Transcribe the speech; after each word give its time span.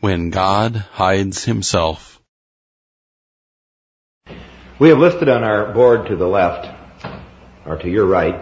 When 0.00 0.30
God 0.30 0.76
hides 0.76 1.44
himself. 1.44 2.20
We 4.78 4.90
have 4.90 4.98
listed 4.98 5.28
on 5.28 5.42
our 5.42 5.72
board 5.72 6.06
to 6.06 6.14
the 6.14 6.28
left, 6.28 6.68
or 7.66 7.78
to 7.78 7.90
your 7.90 8.06
right, 8.06 8.40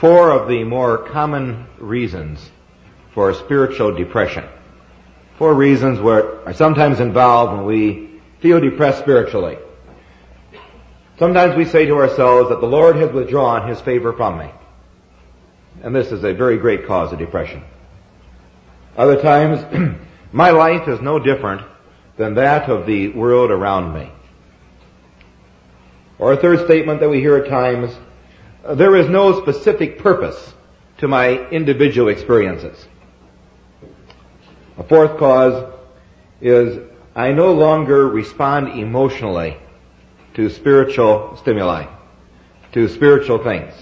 four 0.00 0.30
of 0.30 0.48
the 0.48 0.64
more 0.64 0.98
common 0.98 1.66
reasons 1.78 2.50
for 3.14 3.32
spiritual 3.32 3.94
depression. 3.94 4.44
Four 5.38 5.54
reasons 5.54 5.98
where 5.98 6.46
are 6.46 6.52
sometimes 6.52 7.00
involved 7.00 7.56
when 7.56 7.64
we 7.64 8.20
feel 8.40 8.60
depressed 8.60 8.98
spiritually. 8.98 9.56
Sometimes 11.18 11.56
we 11.56 11.64
say 11.64 11.86
to 11.86 11.94
ourselves 11.96 12.50
that 12.50 12.60
the 12.60 12.66
Lord 12.66 12.96
has 12.96 13.10
withdrawn 13.10 13.66
His 13.66 13.80
favor 13.80 14.12
from 14.12 14.40
me. 14.40 14.50
And 15.82 15.94
this 15.96 16.12
is 16.12 16.22
a 16.22 16.34
very 16.34 16.58
great 16.58 16.86
cause 16.86 17.14
of 17.14 17.18
depression. 17.18 17.64
Other 18.94 19.20
times, 19.22 19.64
my 20.32 20.50
life 20.50 20.88
is 20.88 21.00
no 21.00 21.18
different 21.18 21.62
than 22.16 22.34
that 22.34 22.68
of 22.68 22.86
the 22.86 23.08
world 23.08 23.50
around 23.50 23.94
me. 23.94 24.10
Or 26.18 26.32
a 26.32 26.36
third 26.36 26.64
statement 26.64 27.00
that 27.00 27.08
we 27.08 27.20
hear 27.20 27.36
at 27.36 27.48
times, 27.48 27.94
there 28.74 28.96
is 28.96 29.08
no 29.08 29.40
specific 29.40 29.98
purpose 29.98 30.54
to 30.98 31.08
my 31.08 31.48
individual 31.50 32.08
experiences. 32.08 32.86
A 34.78 34.82
fourth 34.82 35.18
cause 35.18 35.72
is 36.40 36.78
I 37.14 37.32
no 37.32 37.52
longer 37.52 38.08
respond 38.08 38.78
emotionally 38.78 39.56
to 40.34 40.50
spiritual 40.50 41.36
stimuli, 41.38 41.86
to 42.72 42.88
spiritual 42.88 43.42
things. 43.42 43.72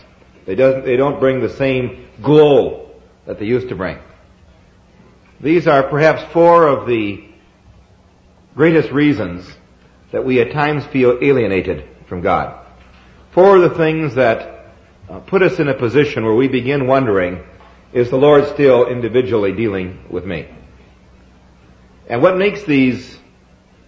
They, 0.47 0.55
doesn't, 0.55 0.85
they 0.85 0.97
don't 0.97 1.19
bring 1.19 1.41
the 1.41 1.49
same 1.49 2.09
glow 2.23 2.91
that 3.27 3.39
they 3.39 3.47
used 3.47 3.69
to 3.71 3.75
bring. 3.75 3.99
These 5.41 5.67
are 5.67 5.83
perhaps 5.83 6.33
four 6.33 6.69
of 6.69 6.87
the 6.87 7.25
greatest 8.55 8.91
reasons 8.91 9.47
that 10.13 10.25
we 10.25 10.41
at 10.41 10.53
times 10.53 10.85
feel 10.87 11.19
alienated 11.21 11.89
from 12.07 12.21
God. 12.21 12.65
Four 13.33 13.57
of 13.57 13.63
the 13.63 13.77
things 13.77 14.15
that 14.15 14.67
uh, 15.09 15.19
put 15.21 15.43
us 15.43 15.59
in 15.59 15.69
a 15.69 15.75
position 15.75 16.25
where 16.25 16.35
we 16.35 16.49
begin 16.49 16.87
wondering, 16.87 17.43
is 17.93 18.11
the 18.11 18.17
Lord 18.17 18.47
still 18.49 18.87
individually 18.89 19.53
dealing 19.53 20.05
with 20.09 20.25
me? 20.25 20.49
And 22.09 22.23
what 22.23 22.37
makes 22.37 22.63
these 22.63 23.19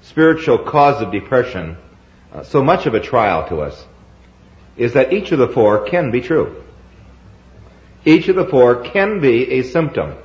spiritual 0.03 0.59
cause 0.59 1.01
of 1.01 1.13
depression 1.13 1.77
uh, 2.33 2.43
so 2.43 2.63
much 2.63 2.87
of 2.87 2.95
a 2.95 3.01
trial 3.01 3.49
to 3.49 3.61
us 3.61 3.87
is 4.77 4.95
that 4.95 5.13
each 5.13 5.33
of 5.33 5.39
the 5.39 5.49
four 5.49 5.87
can 5.87 6.11
be 6.11 6.21
true. 6.21 6.63
Each 8.05 8.29
of 8.29 8.37
the 8.37 8.47
four 8.47 8.83
can 8.83 9.21
be 9.21 9.53
a 9.53 9.63
symptom 9.63 10.17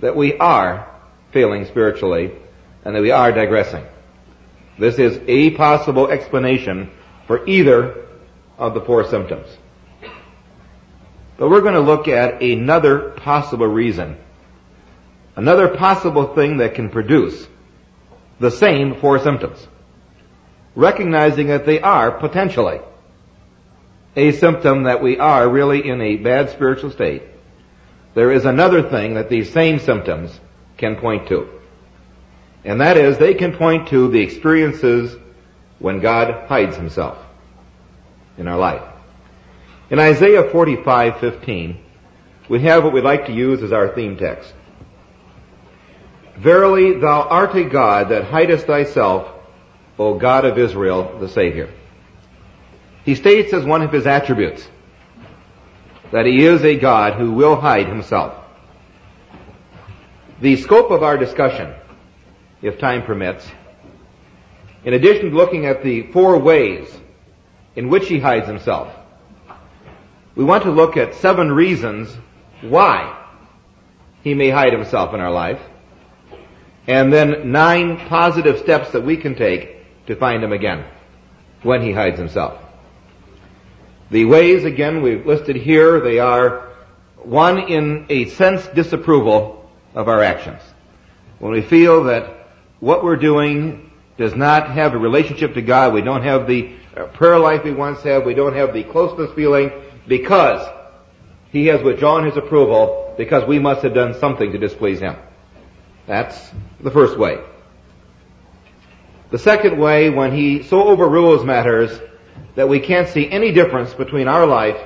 that 0.00 0.16
we 0.16 0.36
are 0.38 0.88
failing 1.32 1.66
spiritually 1.66 2.32
and 2.84 2.94
that 2.94 3.02
we 3.02 3.10
are 3.10 3.32
digressing. 3.32 3.84
This 4.78 4.98
is 4.98 5.20
a 5.26 5.50
possible 5.50 6.10
explanation 6.10 6.90
for 7.26 7.46
either 7.46 8.06
of 8.58 8.74
the 8.74 8.80
four 8.80 9.08
symptoms. 9.08 9.46
But 11.36 11.48
we're 11.48 11.60
going 11.62 11.74
to 11.74 11.80
look 11.80 12.08
at 12.08 12.42
another 12.42 13.10
possible 13.10 13.66
reason, 13.66 14.18
another 15.36 15.68
possible 15.68 16.34
thing 16.34 16.58
that 16.58 16.74
can 16.74 16.90
produce 16.90 17.46
the 18.38 18.50
same 18.50 19.00
four 19.00 19.18
symptoms, 19.18 19.66
recognizing 20.74 21.48
that 21.48 21.66
they 21.66 21.80
are 21.80 22.10
potentially 22.10 22.80
a 24.16 24.32
symptom 24.32 24.84
that 24.84 25.02
we 25.02 25.18
are 25.18 25.48
really 25.48 25.86
in 25.86 26.00
a 26.00 26.16
bad 26.16 26.50
spiritual 26.50 26.90
state. 26.90 27.22
There 28.14 28.32
is 28.32 28.44
another 28.44 28.82
thing 28.82 29.14
that 29.14 29.28
these 29.28 29.52
same 29.52 29.78
symptoms 29.78 30.38
can 30.76 30.96
point 30.96 31.28
to. 31.28 31.48
And 32.64 32.80
that 32.80 32.96
is 32.96 33.18
they 33.18 33.34
can 33.34 33.56
point 33.56 33.88
to 33.88 34.08
the 34.08 34.20
experiences 34.20 35.16
when 35.78 36.00
God 36.00 36.46
hides 36.48 36.76
himself 36.76 37.18
in 38.36 38.48
our 38.48 38.58
life. 38.58 38.82
In 39.90 39.98
Isaiah 39.98 40.44
45:15, 40.44 41.76
we 42.48 42.60
have 42.62 42.84
what 42.84 42.92
we'd 42.92 43.04
like 43.04 43.26
to 43.26 43.32
use 43.32 43.62
as 43.62 43.72
our 43.72 43.88
theme 43.88 44.16
text. 44.16 44.52
Verily 46.36 46.98
thou 46.98 47.22
art 47.22 47.54
a 47.54 47.64
God 47.64 48.08
that 48.10 48.24
hidest 48.24 48.66
thyself, 48.66 49.28
O 49.98 50.14
God 50.14 50.44
of 50.44 50.58
Israel, 50.58 51.18
the 51.20 51.28
Savior. 51.28 51.68
He 53.04 53.14
states 53.14 53.52
as 53.52 53.64
one 53.64 53.82
of 53.82 53.92
his 53.92 54.06
attributes 54.06 54.66
that 56.12 56.26
he 56.26 56.44
is 56.44 56.62
a 56.64 56.76
God 56.76 57.14
who 57.14 57.32
will 57.32 57.56
hide 57.56 57.86
himself. 57.86 58.34
The 60.40 60.56
scope 60.56 60.90
of 60.90 61.02
our 61.02 61.16
discussion, 61.16 61.74
if 62.62 62.78
time 62.78 63.02
permits, 63.02 63.46
in 64.84 64.94
addition 64.94 65.30
to 65.30 65.36
looking 65.36 65.66
at 65.66 65.82
the 65.82 66.10
four 66.12 66.38
ways 66.38 66.88
in 67.76 67.88
which 67.88 68.08
he 68.08 68.18
hides 68.18 68.46
himself, 68.46 68.92
we 70.34 70.44
want 70.44 70.64
to 70.64 70.70
look 70.70 70.96
at 70.96 71.14
seven 71.16 71.52
reasons 71.52 72.16
why 72.62 73.16
he 74.22 74.34
may 74.34 74.50
hide 74.50 74.72
himself 74.72 75.14
in 75.14 75.20
our 75.20 75.30
life, 75.30 75.60
and 76.86 77.12
then 77.12 77.52
nine 77.52 78.08
positive 78.08 78.58
steps 78.58 78.92
that 78.92 79.04
we 79.04 79.16
can 79.16 79.34
take 79.34 80.06
to 80.06 80.16
find 80.16 80.42
him 80.42 80.52
again 80.52 80.84
when 81.62 81.82
he 81.82 81.92
hides 81.92 82.18
himself. 82.18 82.58
The 84.10 84.24
ways, 84.24 84.64
again, 84.64 85.02
we've 85.02 85.24
listed 85.24 85.54
here, 85.54 86.00
they 86.00 86.18
are 86.18 86.68
one 87.16 87.58
in 87.58 88.06
a 88.08 88.26
sense 88.26 88.66
disapproval 88.68 89.70
of 89.94 90.08
our 90.08 90.22
actions. 90.22 90.60
When 91.38 91.52
we 91.52 91.62
feel 91.62 92.04
that 92.04 92.48
what 92.80 93.04
we're 93.04 93.16
doing 93.16 93.90
does 94.18 94.34
not 94.34 94.70
have 94.70 94.94
a 94.94 94.98
relationship 94.98 95.54
to 95.54 95.62
God, 95.62 95.94
we 95.94 96.02
don't 96.02 96.24
have 96.24 96.48
the 96.48 96.74
uh, 96.96 97.04
prayer 97.06 97.38
life 97.38 97.62
we 97.62 97.72
once 97.72 98.02
had, 98.02 98.26
we 98.26 98.34
don't 98.34 98.54
have 98.54 98.74
the 98.74 98.82
closeness 98.82 99.32
feeling 99.34 99.70
because 100.08 100.66
He 101.52 101.66
has 101.66 101.80
withdrawn 101.80 102.24
His 102.26 102.36
approval 102.36 103.14
because 103.16 103.46
we 103.46 103.60
must 103.60 103.82
have 103.82 103.94
done 103.94 104.18
something 104.18 104.50
to 104.50 104.58
displease 104.58 104.98
Him. 104.98 105.16
That's 106.08 106.50
the 106.80 106.90
first 106.90 107.16
way. 107.16 107.38
The 109.30 109.38
second 109.38 109.78
way, 109.78 110.10
when 110.10 110.34
He 110.34 110.64
so 110.64 110.88
overrules 110.88 111.44
matters 111.44 111.96
that 112.54 112.68
we 112.68 112.80
can't 112.80 113.08
see 113.08 113.30
any 113.30 113.52
difference 113.52 113.94
between 113.94 114.28
our 114.28 114.46
life 114.46 114.80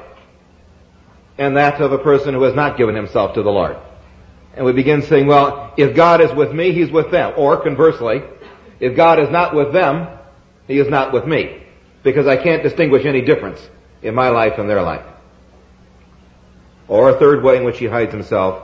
and 1.39 1.57
that 1.57 1.81
of 1.81 1.93
a 1.93 1.99
person 1.99 2.35
who 2.35 2.43
has 2.43 2.55
not 2.55 2.77
given 2.77 2.95
himself 2.95 3.35
to 3.35 3.43
the 3.43 3.51
Lord. 3.51 3.77
And 4.57 4.65
we 4.65 4.73
begin 4.73 5.03
saying, 5.03 5.27
well, 5.27 5.75
if 5.77 5.97
God 5.97 6.21
is 6.21 6.33
with 6.33 6.53
me, 6.53 6.73
He's 6.73 6.91
with 6.91 7.11
them. 7.11 7.35
Or 7.37 7.61
conversely, 7.61 8.23
if 8.79 8.95
God 8.95 9.19
is 9.19 9.29
not 9.31 9.55
with 9.55 9.73
them, 9.73 10.07
He 10.69 10.79
is 10.79 10.89
not 10.89 11.13
with 11.13 11.27
me. 11.27 11.63
Because 12.03 12.27
I 12.27 12.37
can't 12.37 12.63
distinguish 12.63 13.05
any 13.05 13.23
difference 13.23 13.61
in 14.03 14.15
my 14.15 14.29
life 14.29 14.59
and 14.59 14.71
their 14.71 14.83
life. 14.83 15.05
Or 16.87 17.11
a 17.11 17.19
third 17.19 17.43
way 17.43 17.57
in 17.57 17.65
which 17.65 17.79
He 17.79 17.87
hides 17.87 18.13
Himself 18.13 18.63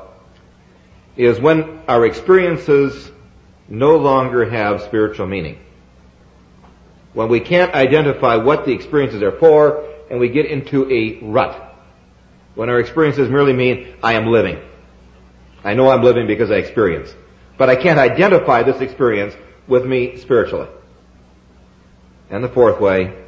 is 1.17 1.41
when 1.41 1.81
our 1.89 2.07
experiences 2.07 3.11
no 3.69 3.97
longer 3.97 4.49
have 4.49 4.83
spiritual 4.83 5.27
meaning 5.27 5.59
when 7.13 7.29
we 7.29 7.41
can't 7.41 7.75
identify 7.75 8.37
what 8.37 8.65
the 8.65 8.73
experiences 8.73 9.23
are 9.23 9.33
for, 9.33 9.85
and 10.11 10.21
we 10.21 10.29
get 10.29 10.47
into 10.47 10.91
a 10.91 11.19
rut. 11.25 11.75
When 12.55 12.69
our 12.69 12.81
experiences 12.81 13.29
merely 13.29 13.53
mean, 13.53 13.95
I 14.03 14.15
am 14.15 14.27
living. 14.27 14.61
I 15.65 15.75
know 15.75 15.91
I'm 15.91 16.03
living 16.03 16.27
because 16.27 16.51
I 16.51 16.55
experience. 16.55 17.15
But 17.59 17.69
I 17.69 17.77
can't 17.77 17.99
identify 17.99 18.63
this 18.63 18.81
experience 18.81 19.35
with 19.69 19.85
me 19.85 20.17
spiritually. 20.17 20.69
And 22.31 22.43
the 22.43 22.49
fourth 22.49 22.81
way 22.81 23.25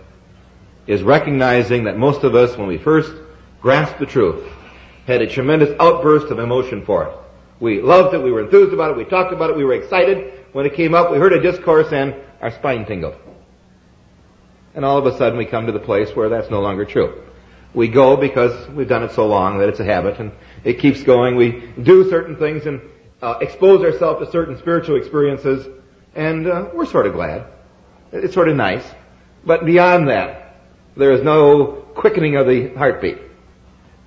is 0.87 1.03
recognizing 1.03 1.85
that 1.85 1.99
most 1.99 2.25
of 2.25 2.35
us, 2.35 2.57
when 2.57 2.67
we 2.67 2.79
first 2.79 3.13
grasped 3.61 4.01
the 4.01 4.07
truth, 4.07 4.45
had 5.07 5.23
a 5.23 5.27
tremendous 5.27 5.75
outburst 5.81 6.29
of 6.29 6.39
emotion 6.39 6.85
for 6.85 7.05
it. 7.05 7.17
We 7.61 7.81
loved 7.81 8.15
it, 8.15 8.23
we 8.23 8.33
were 8.33 8.43
enthused 8.43 8.73
about 8.73 8.91
it, 8.91 8.97
we 8.97 9.05
talked 9.05 9.33
about 9.33 9.51
it, 9.51 9.57
we 9.57 9.65
were 9.65 9.75
excited. 9.75 10.47
When 10.53 10.67
it 10.67 10.75
came 10.75 10.95
up, 10.95 11.11
we 11.11 11.19
heard 11.19 11.33
a 11.33 11.41
discourse 11.41 11.93
and 11.93 12.15
our 12.41 12.51
spine 12.51 12.85
tingled. 12.87 13.15
And 14.75 14.85
all 14.85 14.99
of 14.99 15.07
a 15.07 15.17
sudden 15.19 15.39
we 15.39 15.47
come 15.47 15.67
to 15.67 15.73
the 15.73 15.79
place 15.79 16.15
where 16.15 16.29
that's 16.29 16.51
no 16.51 16.61
longer 16.61 16.85
true. 16.85 17.23
We 17.75 17.89
go 17.89 18.17
because 18.17 18.69
we've 18.71 18.89
done 18.89 19.03
it 19.03 19.13
so 19.13 19.27
long 19.27 19.59
that 19.59 19.69
it's 19.69 19.81
a 19.81 19.85
habit 19.85 20.19
and 20.19 20.33
it 20.65 20.79
keeps 20.79 21.03
going. 21.03 21.37
We 21.37 21.73
do 21.83 22.09
certain 22.11 22.37
things 22.37 22.67
and 22.67 22.81
uh, 23.21 23.39
expose 23.41 23.83
ourselves 23.83 24.25
to 24.25 24.31
certain 24.33 24.59
spiritual 24.59 24.97
experiences 24.97 25.67
and 26.15 26.47
uh, 26.47 26.69
we're 26.75 26.87
sort 26.87 27.07
of 27.07 27.15
glad. 27.15 27.47
It's 28.13 28.35
sort 28.35 28.49
of 28.49 28.57
nice. 28.57 28.85
But 29.45 29.65
beyond 29.65 30.09
that, 30.09 30.57
there 30.97 31.13
is 31.13 31.23
no 31.23 31.85
quickening 31.95 32.37
of 32.37 32.47
the 32.47 32.69
heartbeat. 32.75 33.19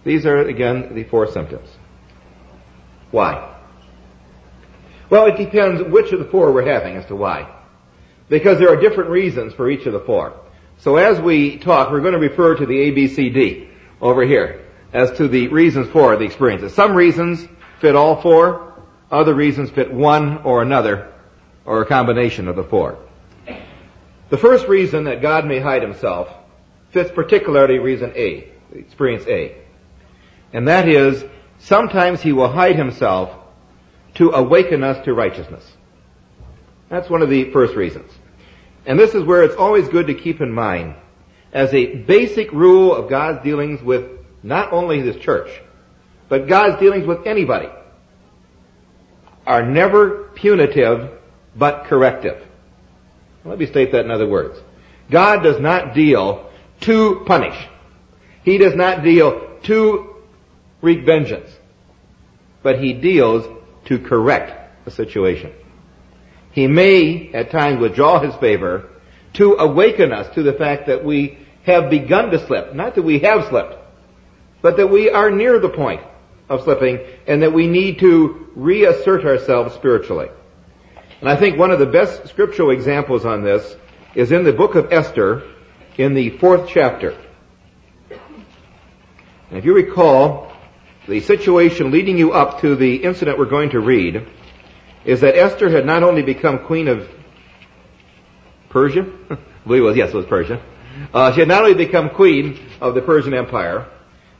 These 0.03 0.25
are, 0.25 0.37
again, 0.37 0.93
the 0.93 1.03
four 1.05 1.31
symptoms. 1.31 1.67
Why? 3.11 3.55
Well, 5.09 5.25
it 5.25 5.37
depends 5.37 5.81
which 5.81 6.11
of 6.11 6.19
the 6.19 6.25
four 6.25 6.51
we're 6.51 6.65
having 6.65 6.95
as 6.95 7.05
to 7.07 7.15
why. 7.15 7.51
Because 8.29 8.59
there 8.59 8.69
are 8.69 8.79
different 8.79 9.09
reasons 9.09 9.53
for 9.53 9.69
each 9.69 9.85
of 9.85 9.93
the 9.93 9.99
four. 9.99 10.39
So 10.77 10.97
as 10.97 11.19
we 11.19 11.57
talk, 11.57 11.91
we're 11.91 12.01
going 12.01 12.13
to 12.13 12.19
refer 12.19 12.55
to 12.55 12.65
the 12.65 12.73
ABCD 12.73 13.69
over 14.01 14.23
here 14.23 14.65
as 14.93 15.11
to 15.17 15.27
the 15.27 15.47
reasons 15.47 15.89
for 15.89 16.15
the 16.15 16.25
experiences. 16.25 16.73
Some 16.73 16.93
reasons 16.93 17.47
fit 17.79 17.95
all 17.95 18.21
four. 18.21 18.73
Other 19.11 19.33
reasons 19.33 19.69
fit 19.69 19.93
one 19.93 20.39
or 20.39 20.61
another 20.61 21.11
or 21.65 21.81
a 21.81 21.85
combination 21.85 22.47
of 22.47 22.55
the 22.55 22.63
four. 22.63 22.97
The 24.29 24.37
first 24.37 24.67
reason 24.67 25.05
that 25.05 25.21
God 25.21 25.45
may 25.45 25.59
hide 25.59 25.81
himself 25.81 26.29
fits 26.91 27.11
particularly 27.11 27.77
reason 27.79 28.13
A, 28.15 28.49
experience 28.73 29.25
A. 29.27 29.57
And 30.53 30.67
that 30.67 30.87
is, 30.87 31.23
sometimes 31.59 32.21
he 32.21 32.33
will 32.33 32.51
hide 32.51 32.75
himself 32.75 33.31
to 34.15 34.31
awaken 34.31 34.83
us 34.83 35.03
to 35.05 35.13
righteousness. 35.13 35.69
That's 36.89 37.09
one 37.09 37.21
of 37.21 37.29
the 37.29 37.51
first 37.51 37.75
reasons. 37.75 38.11
And 38.85 38.99
this 38.99 39.15
is 39.15 39.23
where 39.23 39.43
it's 39.43 39.55
always 39.55 39.87
good 39.87 40.07
to 40.07 40.13
keep 40.13 40.41
in 40.41 40.51
mind 40.51 40.95
as 41.51 41.73
a 41.73 41.95
basic 41.95 42.51
rule 42.51 42.93
of 42.93 43.09
God's 43.09 43.43
dealings 43.43 43.81
with 43.81 44.11
not 44.43 44.73
only 44.73 45.01
His 45.01 45.15
church, 45.17 45.49
but 46.29 46.47
God's 46.47 46.79
dealings 46.79 47.05
with 47.05 47.25
anybody 47.25 47.69
are 49.45 49.63
never 49.63 50.29
punitive, 50.35 51.11
but 51.55 51.85
corrective. 51.85 52.43
Let 53.43 53.59
me 53.59 53.67
state 53.67 53.91
that 53.91 54.05
in 54.05 54.11
other 54.11 54.27
words. 54.27 54.59
God 55.09 55.43
does 55.43 55.59
not 55.59 55.93
deal 55.93 56.49
to 56.81 57.23
punish. 57.25 57.55
He 58.43 58.57
does 58.57 58.75
not 58.75 59.03
deal 59.03 59.59
to 59.63 60.15
wreak 60.81 61.05
vengeance. 61.05 61.49
But 62.63 62.79
He 62.79 62.93
deals 62.93 63.45
to 63.85 63.99
correct 63.99 64.87
a 64.87 64.91
situation. 64.91 65.53
He 66.55 66.67
may 66.67 67.31
at 67.33 67.51
times 67.51 67.81
withdraw 67.81 68.21
His 68.21 68.33
favor 68.35 68.89
to 69.33 69.55
awaken 69.55 70.13
us 70.13 70.33
to 70.35 70.41
the 70.41 70.53
fact 70.53 70.87
that 70.87 71.03
we 71.03 71.37
have 71.65 71.89
begun 71.89 72.31
to 72.31 72.39
slip. 72.47 72.73
Not 72.73 72.95
that 72.95 73.03
we 73.03 73.19
have 73.19 73.49
slipped, 73.49 73.75
but 74.61 74.77
that 74.77 74.87
we 74.87 75.09
are 75.09 75.29
near 75.29 75.59
the 75.59 75.69
point 75.69 76.01
of 76.47 76.63
slipping 76.63 77.01
and 77.27 77.41
that 77.41 77.51
we 77.51 77.67
need 77.67 77.99
to 77.99 78.49
reassert 78.55 79.25
ourselves 79.25 79.75
spiritually. 79.75 80.29
And 81.19 81.29
I 81.29 81.35
think 81.35 81.59
one 81.59 81.71
of 81.71 81.79
the 81.79 81.87
best 81.87 82.29
scriptural 82.29 82.69
examples 82.69 83.25
on 83.25 83.43
this 83.43 83.75
is 84.13 84.31
in 84.31 84.45
the 84.45 84.53
book 84.53 84.75
of 84.75 84.93
Esther 84.93 85.43
in 85.97 86.13
the 86.13 86.29
fourth 86.37 86.69
chapter. 86.69 87.17
And 89.49 89.57
if 89.57 89.65
you 89.65 89.75
recall, 89.75 90.53
the 91.05 91.19
situation 91.19 91.91
leading 91.91 92.17
you 92.17 92.31
up 92.31 92.61
to 92.61 92.77
the 92.77 93.03
incident 93.03 93.37
we're 93.37 93.45
going 93.45 93.71
to 93.71 93.81
read 93.81 94.25
is 95.05 95.21
that 95.21 95.37
Esther 95.37 95.69
had 95.69 95.85
not 95.85 96.03
only 96.03 96.23
become 96.23 96.65
queen 96.65 96.87
of 96.87 97.07
Persia, 98.69 99.05
I 99.29 99.37
believe 99.65 99.83
it 99.83 99.85
was, 99.85 99.97
yes, 99.97 100.09
it 100.09 100.15
was 100.15 100.25
Persia. 100.25 100.61
Uh, 101.13 101.31
she 101.33 101.39
had 101.39 101.47
not 101.47 101.63
only 101.63 101.75
become 101.75 102.09
queen 102.09 102.59
of 102.81 102.95
the 102.95 103.01
Persian 103.01 103.33
Empire, 103.33 103.87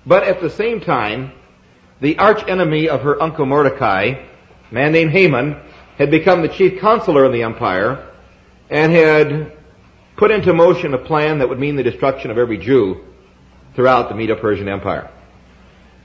but 0.05 0.23
at 0.23 0.41
the 0.41 0.49
same 0.49 0.81
time, 0.81 1.31
the 2.01 2.17
arch 2.17 2.47
enemy 2.47 2.89
of 2.89 3.01
her 3.01 3.21
uncle 3.21 3.45
Mordecai, 3.45 4.03
a 4.03 4.73
man 4.73 4.91
named 4.91 5.11
Haman, 5.11 5.57
had 5.97 6.11
become 6.11 6.41
the 6.41 6.49
chief 6.49 6.79
counselor 6.79 7.25
in 7.25 7.31
the 7.31 7.43
empire 7.43 8.11
and 8.69 8.91
had 8.91 9.53
put 10.17 10.31
into 10.31 10.53
motion 10.53 10.93
a 10.93 10.97
plan 10.97 11.39
that 11.39 11.47
would 11.47 11.59
mean 11.59 11.75
the 11.75 11.83
destruction 11.83 12.31
of 12.31 12.37
every 12.37 12.57
Jew 12.57 13.03
throughout 13.75 14.09
the 14.09 14.15
Medo-Persian 14.15 14.67
Empire. 14.67 15.09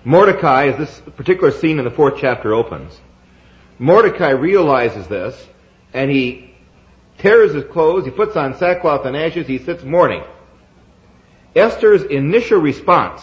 Mordecai, 0.04 0.68
as 0.68 0.78
this 0.78 1.00
particular 1.16 1.50
scene 1.50 1.78
in 1.78 1.84
the 1.84 1.90
fourth 1.90 2.14
chapter 2.18 2.54
opens, 2.54 3.00
Mordecai 3.80 4.30
realizes 4.30 5.08
this 5.08 5.48
and 5.92 6.10
he 6.10 6.54
tears 7.18 7.52
his 7.54 7.64
clothes, 7.64 8.04
he 8.04 8.12
puts 8.12 8.36
on 8.36 8.56
sackcloth 8.56 9.04
and 9.06 9.16
ashes, 9.16 9.48
he 9.48 9.58
sits 9.58 9.82
mourning. 9.82 10.22
Esther's 11.56 12.04
initial 12.04 12.60
response 12.60 13.22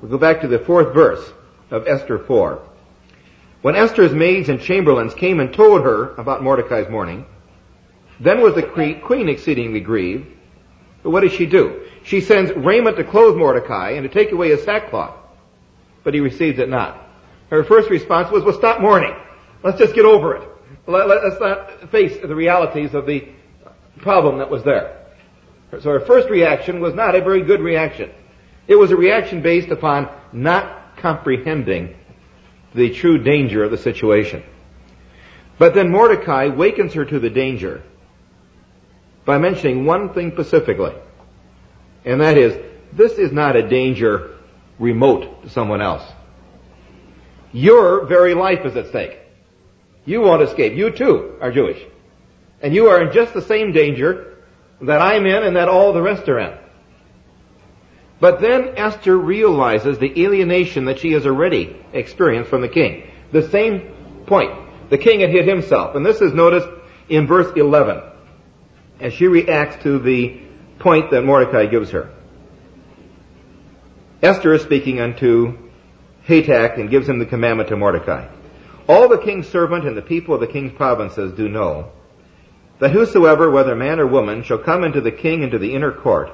We'll 0.00 0.10
go 0.10 0.18
back 0.18 0.40
to 0.40 0.48
the 0.48 0.58
fourth 0.58 0.94
verse 0.94 1.32
of 1.70 1.86
Esther 1.86 2.18
4. 2.18 2.62
When 3.60 3.76
Esther's 3.76 4.14
maids 4.14 4.48
and 4.48 4.58
chamberlains 4.58 5.12
came 5.12 5.40
and 5.40 5.52
told 5.52 5.82
her 5.82 6.14
about 6.14 6.42
Mordecai's 6.42 6.88
mourning, 6.88 7.26
then 8.18 8.40
was 8.40 8.54
the 8.54 8.62
queen 8.62 9.28
exceedingly 9.28 9.80
grieved. 9.80 10.26
But 11.02 11.10
what 11.10 11.20
does 11.20 11.32
she 11.32 11.44
do? 11.44 11.82
She 12.02 12.22
sends 12.22 12.50
raiment 12.52 12.96
to 12.96 13.04
clothe 13.04 13.36
Mordecai 13.36 13.90
and 13.90 14.02
to 14.04 14.08
take 14.08 14.32
away 14.32 14.48
his 14.50 14.62
sackcloth. 14.62 15.14
But 16.02 16.14
he 16.14 16.20
receives 16.20 16.58
it 16.58 16.70
not. 16.70 17.09
Her 17.50 17.64
first 17.64 17.90
response 17.90 18.30
was, 18.30 18.44
well, 18.44 18.56
stop 18.56 18.80
mourning. 18.80 19.14
Let's 19.62 19.78
just 19.78 19.94
get 19.94 20.04
over 20.04 20.36
it. 20.36 20.48
Let, 20.86 21.08
us 21.08 21.38
not 21.40 21.90
face 21.90 22.16
the 22.20 22.34
realities 22.34 22.94
of 22.94 23.06
the 23.06 23.28
problem 23.98 24.38
that 24.38 24.50
was 24.50 24.62
there. 24.62 25.06
So 25.72 25.90
her 25.90 26.00
first 26.00 26.28
reaction 26.30 26.80
was 26.80 26.94
not 26.94 27.14
a 27.14 27.20
very 27.20 27.42
good 27.42 27.60
reaction. 27.60 28.10
It 28.66 28.76
was 28.76 28.90
a 28.90 28.96
reaction 28.96 29.42
based 29.42 29.68
upon 29.68 30.08
not 30.32 30.96
comprehending 30.96 31.96
the 32.74 32.90
true 32.90 33.18
danger 33.18 33.64
of 33.64 33.70
the 33.70 33.78
situation. 33.78 34.42
But 35.58 35.74
then 35.74 35.90
Mordecai 35.90 36.48
wakens 36.48 36.94
her 36.94 37.04
to 37.04 37.18
the 37.18 37.30
danger 37.30 37.82
by 39.24 39.38
mentioning 39.38 39.84
one 39.84 40.14
thing 40.14 40.32
specifically. 40.32 40.94
And 42.04 42.20
that 42.20 42.38
is, 42.38 42.56
this 42.92 43.12
is 43.12 43.32
not 43.32 43.56
a 43.56 43.68
danger 43.68 44.38
remote 44.78 45.42
to 45.42 45.50
someone 45.50 45.82
else. 45.82 46.02
Your 47.52 48.06
very 48.06 48.34
life 48.34 48.64
is 48.64 48.76
at 48.76 48.88
stake. 48.88 49.18
You 50.04 50.20
won't 50.20 50.42
escape. 50.42 50.74
You 50.74 50.90
too 50.90 51.36
are 51.40 51.52
Jewish. 51.52 51.82
And 52.62 52.74
you 52.74 52.88
are 52.88 53.02
in 53.02 53.12
just 53.12 53.34
the 53.34 53.42
same 53.42 53.72
danger 53.72 54.36
that 54.82 55.00
I'm 55.00 55.26
in 55.26 55.42
and 55.42 55.56
that 55.56 55.68
all 55.68 55.92
the 55.92 56.02
rest 56.02 56.28
are 56.28 56.38
in. 56.38 56.56
But 58.20 58.40
then 58.40 58.74
Esther 58.76 59.16
realizes 59.16 59.98
the 59.98 60.24
alienation 60.24 60.84
that 60.86 60.98
she 60.98 61.12
has 61.12 61.26
already 61.26 61.76
experienced 61.92 62.50
from 62.50 62.60
the 62.60 62.68
king. 62.68 63.10
The 63.32 63.48
same 63.48 64.24
point. 64.26 64.90
The 64.90 64.98
king 64.98 65.20
had 65.20 65.30
hit 65.30 65.46
himself. 65.46 65.96
And 65.96 66.04
this 66.04 66.20
is 66.20 66.34
noticed 66.34 66.68
in 67.08 67.26
verse 67.26 67.50
11 67.56 68.02
as 69.00 69.14
she 69.14 69.26
reacts 69.26 69.82
to 69.84 69.98
the 69.98 70.40
point 70.78 71.10
that 71.10 71.22
Mordecai 71.22 71.66
gives 71.66 71.90
her. 71.90 72.10
Esther 74.22 74.52
is 74.52 74.62
speaking 74.62 75.00
unto 75.00 75.69
Hatach 76.26 76.78
and 76.78 76.90
gives 76.90 77.08
him 77.08 77.18
the 77.18 77.26
commandment 77.26 77.68
to 77.70 77.76
Mordecai. 77.76 78.28
All 78.88 79.08
the 79.08 79.18
king's 79.18 79.48
servant 79.48 79.86
and 79.86 79.96
the 79.96 80.02
people 80.02 80.34
of 80.34 80.40
the 80.40 80.46
king's 80.46 80.72
provinces 80.72 81.32
do 81.32 81.48
know 81.48 81.92
that 82.78 82.92
whosoever, 82.92 83.50
whether 83.50 83.76
man 83.76 84.00
or 84.00 84.06
woman, 84.06 84.42
shall 84.42 84.58
come 84.58 84.84
into 84.84 85.00
the 85.00 85.12
king 85.12 85.42
into 85.42 85.58
the 85.58 85.74
inner 85.74 85.92
court, 85.92 86.30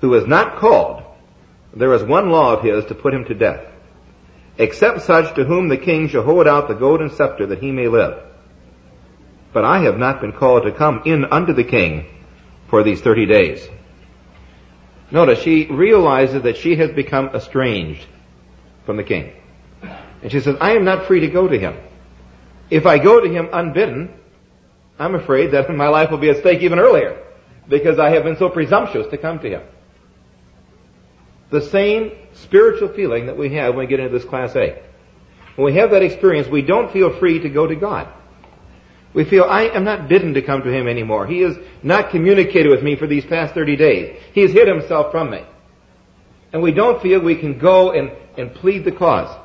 who 0.00 0.14
is 0.14 0.26
not 0.26 0.58
called 0.58 1.02
there 1.74 1.94
is 1.94 2.02
one 2.02 2.30
law 2.30 2.54
of 2.54 2.64
his 2.64 2.84
to 2.86 2.94
put 2.94 3.14
him 3.14 3.24
to 3.26 3.34
death, 3.34 3.64
except 4.58 5.02
such 5.02 5.34
to 5.34 5.44
whom 5.44 5.68
the 5.68 5.76
king 5.76 6.08
shall 6.08 6.24
hold 6.24 6.46
out 6.48 6.68
the 6.68 6.74
golden 6.74 7.10
scepter 7.10 7.46
that 7.46 7.62
he 7.62 7.70
may 7.70 7.88
live. 7.88 8.22
But 9.52 9.64
I 9.64 9.82
have 9.82 9.98
not 9.98 10.20
been 10.20 10.32
called 10.32 10.64
to 10.64 10.72
come 10.72 11.02
in 11.04 11.24
unto 11.24 11.52
the 11.52 11.64
king 11.64 12.06
for 12.68 12.82
these 12.82 13.00
thirty 13.00 13.26
days. 13.26 13.68
Notice, 15.10 15.42
she 15.42 15.66
realizes 15.66 16.42
that 16.42 16.56
she 16.56 16.76
has 16.76 16.90
become 16.90 17.28
estranged 17.34 18.06
from 18.86 18.96
the 18.96 19.04
king. 19.04 19.32
And 20.22 20.30
she 20.30 20.40
says, 20.40 20.56
I 20.60 20.72
am 20.72 20.84
not 20.84 21.06
free 21.06 21.20
to 21.20 21.28
go 21.28 21.48
to 21.48 21.58
him. 21.58 21.76
If 22.68 22.86
I 22.86 22.98
go 22.98 23.20
to 23.20 23.28
him 23.28 23.48
unbidden, 23.52 24.14
I'm 24.98 25.14
afraid 25.14 25.52
that 25.52 25.68
my 25.74 25.88
life 25.88 26.10
will 26.10 26.18
be 26.18 26.30
at 26.30 26.38
stake 26.38 26.62
even 26.62 26.78
earlier 26.78 27.24
because 27.68 27.98
I 27.98 28.10
have 28.10 28.24
been 28.24 28.36
so 28.36 28.48
presumptuous 28.48 29.06
to 29.08 29.16
come 29.16 29.38
to 29.40 29.48
him 29.48 29.62
the 31.50 31.60
same 31.60 32.12
spiritual 32.32 32.88
feeling 32.88 33.26
that 33.26 33.36
we 33.36 33.54
have 33.54 33.74
when 33.74 33.84
we 33.84 33.88
get 33.88 34.00
into 34.00 34.16
this 34.16 34.26
class 34.26 34.54
A. 34.56 34.80
When 35.56 35.66
we 35.66 35.78
have 35.78 35.90
that 35.90 36.02
experience, 36.02 36.48
we 36.48 36.62
don't 36.62 36.92
feel 36.92 37.18
free 37.18 37.40
to 37.40 37.48
go 37.48 37.66
to 37.66 37.74
God. 37.74 38.08
We 39.12 39.24
feel, 39.24 39.44
I 39.44 39.62
am 39.62 39.82
not 39.82 40.08
bidden 40.08 40.34
to 40.34 40.42
come 40.42 40.62
to 40.62 40.72
Him 40.72 40.86
anymore. 40.86 41.26
He 41.26 41.40
has 41.40 41.56
not 41.82 42.10
communicated 42.10 42.70
with 42.70 42.82
me 42.82 42.94
for 42.94 43.08
these 43.08 43.24
past 43.26 43.54
30 43.54 43.76
days. 43.76 44.22
He 44.32 44.42
has 44.42 44.52
hid 44.52 44.68
Himself 44.68 45.10
from 45.10 45.30
me. 45.30 45.44
And 46.52 46.62
we 46.62 46.70
don't 46.70 47.02
feel 47.02 47.20
we 47.20 47.36
can 47.36 47.58
go 47.58 47.90
and, 47.90 48.12
and 48.36 48.54
plead 48.54 48.84
the 48.84 48.92
cause. 48.92 49.36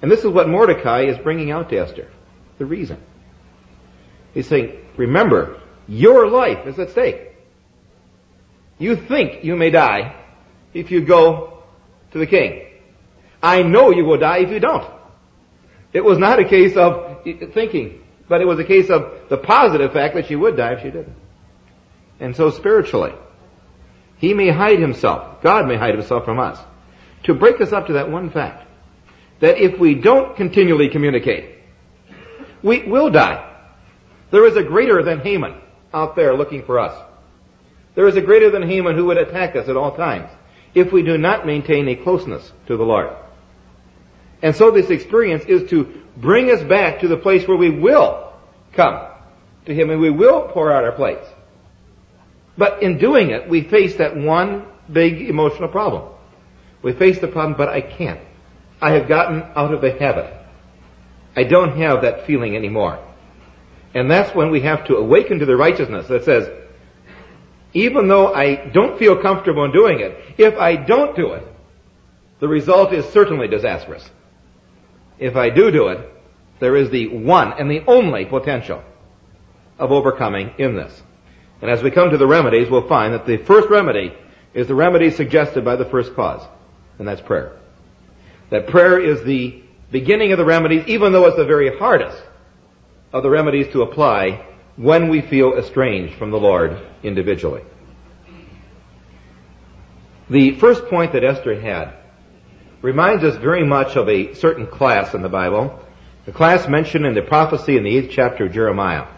And 0.00 0.10
this 0.10 0.20
is 0.20 0.26
what 0.26 0.48
Mordecai 0.48 1.04
is 1.04 1.18
bringing 1.18 1.50
out 1.50 1.70
to 1.70 1.78
Esther. 1.78 2.10
The 2.58 2.66
reason. 2.66 3.00
He's 4.34 4.48
saying, 4.48 4.78
remember, 4.96 5.60
your 5.86 6.28
life 6.28 6.66
is 6.66 6.78
at 6.78 6.90
stake. 6.90 7.28
You 8.78 8.96
think 8.96 9.44
you 9.44 9.56
may 9.56 9.70
die, 9.70 10.16
if 10.74 10.90
you 10.90 11.04
go 11.04 11.62
to 12.12 12.18
the 12.18 12.26
king. 12.26 12.66
I 13.42 13.62
know 13.62 13.90
you 13.90 14.04
will 14.04 14.18
die 14.18 14.38
if 14.38 14.50
you 14.50 14.60
don't. 14.60 14.90
It 15.92 16.04
was 16.04 16.18
not 16.18 16.38
a 16.38 16.48
case 16.48 16.76
of 16.76 17.24
thinking, 17.24 18.02
but 18.28 18.40
it 18.40 18.46
was 18.46 18.58
a 18.58 18.64
case 18.64 18.88
of 18.88 19.28
the 19.28 19.36
positive 19.36 19.92
fact 19.92 20.14
that 20.14 20.26
she 20.26 20.36
would 20.36 20.56
die 20.56 20.72
if 20.74 20.80
she 20.80 20.90
didn't. 20.90 21.16
And 22.18 22.34
so 22.34 22.50
spiritually, 22.50 23.12
he 24.16 24.32
may 24.32 24.50
hide 24.50 24.78
himself, 24.78 25.42
God 25.42 25.66
may 25.66 25.76
hide 25.76 25.94
himself 25.94 26.24
from 26.24 26.38
us, 26.38 26.58
to 27.24 27.34
break 27.34 27.60
us 27.60 27.72
up 27.72 27.86
to 27.86 27.94
that 27.94 28.10
one 28.10 28.30
fact, 28.30 28.66
that 29.40 29.58
if 29.58 29.78
we 29.78 29.94
don't 29.94 30.36
continually 30.36 30.88
communicate, 30.88 31.58
we 32.62 32.84
will 32.84 33.10
die. 33.10 33.48
There 34.30 34.46
is 34.46 34.56
a 34.56 34.62
greater 34.62 35.02
than 35.02 35.20
Haman 35.20 35.60
out 35.92 36.16
there 36.16 36.34
looking 36.34 36.64
for 36.64 36.78
us. 36.78 36.98
There 37.94 38.08
is 38.08 38.16
a 38.16 38.22
greater 38.22 38.50
than 38.50 38.66
Haman 38.66 38.96
who 38.96 39.06
would 39.06 39.18
attack 39.18 39.56
us 39.56 39.68
at 39.68 39.76
all 39.76 39.94
times 39.96 40.30
if 40.74 40.92
we 40.92 41.02
do 41.02 41.18
not 41.18 41.46
maintain 41.46 41.88
a 41.88 41.96
closeness 41.96 42.50
to 42.66 42.76
the 42.76 42.84
Lord. 42.84 43.14
And 44.40 44.56
so 44.56 44.70
this 44.70 44.90
experience 44.90 45.44
is 45.44 45.68
to 45.70 46.02
bring 46.16 46.50
us 46.50 46.62
back 46.62 47.00
to 47.00 47.08
the 47.08 47.16
place 47.16 47.46
where 47.46 47.56
we 47.56 47.70
will 47.70 48.32
come 48.72 49.08
to 49.66 49.74
Him 49.74 49.90
and 49.90 50.00
we 50.00 50.10
will 50.10 50.48
pour 50.48 50.72
out 50.72 50.84
our 50.84 50.92
plates. 50.92 51.26
But 52.56 52.82
in 52.82 52.98
doing 52.98 53.30
it, 53.30 53.48
we 53.48 53.62
face 53.62 53.96
that 53.96 54.16
one 54.16 54.66
big 54.90 55.20
emotional 55.22 55.68
problem. 55.68 56.11
We 56.82 56.92
face 56.92 57.18
the 57.20 57.28
problem, 57.28 57.56
but 57.56 57.68
I 57.68 57.80
can't. 57.80 58.20
I 58.80 58.92
have 58.92 59.08
gotten 59.08 59.42
out 59.54 59.72
of 59.72 59.80
the 59.80 59.92
habit. 59.92 60.32
I 61.36 61.44
don't 61.44 61.78
have 61.78 62.02
that 62.02 62.26
feeling 62.26 62.56
anymore. 62.56 62.98
And 63.94 64.10
that's 64.10 64.34
when 64.34 64.50
we 64.50 64.62
have 64.62 64.86
to 64.86 64.96
awaken 64.96 65.38
to 65.38 65.46
the 65.46 65.56
righteousness 65.56 66.08
that 66.08 66.24
says, 66.24 66.50
even 67.74 68.08
though 68.08 68.34
I 68.34 68.56
don't 68.70 68.98
feel 68.98 69.20
comfortable 69.20 69.64
in 69.64 69.72
doing 69.72 70.00
it, 70.00 70.16
if 70.38 70.56
I 70.58 70.76
don't 70.76 71.16
do 71.16 71.32
it, 71.32 71.46
the 72.40 72.48
result 72.48 72.92
is 72.92 73.04
certainly 73.06 73.48
disastrous. 73.48 74.08
If 75.18 75.36
I 75.36 75.50
do 75.50 75.70
do 75.70 75.88
it, 75.88 76.10
there 76.58 76.76
is 76.76 76.90
the 76.90 77.08
one 77.08 77.52
and 77.52 77.70
the 77.70 77.84
only 77.86 78.24
potential 78.24 78.82
of 79.78 79.92
overcoming 79.92 80.52
in 80.58 80.74
this. 80.74 81.02
And 81.60 81.70
as 81.70 81.82
we 81.82 81.90
come 81.90 82.10
to 82.10 82.18
the 82.18 82.26
remedies, 82.26 82.68
we'll 82.68 82.88
find 82.88 83.14
that 83.14 83.26
the 83.26 83.36
first 83.38 83.68
remedy 83.68 84.12
is 84.52 84.66
the 84.66 84.74
remedy 84.74 85.10
suggested 85.10 85.64
by 85.64 85.76
the 85.76 85.84
first 85.84 86.14
cause, 86.14 86.46
and 87.02 87.08
that's 87.08 87.20
prayer. 87.20 87.58
That 88.50 88.68
prayer 88.68 89.00
is 89.00 89.24
the 89.24 89.60
beginning 89.90 90.30
of 90.30 90.38
the 90.38 90.44
remedies, 90.44 90.84
even 90.86 91.10
though 91.10 91.26
it's 91.26 91.36
the 91.36 91.44
very 91.44 91.76
hardest 91.76 92.22
of 93.12 93.24
the 93.24 93.28
remedies 93.28 93.72
to 93.72 93.82
apply 93.82 94.46
when 94.76 95.08
we 95.08 95.20
feel 95.20 95.54
estranged 95.54 96.14
from 96.14 96.30
the 96.30 96.38
Lord 96.38 96.80
individually. 97.02 97.64
The 100.30 100.52
first 100.60 100.84
point 100.86 101.12
that 101.14 101.24
Esther 101.24 101.60
had 101.60 101.92
reminds 102.82 103.24
us 103.24 103.36
very 103.36 103.66
much 103.66 103.96
of 103.96 104.08
a 104.08 104.34
certain 104.34 104.68
class 104.68 105.12
in 105.12 105.22
the 105.22 105.28
Bible, 105.28 105.84
the 106.24 106.30
class 106.30 106.68
mentioned 106.68 107.04
in 107.04 107.14
the 107.14 107.22
prophecy 107.22 107.76
in 107.76 107.82
the 107.82 107.96
eighth 107.96 108.12
chapter 108.12 108.46
of 108.46 108.52
Jeremiah. 108.52 109.08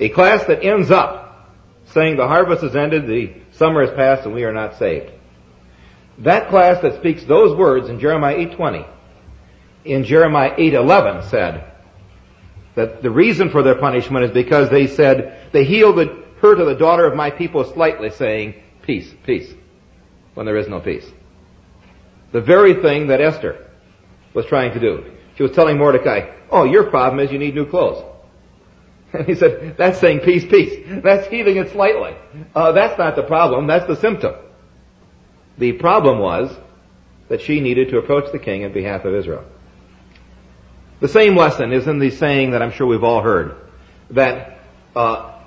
A 0.00 0.10
class 0.10 0.44
that 0.44 0.62
ends 0.62 0.90
up 0.90 1.48
saying 1.94 2.18
the 2.18 2.28
harvest 2.28 2.62
has 2.62 2.76
ended, 2.76 3.06
the 3.06 3.32
summer 3.52 3.86
has 3.86 3.96
passed, 3.96 4.26
and 4.26 4.34
we 4.34 4.44
are 4.44 4.52
not 4.52 4.78
saved. 4.78 5.12
That 6.20 6.48
class 6.48 6.82
that 6.82 6.96
speaks 6.96 7.24
those 7.24 7.56
words 7.56 7.88
in 7.88 7.98
Jeremiah 7.98 8.36
8.20, 8.36 8.86
in 9.84 10.04
Jeremiah 10.04 10.54
8.11 10.54 11.30
said 11.30 11.72
that 12.74 13.02
the 13.02 13.10
reason 13.10 13.50
for 13.50 13.62
their 13.62 13.76
punishment 13.76 14.26
is 14.26 14.30
because 14.30 14.68
they 14.70 14.86
said, 14.86 15.50
they 15.52 15.64
healed 15.64 15.96
the 15.96 16.24
hurt 16.40 16.60
of 16.60 16.66
the 16.66 16.74
daughter 16.74 17.06
of 17.06 17.16
my 17.16 17.30
people 17.30 17.64
slightly, 17.64 18.10
saying, 18.10 18.54
peace, 18.82 19.12
peace, 19.24 19.52
when 20.34 20.46
there 20.46 20.58
is 20.58 20.68
no 20.68 20.80
peace. 20.80 21.08
The 22.32 22.40
very 22.40 22.74
thing 22.82 23.08
that 23.08 23.20
Esther 23.20 23.66
was 24.34 24.46
trying 24.46 24.74
to 24.74 24.80
do. 24.80 25.12
She 25.36 25.42
was 25.42 25.52
telling 25.52 25.78
Mordecai, 25.78 26.34
oh, 26.50 26.64
your 26.64 26.90
problem 26.90 27.24
is 27.24 27.32
you 27.32 27.38
need 27.38 27.54
new 27.54 27.66
clothes. 27.66 28.04
And 29.12 29.26
he 29.26 29.34
said, 29.34 29.74
that's 29.76 29.98
saying 29.98 30.20
peace, 30.20 30.44
peace. 30.44 30.86
That's 31.02 31.26
healing 31.26 31.56
it 31.56 31.72
slightly. 31.72 32.14
Uh, 32.54 32.70
that's 32.70 32.96
not 32.96 33.16
the 33.16 33.24
problem, 33.24 33.66
that's 33.66 33.86
the 33.88 33.96
symptom. 33.96 34.36
The 35.58 35.72
problem 35.72 36.18
was 36.18 36.56
that 37.28 37.40
she 37.42 37.60
needed 37.60 37.90
to 37.90 37.98
approach 37.98 38.32
the 38.32 38.38
king 38.38 38.62
in 38.62 38.72
behalf 38.72 39.04
of 39.04 39.14
Israel. 39.14 39.44
The 41.00 41.08
same 41.08 41.36
lesson 41.36 41.72
is 41.72 41.86
in 41.86 41.98
the 41.98 42.10
saying 42.10 42.50
that 42.50 42.62
I'm 42.62 42.72
sure 42.72 42.86
we've 42.86 43.04
all 43.04 43.22
heard, 43.22 43.56
that 44.10 44.58
uh, 44.94 45.38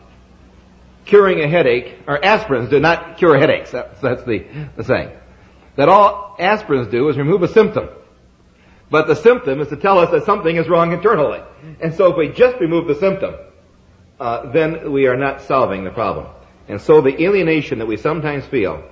curing 1.05 1.41
a 1.41 1.47
headache, 1.47 1.99
or 2.07 2.19
aspirins 2.19 2.69
do 2.69 2.79
not 2.79 3.17
cure 3.17 3.37
headaches. 3.37 3.71
That's, 3.71 3.99
that's 4.01 4.23
the, 4.23 4.45
the 4.75 4.83
saying. 4.83 5.11
That 5.75 5.89
all 5.89 6.35
aspirins 6.39 6.89
do 6.89 7.09
is 7.09 7.17
remove 7.17 7.43
a 7.43 7.47
symptom. 7.47 7.89
But 8.89 9.07
the 9.07 9.15
symptom 9.15 9.59
is 9.59 9.69
to 9.69 9.75
tell 9.75 9.99
us 9.99 10.11
that 10.11 10.25
something 10.25 10.55
is 10.55 10.69
wrong 10.69 10.91
internally. 10.91 11.41
And 11.81 11.93
so 11.95 12.11
if 12.11 12.17
we 12.17 12.29
just 12.29 12.59
remove 12.59 12.87
the 12.87 12.95
symptom, 12.95 13.35
uh, 14.19 14.51
then 14.51 14.91
we 14.91 15.07
are 15.07 15.17
not 15.17 15.41
solving 15.41 15.83
the 15.83 15.91
problem. 15.91 16.27
And 16.67 16.79
so 16.79 17.01
the 17.01 17.23
alienation 17.23 17.79
that 17.79 17.87
we 17.87 17.97
sometimes 17.97 18.45
feel 18.45 18.83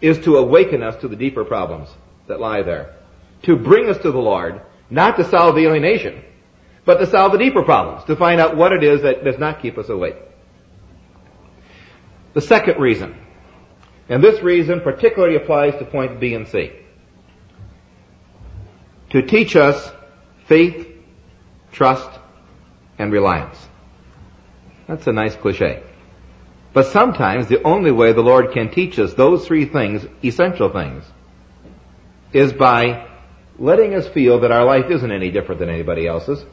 is 0.00 0.18
to 0.20 0.36
awaken 0.36 0.82
us 0.82 1.00
to 1.00 1.08
the 1.08 1.16
deeper 1.16 1.44
problems 1.44 1.88
that 2.26 2.40
lie 2.40 2.62
there. 2.62 2.94
To 3.42 3.56
bring 3.56 3.88
us 3.88 3.98
to 3.98 4.10
the 4.10 4.18
Lord, 4.18 4.60
not 4.88 5.16
to 5.16 5.24
solve 5.24 5.54
the 5.54 5.66
alienation, 5.66 6.22
but 6.84 6.98
to 6.98 7.06
solve 7.06 7.32
the 7.32 7.38
deeper 7.38 7.62
problems, 7.62 8.04
to 8.04 8.16
find 8.16 8.40
out 8.40 8.56
what 8.56 8.72
it 8.72 8.82
is 8.82 9.02
that 9.02 9.24
does 9.24 9.38
not 9.38 9.62
keep 9.62 9.78
us 9.78 9.88
awake. 9.88 10.16
The 12.32 12.40
second 12.40 12.80
reason, 12.80 13.16
and 14.08 14.22
this 14.22 14.42
reason 14.42 14.80
particularly 14.80 15.36
applies 15.36 15.78
to 15.78 15.84
points 15.84 16.14
B 16.20 16.34
and 16.34 16.48
C, 16.48 16.72
to 19.10 19.22
teach 19.22 19.56
us 19.56 19.90
faith, 20.46 20.88
trust, 21.72 22.10
and 22.98 23.12
reliance. 23.12 23.58
That's 24.86 25.06
a 25.06 25.12
nice 25.12 25.34
cliche. 25.34 25.82
But 26.72 26.86
sometimes 26.86 27.48
the 27.48 27.62
only 27.62 27.90
way 27.90 28.12
the 28.12 28.22
Lord 28.22 28.52
can 28.52 28.70
teach 28.70 28.98
us 28.98 29.14
those 29.14 29.46
three 29.46 29.64
things, 29.64 30.06
essential 30.22 30.68
things, 30.70 31.04
is 32.32 32.52
by 32.52 33.08
letting 33.58 33.94
us 33.94 34.06
feel 34.08 34.40
that 34.40 34.52
our 34.52 34.64
life 34.64 34.90
isn't 34.90 35.10
any 35.10 35.30
different 35.30 35.58
than 35.58 35.68
anybody 35.68 36.06
else's, 36.06 36.44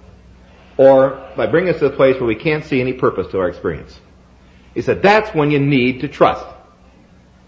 or 0.76 1.24
by 1.36 1.48
bringing 1.48 1.74
us 1.74 1.80
to 1.80 1.86
a 1.86 1.92
place 1.92 2.16
where 2.16 2.28
we 2.28 2.36
can't 2.36 2.66
see 2.66 2.82
any 2.82 2.94
purpose 2.94 3.28
to 3.32 3.40
our 3.40 3.48
experience. 3.48 4.00
He 4.74 4.82
said, 4.82 5.02
that's 5.02 5.34
when 5.34 5.52
you 5.52 5.60
need 5.60 6.02
to 6.02 6.08
trust. 6.08 6.46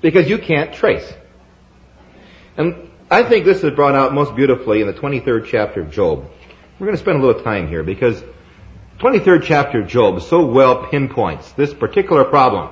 Because 0.01 0.29
you 0.29 0.37
can't 0.37 0.73
trace. 0.73 1.11
And 2.55 2.89
I 3.11 3.23
think 3.23 3.45
this 3.45 3.63
is 3.63 3.75
brought 3.75 3.95
out 3.95 4.13
most 4.13 4.35
beautifully 4.35 4.81
in 4.81 4.87
the 4.87 4.93
23rd 4.93 5.45
chapter 5.45 5.81
of 5.81 5.91
Job. 5.91 6.25
We're 6.79 6.85
going 6.87 6.97
to 6.97 7.01
spend 7.01 7.21
a 7.21 7.25
little 7.25 7.43
time 7.43 7.67
here 7.67 7.83
because 7.83 8.23
23rd 8.99 9.43
chapter 9.43 9.81
of 9.81 9.87
Job 9.87 10.21
so 10.21 10.45
well 10.45 10.87
pinpoints 10.87 11.53
this 11.53 11.73
particular 11.73 12.25
problem 12.25 12.69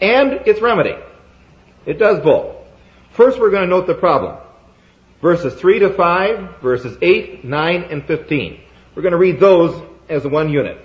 and 0.00 0.32
its 0.46 0.62
remedy. 0.62 0.96
It 1.84 1.98
does 1.98 2.20
both. 2.20 2.56
First, 3.10 3.38
we're 3.38 3.50
going 3.50 3.64
to 3.64 3.68
note 3.68 3.86
the 3.86 3.94
problem. 3.94 4.38
Verses 5.20 5.52
3 5.52 5.80
to 5.80 5.90
5, 5.90 6.62
verses 6.62 6.96
8, 7.02 7.44
9, 7.44 7.82
and 7.82 8.02
15. 8.06 8.60
We're 8.94 9.02
going 9.02 9.12
to 9.12 9.18
read 9.18 9.40
those 9.40 9.78
as 10.08 10.26
one 10.26 10.50
unit. 10.50 10.78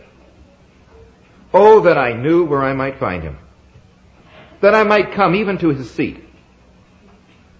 Oh, 1.54 1.80
that 1.82 1.98
I 1.98 2.12
knew 2.12 2.44
where 2.44 2.62
I 2.62 2.74
might 2.74 3.00
find 3.00 3.24
him. 3.24 3.38
That 4.60 4.76
I 4.76 4.84
might 4.84 5.14
come 5.14 5.36
even 5.36 5.58
to 5.60 5.70
his 5.70 5.90
seat. 5.90 6.22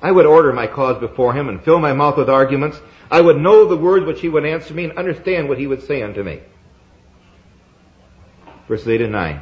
I 0.02 0.12
would 0.12 0.26
order 0.26 0.52
my 0.52 0.68
cause 0.68 1.00
before 1.00 1.34
him 1.34 1.48
and 1.48 1.64
fill 1.64 1.80
my 1.80 1.94
mouth 1.94 2.18
with 2.18 2.30
arguments. 2.30 2.82
I 3.10 3.22
would 3.22 3.38
know 3.38 3.66
the 3.66 3.78
words 3.78 4.06
which 4.06 4.20
he 4.20 4.28
would 4.28 4.46
answer 4.46 4.74
me 4.74 4.84
and 4.84 4.98
understand 4.98 5.48
what 5.48 5.58
he 5.58 5.68
would 5.68 5.84
say 5.84 6.02
unto 6.02 6.22
me 6.22 6.42
verses 8.68 8.88
8 8.88 9.02
and 9.02 9.12
9. 9.12 9.42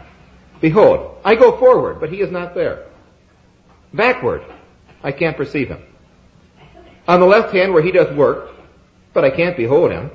Behold, 0.62 1.17
I 1.24 1.36
go 1.36 1.58
forward, 1.58 2.00
but 2.00 2.12
he 2.12 2.22
is 2.22 2.32
not 2.32 2.55
there. 2.55 2.86
Backward, 3.94 4.44
I 5.03 5.12
can't 5.12 5.38
perceive 5.38 5.70
him. 5.70 5.84
On 7.08 7.20
the 7.20 7.25
left 7.25 7.53
hand 7.53 7.74
where 7.74 7.84
he 7.84 7.91
doth 7.91 8.15
work, 8.15 8.51
but 9.13 9.24
I 9.24 9.29
can't 9.29 9.58
behold 9.58 9.91
him. 9.91 10.12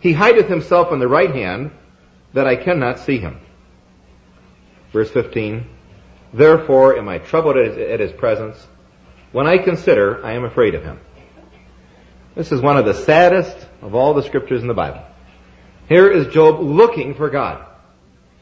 He 0.00 0.12
hideth 0.12 0.48
himself 0.48 0.92
on 0.92 0.98
the 0.98 1.08
right 1.08 1.34
hand, 1.34 1.70
that 2.34 2.46
I 2.46 2.56
cannot 2.56 2.98
see 3.00 3.18
him. 3.18 3.40
Verse 4.92 5.10
15. 5.10 5.66
Therefore 6.32 6.96
am 6.96 7.08
I 7.08 7.18
troubled 7.18 7.56
at 7.56 8.00
his 8.00 8.12
presence. 8.12 8.66
When 9.32 9.46
I 9.46 9.58
consider, 9.58 10.24
I 10.24 10.32
am 10.32 10.44
afraid 10.44 10.74
of 10.74 10.82
him. 10.82 11.00
This 12.34 12.52
is 12.52 12.60
one 12.60 12.76
of 12.76 12.84
the 12.84 12.94
saddest 12.94 13.56
of 13.82 13.94
all 13.94 14.14
the 14.14 14.22
scriptures 14.22 14.62
in 14.62 14.68
the 14.68 14.74
Bible. 14.74 15.02
Here 15.88 16.10
is 16.10 16.32
Job 16.32 16.60
looking 16.60 17.14
for 17.14 17.30
God. 17.30 17.66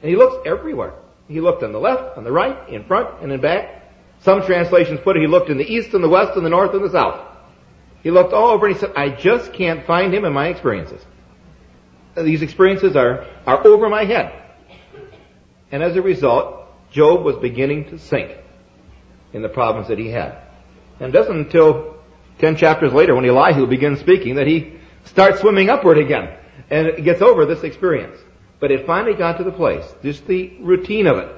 And 0.03 0.11
he 0.11 0.17
looks 0.17 0.47
everywhere. 0.47 0.95
He 1.29 1.41
looked 1.41 1.63
on 1.63 1.73
the 1.73 1.81
left, 1.81 2.17
on 2.17 2.25
the 2.25 2.33
right, 2.33 2.69
in 2.69 2.85
front, 2.85 3.23
and 3.23 3.33
in 3.33 3.41
back. 3.41 3.83
Some 4.21 4.45
translations 4.45 5.01
put 5.03 5.17
it, 5.17 5.21
he 5.21 5.27
looked 5.27 5.51
in 5.51 5.59
the 5.59 5.65
east 5.65 5.95
and 5.95 6.03
the 6.03 6.09
west 6.09 6.37
and 6.37 6.45
the 6.45 6.51
north 6.51 6.75
and 6.75 6.85
the 6.85 6.91
south. 6.91 7.27
He 8.03 8.11
looked 8.11 8.33
all 8.33 8.51
over 8.51 8.67
and 8.67 8.75
he 8.75 8.81
said, 8.81 8.93
I 8.97 9.11
just 9.11 9.53
can't 9.53 9.85
find 9.85 10.15
him 10.15 10.25
in 10.25 10.33
my 10.33 10.49
experiences. 10.49 11.05
These 12.17 12.43
experiences 12.43 12.97
are, 12.97 13.27
are 13.47 13.67
over 13.67 13.89
my 13.89 14.05
head. 14.05 14.33
And 15.71 15.83
as 15.83 15.97
a 15.97 16.03
result, 16.03 16.67
Job 16.91 17.25
was 17.25 17.37
beginning 17.37 17.91
to 17.91 17.99
sink 17.99 18.37
in 19.33 19.43
the 19.43 19.49
problems 19.49 19.89
that 19.89 19.99
he 19.99 20.09
had. 20.09 20.39
And 21.01 21.09
it 21.09 21.13
doesn't 21.13 21.37
until 21.37 21.97
ten 22.39 22.57
chapters 22.57 22.93
later 22.93 23.15
when 23.15 23.25
Elihu 23.25 23.67
begins 23.67 24.01
speaking 24.01 24.37
that 24.37 24.47
he 24.47 24.79
starts 25.05 25.41
swimming 25.41 25.69
upward 25.69 25.99
again 25.99 26.37
and 26.71 27.05
gets 27.05 27.21
over 27.21 27.45
this 27.45 27.65
experience. 27.65 28.19
But 28.59 28.71
it 28.71 28.87
finally 28.87 29.15
got 29.15 29.39
to 29.39 29.45
the 29.45 29.53
place, 29.53 29.85
just 30.03 30.27
the 30.27 30.57
routine 30.61 31.07
of 31.07 31.19
it. 31.19 31.29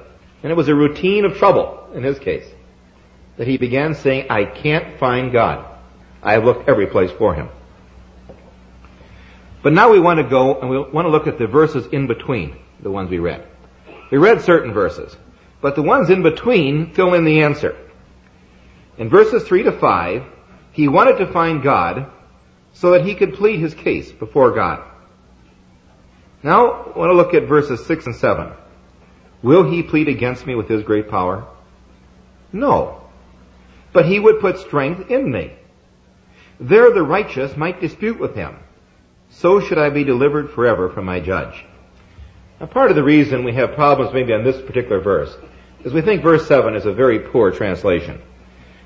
And 0.41 0.51
it 0.51 0.55
was 0.55 0.69
a 0.69 0.75
routine 0.75 1.25
of 1.25 1.37
trouble 1.37 1.89
in 1.93 2.03
his 2.03 2.17
case. 2.19 2.47
That 3.37 3.47
he 3.47 3.57
began 3.57 3.95
saying, 3.95 4.27
I 4.29 4.45
can't 4.45 4.97
find 4.99 5.31
God. 5.31 5.65
I 6.21 6.33
have 6.33 6.45
looked 6.45 6.69
every 6.69 6.87
place 6.87 7.11
for 7.11 7.33
him. 7.33 7.49
But 9.61 9.73
now 9.73 9.91
we 9.91 9.99
want 9.99 10.19
to 10.19 10.23
go 10.23 10.59
and 10.59 10.69
we 10.69 10.79
want 10.79 11.05
to 11.05 11.09
look 11.09 11.27
at 11.27 11.37
the 11.37 11.47
verses 11.47 11.85
in 11.91 12.07
between 12.07 12.57
the 12.81 12.91
ones 12.91 13.09
we 13.09 13.19
read. 13.19 13.45
We 14.11 14.17
read 14.17 14.41
certain 14.41 14.73
verses, 14.73 15.15
but 15.61 15.75
the 15.75 15.81
ones 15.81 16.09
in 16.09 16.23
between 16.23 16.93
fill 16.93 17.13
in 17.13 17.25
the 17.25 17.43
answer. 17.43 17.75
In 18.97 19.09
verses 19.09 19.43
3 19.43 19.63
to 19.63 19.71
5, 19.71 20.23
he 20.71 20.87
wanted 20.87 21.17
to 21.17 21.31
find 21.31 21.61
God 21.61 22.09
so 22.73 22.91
that 22.91 23.05
he 23.05 23.15
could 23.15 23.33
plead 23.33 23.59
his 23.59 23.73
case 23.73 24.11
before 24.11 24.51
God. 24.51 24.88
Now, 26.41 26.71
I 26.71 26.97
want 26.97 27.09
to 27.09 27.15
look 27.15 27.33
at 27.33 27.47
verses 27.47 27.85
6 27.85 28.05
and 28.07 28.15
7. 28.15 28.53
Will 29.41 29.69
he 29.69 29.83
plead 29.83 30.07
against 30.07 30.45
me 30.45 30.55
with 30.55 30.69
his 30.69 30.83
great 30.83 31.09
power? 31.09 31.47
No. 32.51 33.01
But 33.93 34.05
he 34.05 34.19
would 34.19 34.39
put 34.39 34.59
strength 34.59 35.09
in 35.09 35.31
me. 35.31 35.53
There 36.59 36.91
the 36.91 37.03
righteous 37.03 37.55
might 37.55 37.81
dispute 37.81 38.19
with 38.19 38.35
him. 38.35 38.57
So 39.29 39.59
should 39.59 39.77
I 39.77 39.89
be 39.89 40.03
delivered 40.03 40.51
forever 40.51 40.89
from 40.89 41.05
my 41.05 41.19
judge. 41.19 41.65
Now 42.59 42.65
part 42.65 42.89
of 42.89 42.95
the 42.95 43.03
reason 43.03 43.43
we 43.43 43.53
have 43.53 43.75
problems 43.75 44.13
maybe 44.13 44.33
on 44.33 44.43
this 44.43 44.61
particular 44.61 44.99
verse 44.99 45.35
is 45.83 45.93
we 45.93 46.01
think 46.01 46.21
verse 46.21 46.47
7 46.47 46.75
is 46.75 46.85
a 46.85 46.91
very 46.91 47.19
poor 47.19 47.51
translation. 47.51 48.21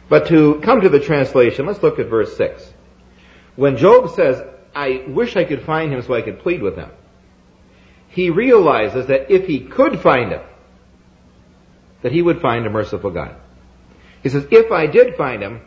But 0.10 0.28
to 0.28 0.60
come 0.62 0.82
to 0.82 0.90
the 0.90 1.00
translation, 1.00 1.66
let's 1.66 1.82
look 1.82 1.98
at 1.98 2.08
verse 2.08 2.36
6. 2.38 2.74
When 3.56 3.78
Job 3.78 4.12
says, 4.12 4.44
I 4.76 5.04
wish 5.08 5.36
I 5.36 5.44
could 5.44 5.64
find 5.64 5.92
him 5.92 6.02
so 6.02 6.14
I 6.14 6.22
could 6.22 6.40
plead 6.40 6.62
with 6.62 6.76
him, 6.76 6.92
he 8.14 8.30
realizes 8.30 9.08
that 9.08 9.32
if 9.32 9.48
he 9.48 9.60
could 9.60 10.00
find 10.00 10.32
him, 10.32 10.42
that 12.04 12.12
he 12.12 12.22
would 12.22 12.42
find 12.42 12.66
a 12.66 12.70
merciful 12.70 13.10
God. 13.10 13.36
He 14.22 14.30
says, 14.30 14.46
if 14.52 14.72
I 14.72 14.88
did 14.88 15.16
find 15.16 15.42
him, 15.42 15.62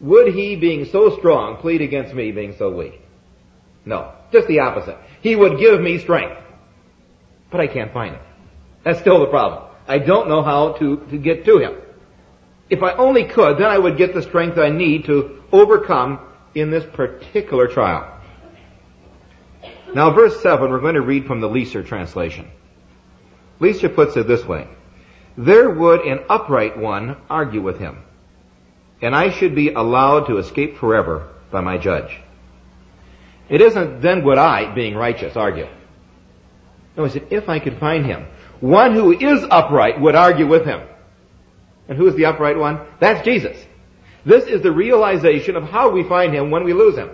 would 0.00 0.34
he, 0.34 0.56
being 0.56 0.86
so 0.86 1.16
strong, 1.18 1.58
plead 1.58 1.80
against 1.80 2.12
me 2.12 2.32
being 2.32 2.56
so 2.58 2.70
weak? 2.70 3.00
No. 3.84 4.12
Just 4.32 4.48
the 4.48 4.60
opposite. 4.60 4.98
He 5.22 5.36
would 5.36 5.58
give 5.58 5.80
me 5.80 5.98
strength. 5.98 6.42
But 7.50 7.60
I 7.60 7.68
can't 7.68 7.92
find 7.92 8.16
him. 8.16 8.22
That's 8.84 8.98
still 8.98 9.20
the 9.20 9.26
problem. 9.26 9.70
I 9.86 9.98
don't 9.98 10.28
know 10.28 10.42
how 10.42 10.72
to, 10.72 10.96
to 11.10 11.18
get 11.18 11.44
to 11.44 11.58
him. 11.58 11.76
If 12.68 12.82
I 12.82 12.94
only 12.94 13.24
could, 13.24 13.58
then 13.58 13.66
I 13.66 13.78
would 13.78 13.96
get 13.96 14.12
the 14.12 14.22
strength 14.22 14.58
I 14.58 14.70
need 14.70 15.04
to 15.04 15.42
overcome 15.52 16.18
in 16.54 16.70
this 16.70 16.84
particular 16.92 17.68
trial. 17.68 18.15
Now 19.96 20.10
verse 20.10 20.42
7, 20.42 20.70
we're 20.70 20.80
going 20.80 20.96
to 20.96 21.00
read 21.00 21.24
from 21.24 21.40
the 21.40 21.48
Leeser 21.48 21.82
translation. 21.82 22.50
Leeser 23.58 23.94
puts 23.94 24.14
it 24.18 24.28
this 24.28 24.44
way. 24.44 24.68
There 25.38 25.70
would 25.70 26.02
an 26.02 26.22
upright 26.28 26.76
one 26.76 27.16
argue 27.30 27.62
with 27.62 27.78
him, 27.78 28.02
and 29.00 29.16
I 29.16 29.30
should 29.30 29.54
be 29.54 29.70
allowed 29.70 30.26
to 30.26 30.36
escape 30.36 30.76
forever 30.76 31.26
by 31.50 31.62
my 31.62 31.78
judge. 31.78 32.20
It 33.48 33.62
isn't 33.62 34.02
then 34.02 34.22
would 34.24 34.36
I, 34.36 34.74
being 34.74 34.96
righteous, 34.96 35.34
argue. 35.34 35.66
No, 36.94 37.04
he 37.04 37.12
said, 37.12 37.28
if 37.30 37.48
I 37.48 37.58
could 37.58 37.78
find 37.78 38.04
him. 38.04 38.26
One 38.60 38.92
who 38.92 39.12
is 39.12 39.46
upright 39.50 39.98
would 39.98 40.14
argue 40.14 40.46
with 40.46 40.66
him. 40.66 40.86
And 41.88 41.96
who 41.96 42.06
is 42.06 42.16
the 42.16 42.26
upright 42.26 42.58
one? 42.58 42.86
That's 43.00 43.24
Jesus. 43.24 43.56
This 44.26 44.44
is 44.44 44.60
the 44.60 44.72
realization 44.72 45.56
of 45.56 45.64
how 45.64 45.88
we 45.88 46.06
find 46.06 46.34
him 46.34 46.50
when 46.50 46.64
we 46.64 46.74
lose 46.74 46.96
him. 46.96 47.12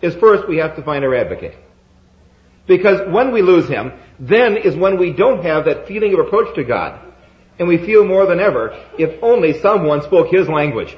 Is 0.00 0.14
first 0.14 0.48
we 0.48 0.56
have 0.56 0.74
to 0.76 0.82
find 0.82 1.04
our 1.04 1.14
advocate. 1.14 1.67
Because 2.68 3.08
when 3.10 3.32
we 3.32 3.42
lose 3.42 3.66
him, 3.66 3.92
then 4.20 4.56
is 4.56 4.76
when 4.76 4.98
we 4.98 5.12
don't 5.12 5.42
have 5.42 5.64
that 5.64 5.88
feeling 5.88 6.12
of 6.12 6.20
approach 6.20 6.54
to 6.54 6.62
God. 6.62 7.00
And 7.58 7.66
we 7.66 7.78
feel 7.78 8.06
more 8.06 8.26
than 8.26 8.38
ever, 8.38 8.78
if 8.98 9.20
only 9.22 9.58
someone 9.60 10.02
spoke 10.02 10.28
his 10.28 10.48
language. 10.48 10.96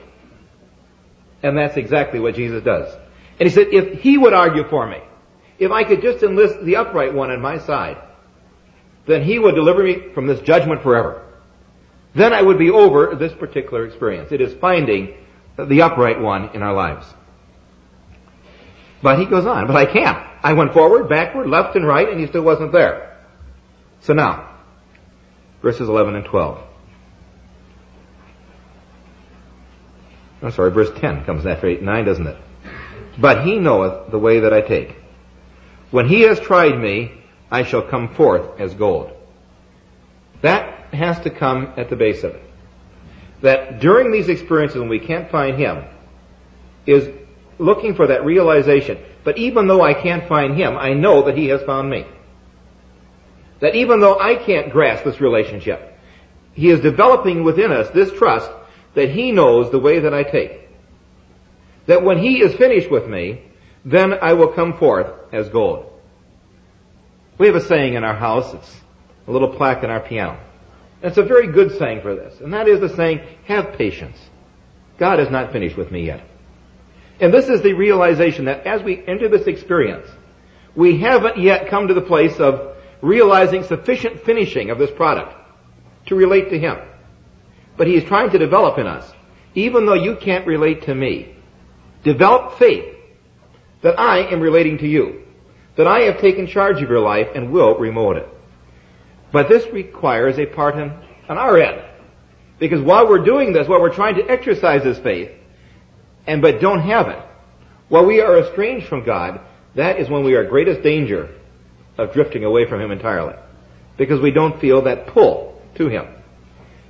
And 1.43 1.57
that's 1.57 1.79
exactly 1.79 2.21
what 2.21 2.35
Jesus 2.35 2.62
does. 2.62 2.93
And 3.39 3.49
he 3.49 3.55
said, 3.55 3.69
if 3.71 4.00
he 4.00 4.19
would 4.19 4.35
argue 4.35 4.69
for 4.69 4.87
me, 4.87 4.99
if 5.59 5.71
I 5.71 5.85
could 5.85 6.03
just 6.03 6.23
enlist 6.23 6.62
the 6.62 6.77
upright 6.77 7.15
one 7.15 7.31
on 7.31 7.41
my 7.41 7.59
side, 7.59 7.97
then 9.07 9.23
he 9.23 9.39
would 9.39 9.55
deliver 9.55 9.83
me 9.83 10.12
from 10.12 10.27
this 10.27 10.41
judgment 10.41 10.83
forever. 10.83 11.25
Then 12.15 12.33
I 12.33 12.43
would 12.43 12.59
be 12.59 12.71
over 12.71 13.15
this 13.15 13.33
particular 13.33 13.87
experience. 13.87 14.33
It 14.33 14.41
is 14.41 14.53
finding 14.55 15.15
the 15.57 15.83
upright 15.83 16.21
one 16.21 16.50
in 16.55 16.62
our 16.62 16.75
lives. 16.75 17.07
But 19.03 19.19
he 19.19 19.27
goes 19.27 19.47
on, 19.47 19.67
but 19.67 19.77
I 19.77 19.87
can't. 19.87 20.30
I 20.43 20.55
went 20.55 20.73
forward, 20.73 21.09
backward, 21.09 21.49
left 21.49 21.77
and 21.77 21.87
right, 21.87 22.09
and 22.09 22.19
he 22.19 22.27
still 22.27 22.43
wasn't 22.43 22.73
there. 22.73 23.19
So 24.01 24.15
now, 24.15 24.49
verses 25.63 25.89
11 25.89 26.17
and 26.17 26.25
12. 26.25 26.63
I'm 30.43 30.53
sorry, 30.53 30.71
verse 30.71 30.91
10 30.99 31.25
comes 31.25 31.45
after 31.45 31.67
8 31.67 31.79
and 31.79 31.87
9, 31.87 32.05
doesn't 32.05 32.26
it? 32.26 32.37
But 33.19 33.45
he 33.45 33.59
knoweth 33.59 34.11
the 34.11 34.19
way 34.19 34.41
that 34.41 34.55
I 34.55 34.63
take. 34.63 34.97
When 35.91 36.09
he 36.09 36.23
has 36.23 36.41
tried 36.41 36.79
me, 36.79 37.13
I 37.50 37.65
shall 37.65 37.83
come 37.83 38.15
forth 38.15 38.59
as 38.59 38.73
gold. 38.75 39.13
That 40.41 40.95
has 40.95 41.21
to 41.21 41.31
come 41.31 41.75
at 41.76 41.91
the 41.91 41.97
base 41.97 42.25
of 42.25 42.35
it. 42.35 42.43
That 43.43 43.81
during 43.81 44.13
these 44.13 44.29
experiences 44.29 44.79
when 44.79 44.89
we 44.89 45.00
can't 45.00 45.31
find 45.31 45.59
him, 45.59 45.85
is 46.87 47.09
looking 47.61 47.95
for 47.95 48.07
that 48.09 48.25
realization. 48.25 48.99
But 49.23 49.39
even 49.39 49.67
though 49.67 49.83
I 49.83 49.95
can't 49.95 50.27
find 50.27 50.57
him, 50.57 50.77
I 50.77 50.95
know 50.95 51.27
that 51.27 51.37
he 51.37 51.49
has 51.49 51.63
found 51.63 51.91
me. 51.91 52.07
That 53.61 53.75
even 53.75 54.01
though 54.01 54.19
I 54.19 54.37
can't 54.37 54.73
grasp 54.73 55.05
this 55.05 55.21
relationship, 55.21 55.99
he 56.55 56.71
is 56.71 56.81
developing 56.81 57.45
within 57.45 57.71
us 57.71 57.91
this 57.91 58.13
trust 58.13 58.51
that 58.95 59.11
he 59.11 59.33
knows 59.33 59.71
the 59.71 59.79
way 59.79 60.01
that 60.01 60.15
I 60.15 60.25
take. 60.25 60.69
That 61.87 62.03
when 62.03 62.19
he 62.19 62.41
is 62.41 62.55
finished 62.55 62.91
with 62.91 63.07
me, 63.07 63.43
then 63.85 64.15
I 64.15 64.33
will 64.33 64.49
come 64.49 64.77
forth 64.79 65.13
as 65.33 65.49
gold. 65.49 65.87
We 67.39 67.47
have 67.47 67.57
a 67.57 67.61
saying 67.61 67.95
in 67.95 68.05
our 68.05 68.17
house, 68.17 68.53
it's 68.53 68.81
a 69.27 69.33
little 69.33 69.49
plaque 69.49 69.85
in 69.85 69.91
our 69.91 70.01
piano. 70.01 70.39
It's 71.03 71.17
a 71.19 71.23
very 71.23 71.47
good 71.47 71.79
saying 71.79 72.03
for 72.03 72.15
this, 72.15 72.41
and 72.41 72.53
that 72.53 72.69
is 72.69 72.81
the 72.81 72.95
saying, 72.95 73.21
have 73.47 73.73
patience. 73.73 74.19
God 74.99 75.19
is 75.19 75.31
not 75.31 75.53
finished 75.53 75.77
with 75.77 75.91
me 75.91 76.05
yet. 76.05 76.23
And 77.21 77.33
this 77.35 77.49
is 77.49 77.61
the 77.61 77.75
realization 77.75 78.47
that 78.47 78.67
as 78.67 78.83
we 78.83 79.04
enter 79.06 79.28
this 79.28 79.47
experience, 79.47 80.09
we 80.75 80.99
haven't 81.00 81.39
yet 81.39 81.69
come 81.69 81.89
to 81.89 81.95
the 81.95 82.00
place 82.00 82.39
of 82.41 82.76
realizing 83.02 83.63
sufficient 83.65 84.25
finishing 84.25 84.71
of 84.71 84.78
this 84.78 84.91
product 84.91 85.35
to 86.06 86.15
relate 86.15 86.50
to 86.50 86.59
Him. 86.59 86.78
But 87.76 87.87
He 87.87 87.97
is 87.97 88.04
trying 88.04 88.30
to 88.30 88.39
develop 88.39 88.78
in 88.78 88.87
us, 88.87 89.11
even 89.54 89.87
though 89.87 89.95
you 89.95 90.17
can't 90.17 90.47
relate 90.47 90.83
to 90.83 90.95
me, 90.95 91.35
develop 92.04 92.59
faith 92.59 92.97
that 93.83 93.99
I 93.99 94.30
am 94.30 94.41
relating 94.41 94.78
to 94.78 94.87
you, 94.87 95.23
that 95.76 95.87
I 95.87 96.00
have 96.02 96.21
taken 96.21 96.47
charge 96.47 96.83
of 96.83 96.89
your 96.89 97.00
life 97.00 97.28
and 97.35 97.52
will 97.52 97.78
remote 97.78 98.17
it. 98.17 98.28
But 99.33 99.49
this 99.49 99.67
requires 99.73 100.39
a 100.39 100.47
part 100.47 100.75
on, 100.75 101.04
our 101.28 101.59
end. 101.59 101.83
Because 102.59 102.83
while 102.83 103.09
we're 103.09 103.25
doing 103.25 103.52
this, 103.52 103.69
while 103.69 103.80
we're 103.80 103.95
trying 103.95 104.17
to 104.17 104.28
exercise 104.28 104.83
this 104.83 104.99
faith, 104.99 105.30
and 106.26 106.43
but 106.43 106.61
don't 106.61 106.80
have 106.80 107.09
it, 107.09 107.23
while 107.89 108.06
we 108.06 108.21
are 108.21 108.39
estranged 108.39 108.87
from 108.87 109.04
God, 109.04 109.41
that 109.75 109.99
is 109.99 110.09
when 110.09 110.25
we 110.25 110.35
are 110.35 110.45
greatest 110.45 110.83
danger 110.83 111.35
of 111.99 112.13
drifting 112.13 112.45
away 112.45 112.67
from 112.69 112.80
Him 112.80 112.91
entirely. 112.91 113.35
Because 113.97 114.21
we 114.21 114.30
don't 114.30 114.61
feel 114.61 114.83
that 114.83 115.09
pull 115.09 115.61
to 115.75 115.89
Him. 115.89 116.06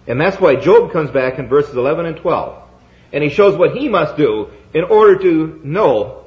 And 0.06 0.20
that's 0.20 0.40
why 0.40 0.56
Job 0.56 0.92
comes 0.92 1.10
back 1.10 1.38
in 1.38 1.48
verses 1.48 1.76
11 1.76 2.06
and 2.06 2.16
12. 2.16 2.62
And 3.12 3.24
he 3.24 3.30
shows 3.30 3.56
what 3.56 3.76
he 3.76 3.88
must 3.88 4.16
do 4.16 4.50
in 4.72 4.84
order 4.84 5.18
to 5.18 5.60
know 5.64 6.26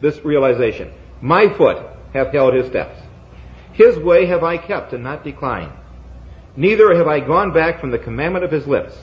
this 0.00 0.24
realization. 0.24 0.92
My 1.20 1.48
foot 1.56 1.84
hath 2.12 2.32
held 2.32 2.54
his 2.54 2.66
steps. 2.66 3.00
His 3.72 3.98
way 3.98 4.26
have 4.26 4.42
I 4.42 4.58
kept 4.58 4.92
and 4.92 5.04
not 5.04 5.24
declined. 5.24 5.72
Neither 6.56 6.96
have 6.96 7.06
I 7.06 7.20
gone 7.20 7.52
back 7.52 7.80
from 7.80 7.90
the 7.90 7.98
commandment 7.98 8.44
of 8.44 8.50
his 8.50 8.66
lips. 8.66 8.94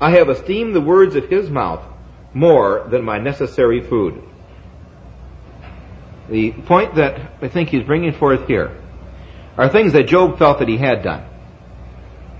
I 0.00 0.12
have 0.12 0.30
esteemed 0.30 0.74
the 0.74 0.80
words 0.80 1.14
of 1.14 1.28
his 1.28 1.50
mouth 1.50 1.84
more 2.34 2.86
than 2.90 3.04
my 3.04 3.18
necessary 3.18 3.80
food. 3.80 4.22
The 6.30 6.52
point 6.52 6.94
that 6.94 7.32
I 7.42 7.48
think 7.48 7.68
he's 7.68 7.84
bringing 7.84 8.12
forth 8.12 8.46
here 8.46 8.78
are 9.56 9.68
things 9.68 9.92
that 9.92 10.04
Job 10.04 10.38
felt 10.38 10.60
that 10.60 10.68
he 10.68 10.78
had 10.78 11.02
done. 11.02 11.26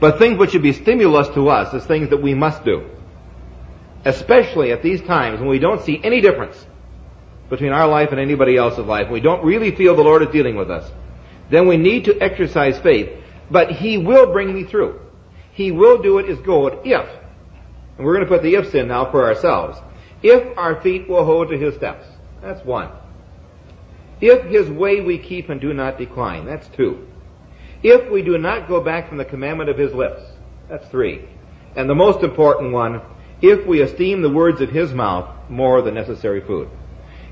But 0.00 0.18
things 0.18 0.38
which 0.38 0.50
should 0.50 0.62
be 0.62 0.72
stimulus 0.72 1.28
to 1.34 1.48
us 1.48 1.72
as 1.74 1.84
things 1.86 2.10
that 2.10 2.22
we 2.22 2.34
must 2.34 2.64
do. 2.64 2.90
Especially 4.04 4.72
at 4.72 4.82
these 4.82 5.00
times 5.02 5.38
when 5.38 5.48
we 5.48 5.58
don't 5.58 5.82
see 5.82 6.00
any 6.02 6.20
difference 6.20 6.66
between 7.50 7.72
our 7.72 7.86
life 7.86 8.10
and 8.10 8.18
anybody 8.18 8.56
else's 8.56 8.86
life. 8.86 9.10
We 9.10 9.20
don't 9.20 9.44
really 9.44 9.76
feel 9.76 9.94
the 9.94 10.02
Lord 10.02 10.22
is 10.22 10.28
dealing 10.30 10.56
with 10.56 10.70
us. 10.70 10.90
Then 11.50 11.68
we 11.68 11.76
need 11.76 12.06
to 12.06 12.18
exercise 12.18 12.78
faith. 12.80 13.10
But 13.50 13.72
He 13.72 13.98
will 13.98 14.32
bring 14.32 14.54
me 14.54 14.64
through. 14.64 15.00
He 15.52 15.70
will 15.70 16.00
do 16.00 16.18
it 16.18 16.30
as 16.30 16.38
good 16.40 16.78
if, 16.84 17.06
and 18.02 18.08
we're 18.08 18.16
going 18.16 18.26
to 18.26 18.34
put 18.34 18.42
the 18.42 18.56
ifs 18.56 18.74
in 18.74 18.88
now 18.88 19.08
for 19.12 19.24
ourselves, 19.24 19.78
if 20.24 20.58
our 20.58 20.82
feet 20.82 21.08
will 21.08 21.24
hold 21.24 21.50
to 21.50 21.56
His 21.56 21.76
steps. 21.76 22.04
That's 22.40 22.64
one. 22.64 22.90
If 24.20 24.44
His 24.46 24.68
way 24.68 25.00
we 25.00 25.18
keep 25.18 25.50
and 25.50 25.60
do 25.60 25.72
not 25.72 25.98
decline. 25.98 26.44
That's 26.44 26.66
two. 26.66 27.06
If 27.80 28.10
we 28.10 28.22
do 28.22 28.38
not 28.38 28.66
go 28.66 28.80
back 28.80 29.08
from 29.08 29.18
the 29.18 29.24
commandment 29.24 29.70
of 29.70 29.78
His 29.78 29.94
lips. 29.94 30.20
That's 30.68 30.84
three. 30.88 31.28
And 31.76 31.88
the 31.88 31.94
most 31.94 32.24
important 32.24 32.72
one, 32.72 33.02
if 33.40 33.64
we 33.68 33.82
esteem 33.82 34.20
the 34.20 34.28
words 34.28 34.60
of 34.60 34.70
His 34.70 34.92
mouth 34.92 35.30
more 35.48 35.80
than 35.80 35.94
necessary 35.94 36.40
food. 36.40 36.68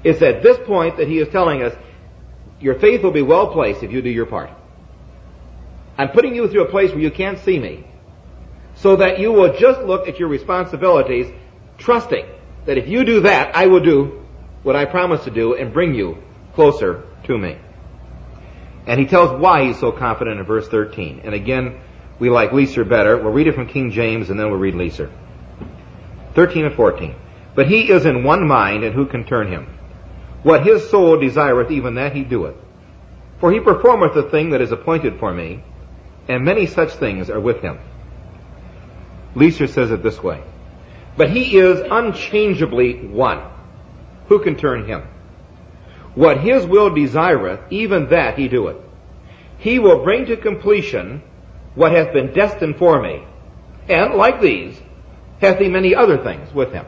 It's 0.05 0.23
at 0.23 0.45
this 0.45 0.59
point 0.69 0.99
that 0.99 1.09
he 1.09 1.19
is 1.19 1.29
telling 1.31 1.65
us, 1.65 1.75
your 2.61 2.79
faith 2.79 3.03
will 3.03 3.11
be 3.11 3.23
well 3.23 3.53
placed 3.53 3.83
if 3.83 3.91
you 3.91 4.03
do 4.03 4.09
your 4.09 4.27
part. 4.27 4.51
I'm 5.99 6.11
putting 6.11 6.37
you 6.37 6.47
through 6.49 6.63
a 6.63 6.71
place 6.71 6.93
where 6.93 7.01
you 7.01 7.11
can't 7.11 7.41
see 7.41 7.59
me, 7.59 7.90
so 8.81 8.97
that 8.97 9.19
you 9.19 9.33
will 9.33 9.57
just 9.59 9.83
look 9.83 10.09
at 10.09 10.19
your 10.19 10.29
responsibilities, 10.29 11.27
trusting 11.79 12.25
that 12.67 12.79
if 12.79 12.89
you 12.89 13.05
do 13.05 13.21
that, 13.21 13.55
I 13.55 13.67
will 13.67 13.81
do 13.81 14.25
what 14.63 14.77
I 14.77 14.87
promised 14.87 15.25
to 15.25 15.31
do 15.31 15.55
and 15.55 15.73
bring 15.73 15.95
you 15.95 16.19
closer 16.55 17.05
to 17.25 17.37
me. 17.37 17.59
And 18.87 18.99
he 18.99 19.07
tells 19.07 19.39
why 19.39 19.67
he's 19.67 19.79
so 19.79 19.93
confident 19.93 20.41
in 20.41 20.47
verse 20.47 20.67
13. 20.69 21.21
And 21.25 21.35
again, 21.35 21.81
we 22.19 22.31
like 22.31 22.51
Leeser 22.51 22.89
better. 22.89 23.17
We'll 23.17 23.33
read 23.33 23.49
it 23.49 23.55
from 23.55 23.69
King 23.69 23.91
James 23.91 24.31
and 24.31 24.41
then 24.41 24.51
we'll 24.51 24.59
read 24.59 24.75
Leeser. 24.75 25.11
13 26.35 26.65
and 26.65 26.75
14. 26.75 27.15
But 27.55 27.69
he 27.69 27.91
is 27.91 28.07
in 28.07 28.25
one 28.25 28.47
mind, 28.47 28.85
and 28.85 28.95
who 28.95 29.07
can 29.07 29.25
turn 29.25 29.49
him? 29.49 29.67
What 30.43 30.65
his 30.65 30.89
soul 30.89 31.19
desireth, 31.19 31.71
even 31.71 31.97
that 31.97 32.15
he 32.15 32.23
doeth. 32.23 32.55
For 33.41 33.53
he 33.53 33.61
performeth 33.61 34.15
the 34.15 34.31
thing 34.31 34.51
that 34.51 34.61
is 34.61 34.71
appointed 34.71 35.19
for 35.19 35.35
me, 35.35 35.65
and 36.29 36.45
many 36.45 36.67
such 36.67 36.93
things 36.93 37.29
are 37.29 37.41
with 37.41 37.61
him. 37.61 37.79
Leeser 39.35 39.69
says 39.69 39.91
it 39.91 40.03
this 40.03 40.23
way. 40.23 40.43
But 41.17 41.31
he 41.31 41.59
is 41.59 41.81
unchangeably 41.91 43.07
one. 43.07 43.43
Who 44.29 44.41
can 44.41 44.57
turn 44.57 44.87
him? 44.87 45.03
What 46.15 46.39
his 46.39 46.67
will 46.67 46.95
desireth, 46.95 47.61
even 47.71 48.09
that 48.11 48.39
he 48.39 48.49
doeth. 48.49 48.77
He 49.59 49.79
will 49.79 50.03
bring 50.03 50.27
to 50.27 50.37
completion 50.37 51.23
what 51.75 51.93
hath 51.93 52.13
been 52.13 52.33
destined 52.33 52.77
for 52.77 53.01
me. 53.01 53.25
And, 53.89 54.15
like 54.15 54.41
these, 54.41 54.81
hath 55.41 55.59
he 55.59 55.69
many 55.69 55.95
other 55.95 56.19
things 56.23 56.53
with 56.53 56.73
him. 56.73 56.87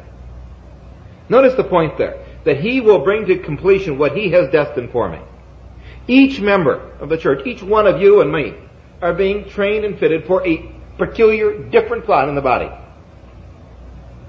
Notice 1.28 1.54
the 1.54 1.64
point 1.64 1.98
there, 1.98 2.24
that 2.44 2.60
he 2.60 2.80
will 2.80 3.00
bring 3.00 3.26
to 3.26 3.38
completion 3.38 3.98
what 3.98 4.16
he 4.16 4.30
has 4.30 4.50
destined 4.50 4.90
for 4.90 5.08
me. 5.08 5.20
Each 6.08 6.40
member 6.40 6.90
of 6.98 7.08
the 7.08 7.16
church, 7.16 7.46
each 7.46 7.62
one 7.62 7.86
of 7.86 8.00
you 8.00 8.20
and 8.20 8.32
me, 8.32 8.54
are 9.00 9.14
being 9.14 9.48
trained 9.48 9.84
and 9.84 9.98
fitted 9.98 10.26
for 10.26 10.46
a 10.46 10.71
peculiar, 10.98 11.58
different 11.58 12.04
plot 12.04 12.28
in 12.28 12.34
the 12.34 12.40
body. 12.40 12.70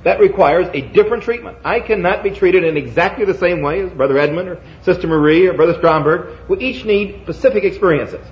That 0.04 0.20
requires 0.20 0.68
a 0.74 0.82
different 0.82 1.24
treatment. 1.24 1.58
I 1.64 1.80
cannot 1.80 2.24
be 2.24 2.32
treated 2.32 2.64
in 2.66 2.76
exactly 2.76 3.26
the 3.26 3.34
same 3.34 3.62
way 3.62 3.82
as 3.82 3.92
Brother 3.92 4.18
Edmund 4.18 4.50
or 4.50 4.62
Sister 4.82 5.08
Marie 5.08 5.48
or 5.48 5.54
Brother 5.54 5.76
Stromberg. 5.76 6.50
We 6.50 6.60
each 6.60 6.84
need 6.84 7.22
specific 7.24 7.64
experiences. 7.64 8.26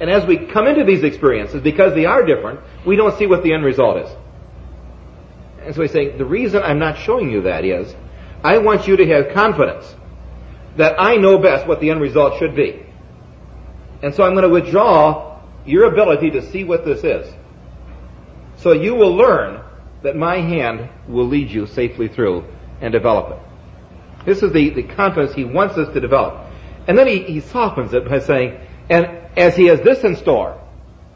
And 0.00 0.10
as 0.10 0.26
we 0.26 0.46
come 0.46 0.66
into 0.66 0.84
these 0.84 1.04
experiences, 1.04 1.62
because 1.62 1.94
they 1.94 2.06
are 2.06 2.24
different, 2.24 2.60
we 2.84 2.96
don't 2.96 3.16
see 3.18 3.26
what 3.26 3.42
the 3.44 3.52
end 3.52 3.64
result 3.64 3.98
is. 3.98 4.10
And 5.62 5.74
so 5.74 5.82
he's 5.82 5.92
saying, 5.92 6.18
the 6.18 6.24
reason 6.24 6.62
I'm 6.62 6.78
not 6.78 6.98
showing 6.98 7.30
you 7.30 7.42
that 7.42 7.64
is, 7.64 7.94
I 8.42 8.58
want 8.58 8.88
you 8.88 8.96
to 8.96 9.06
have 9.08 9.34
confidence 9.34 9.94
that 10.76 10.98
I 10.98 11.16
know 11.16 11.38
best 11.38 11.66
what 11.66 11.80
the 11.80 11.90
end 11.90 12.00
result 12.00 12.38
should 12.38 12.56
be. 12.56 12.84
And 14.02 14.14
so 14.14 14.24
I'm 14.24 14.32
going 14.32 14.44
to 14.44 14.48
withdraw 14.48 15.40
your 15.66 15.84
ability 15.84 16.30
to 16.30 16.50
see 16.50 16.64
what 16.64 16.84
this 16.84 17.04
is. 17.04 17.32
So 18.62 18.72
you 18.72 18.94
will 18.94 19.14
learn 19.14 19.62
that 20.02 20.16
my 20.16 20.36
hand 20.36 20.88
will 21.08 21.26
lead 21.26 21.50
you 21.50 21.66
safely 21.66 22.08
through 22.08 22.44
and 22.80 22.92
develop 22.92 23.36
it. 23.36 24.26
This 24.26 24.42
is 24.42 24.52
the, 24.52 24.70
the 24.70 24.82
confidence 24.82 25.34
he 25.34 25.44
wants 25.44 25.76
us 25.76 25.92
to 25.94 26.00
develop. 26.00 26.46
And 26.86 26.96
then 26.96 27.06
he, 27.06 27.22
he 27.22 27.40
softens 27.40 27.94
it 27.94 28.08
by 28.08 28.20
saying, 28.20 28.60
and 28.88 29.06
as 29.36 29.56
he 29.56 29.66
has 29.66 29.80
this 29.80 30.04
in 30.04 30.16
store, 30.16 30.60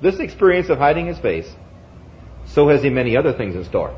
this 0.00 0.20
experience 0.20 0.68
of 0.68 0.78
hiding 0.78 1.06
his 1.06 1.18
face, 1.18 1.50
so 2.46 2.68
has 2.68 2.82
he 2.82 2.90
many 2.90 3.16
other 3.16 3.32
things 3.32 3.56
in 3.56 3.64
store. 3.64 3.94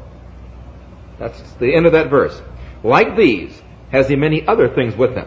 That's 1.19 1.41
the 1.55 1.75
end 1.75 1.87
of 1.87 1.93
that 1.93 2.11
verse. 2.11 2.41
Like 2.83 3.17
these, 3.17 3.61
has 3.91 4.09
he 4.09 4.17
many 4.17 4.47
other 4.47 4.69
things 4.69 4.97
with 4.97 5.15
him. 5.15 5.27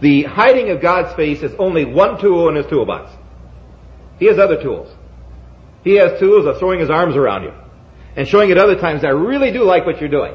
The 0.00 0.24
hiding 0.24 0.70
of 0.70 0.80
God's 0.80 1.14
face 1.14 1.42
is 1.42 1.54
only 1.58 1.84
one 1.84 2.20
tool 2.20 2.48
in 2.48 2.56
his 2.56 2.66
toolbox. 2.66 3.10
He 4.18 4.26
has 4.26 4.38
other 4.38 4.60
tools. 4.62 4.94
He 5.86 5.94
has 5.94 6.18
tools 6.18 6.46
of 6.46 6.58
throwing 6.58 6.80
his 6.80 6.90
arms 6.90 7.14
around 7.14 7.44
you 7.44 7.52
and 8.16 8.26
showing 8.26 8.50
at 8.50 8.58
other 8.58 8.74
times, 8.74 9.02
that 9.02 9.06
I 9.06 9.10
really 9.10 9.52
do 9.52 9.62
like 9.62 9.86
what 9.86 10.00
you're 10.00 10.10
doing. 10.10 10.34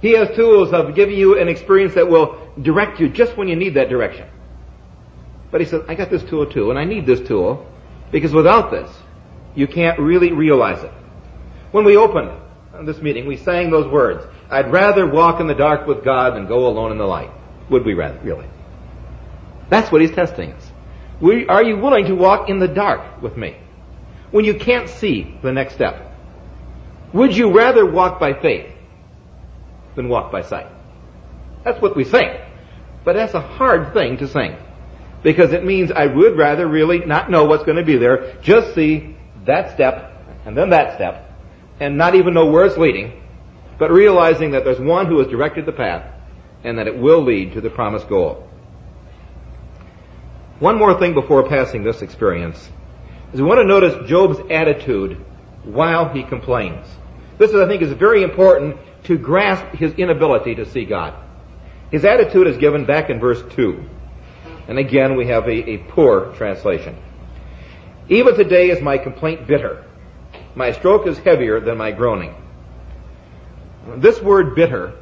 He 0.00 0.12
has 0.12 0.34
tools 0.34 0.72
of 0.72 0.94
giving 0.94 1.14
you 1.14 1.38
an 1.38 1.46
experience 1.46 1.92
that 1.94 2.08
will 2.08 2.50
direct 2.62 2.98
you 2.98 3.10
just 3.10 3.36
when 3.36 3.48
you 3.48 3.56
need 3.56 3.74
that 3.74 3.90
direction. 3.90 4.26
But 5.50 5.60
he 5.60 5.66
says, 5.66 5.82
I 5.88 5.94
got 5.94 6.08
this 6.08 6.22
tool 6.24 6.46
too, 6.46 6.70
and 6.70 6.78
I 6.78 6.84
need 6.84 7.04
this 7.04 7.20
tool 7.20 7.70
because 8.10 8.32
without 8.32 8.70
this, 8.70 8.90
you 9.54 9.66
can't 9.66 9.98
really 9.98 10.32
realize 10.32 10.82
it. 10.82 10.92
When 11.70 11.84
we 11.84 11.98
opened 11.98 12.30
this 12.86 13.02
meeting, 13.02 13.26
we 13.26 13.36
sang 13.36 13.70
those 13.70 13.92
words. 13.92 14.24
I'd 14.48 14.72
rather 14.72 15.06
walk 15.06 15.38
in 15.38 15.48
the 15.48 15.54
dark 15.54 15.86
with 15.86 16.02
God 16.02 16.34
than 16.34 16.46
go 16.46 16.66
alone 16.66 16.92
in 16.92 16.96
the 16.96 17.04
light. 17.04 17.30
Would 17.68 17.84
we 17.84 17.92
rather, 17.92 18.18
really? 18.20 18.46
That's 19.68 19.92
what 19.92 20.00
he's 20.00 20.12
testing 20.12 20.52
us. 20.52 20.70
We, 21.20 21.46
are 21.46 21.62
you 21.62 21.76
willing 21.76 22.06
to 22.06 22.14
walk 22.14 22.48
in 22.48 22.58
the 22.58 22.68
dark 22.68 23.20
with 23.20 23.36
me? 23.36 23.58
When 24.30 24.44
you 24.44 24.54
can't 24.54 24.88
see 24.88 25.38
the 25.42 25.52
next 25.52 25.74
step. 25.74 26.04
Would 27.12 27.36
you 27.36 27.56
rather 27.56 27.86
walk 27.86 28.20
by 28.20 28.34
faith 28.34 28.70
than 29.94 30.08
walk 30.08 30.30
by 30.30 30.42
sight? 30.42 30.66
That's 31.64 31.80
what 31.80 31.96
we 31.96 32.04
sing. 32.04 32.38
But 33.04 33.14
that's 33.14 33.34
a 33.34 33.40
hard 33.40 33.94
thing 33.94 34.18
to 34.18 34.28
sing. 34.28 34.56
Because 35.22 35.52
it 35.52 35.64
means 35.64 35.90
I 35.90 36.06
would 36.06 36.36
rather 36.36 36.66
really 36.66 37.00
not 37.00 37.30
know 37.30 37.44
what's 37.44 37.64
going 37.64 37.78
to 37.78 37.84
be 37.84 37.96
there, 37.96 38.36
just 38.42 38.74
see 38.74 39.16
that 39.46 39.74
step 39.74 40.12
and 40.44 40.56
then 40.56 40.70
that 40.70 40.94
step 40.96 41.24
and 41.80 41.96
not 41.96 42.14
even 42.14 42.34
know 42.34 42.46
where 42.46 42.66
it's 42.66 42.76
leading, 42.76 43.22
but 43.78 43.90
realizing 43.90 44.52
that 44.52 44.64
there's 44.64 44.80
one 44.80 45.06
who 45.06 45.18
has 45.18 45.28
directed 45.28 45.64
the 45.64 45.72
path 45.72 46.04
and 46.64 46.78
that 46.78 46.86
it 46.86 46.98
will 46.98 47.22
lead 47.22 47.54
to 47.54 47.60
the 47.60 47.70
promised 47.70 48.08
goal. 48.08 48.48
One 50.58 50.76
more 50.76 50.98
thing 50.98 51.14
before 51.14 51.48
passing 51.48 51.84
this 51.84 52.02
experience 52.02 52.68
is 53.32 53.40
we 53.40 53.46
want 53.46 53.60
to 53.60 53.64
notice 53.64 54.08
Job's 54.08 54.38
attitude 54.50 55.24
while 55.64 56.08
he 56.08 56.22
complains. 56.22 56.86
This, 57.38 57.50
is, 57.50 57.56
I 57.56 57.68
think, 57.68 57.82
is 57.82 57.92
very 57.92 58.22
important 58.22 58.76
to 59.04 59.18
grasp 59.18 59.66
his 59.74 59.92
inability 59.94 60.56
to 60.56 60.66
see 60.66 60.84
God. 60.84 61.14
His 61.90 62.04
attitude 62.04 62.46
is 62.46 62.56
given 62.56 62.84
back 62.84 63.10
in 63.10 63.20
verse 63.20 63.42
2. 63.54 63.84
And 64.66 64.78
again, 64.78 65.16
we 65.16 65.28
have 65.28 65.46
a, 65.46 65.70
a 65.70 65.78
poor 65.78 66.32
translation. 66.34 66.96
Even 68.08 68.34
today 68.34 68.70
is 68.70 68.80
my 68.80 68.98
complaint 68.98 69.46
bitter. 69.46 69.84
My 70.54 70.72
stroke 70.72 71.06
is 71.06 71.18
heavier 71.18 71.60
than 71.60 71.78
my 71.78 71.92
groaning. 71.92 72.34
This 73.96 74.20
word 74.20 74.54
bitter, 74.54 74.94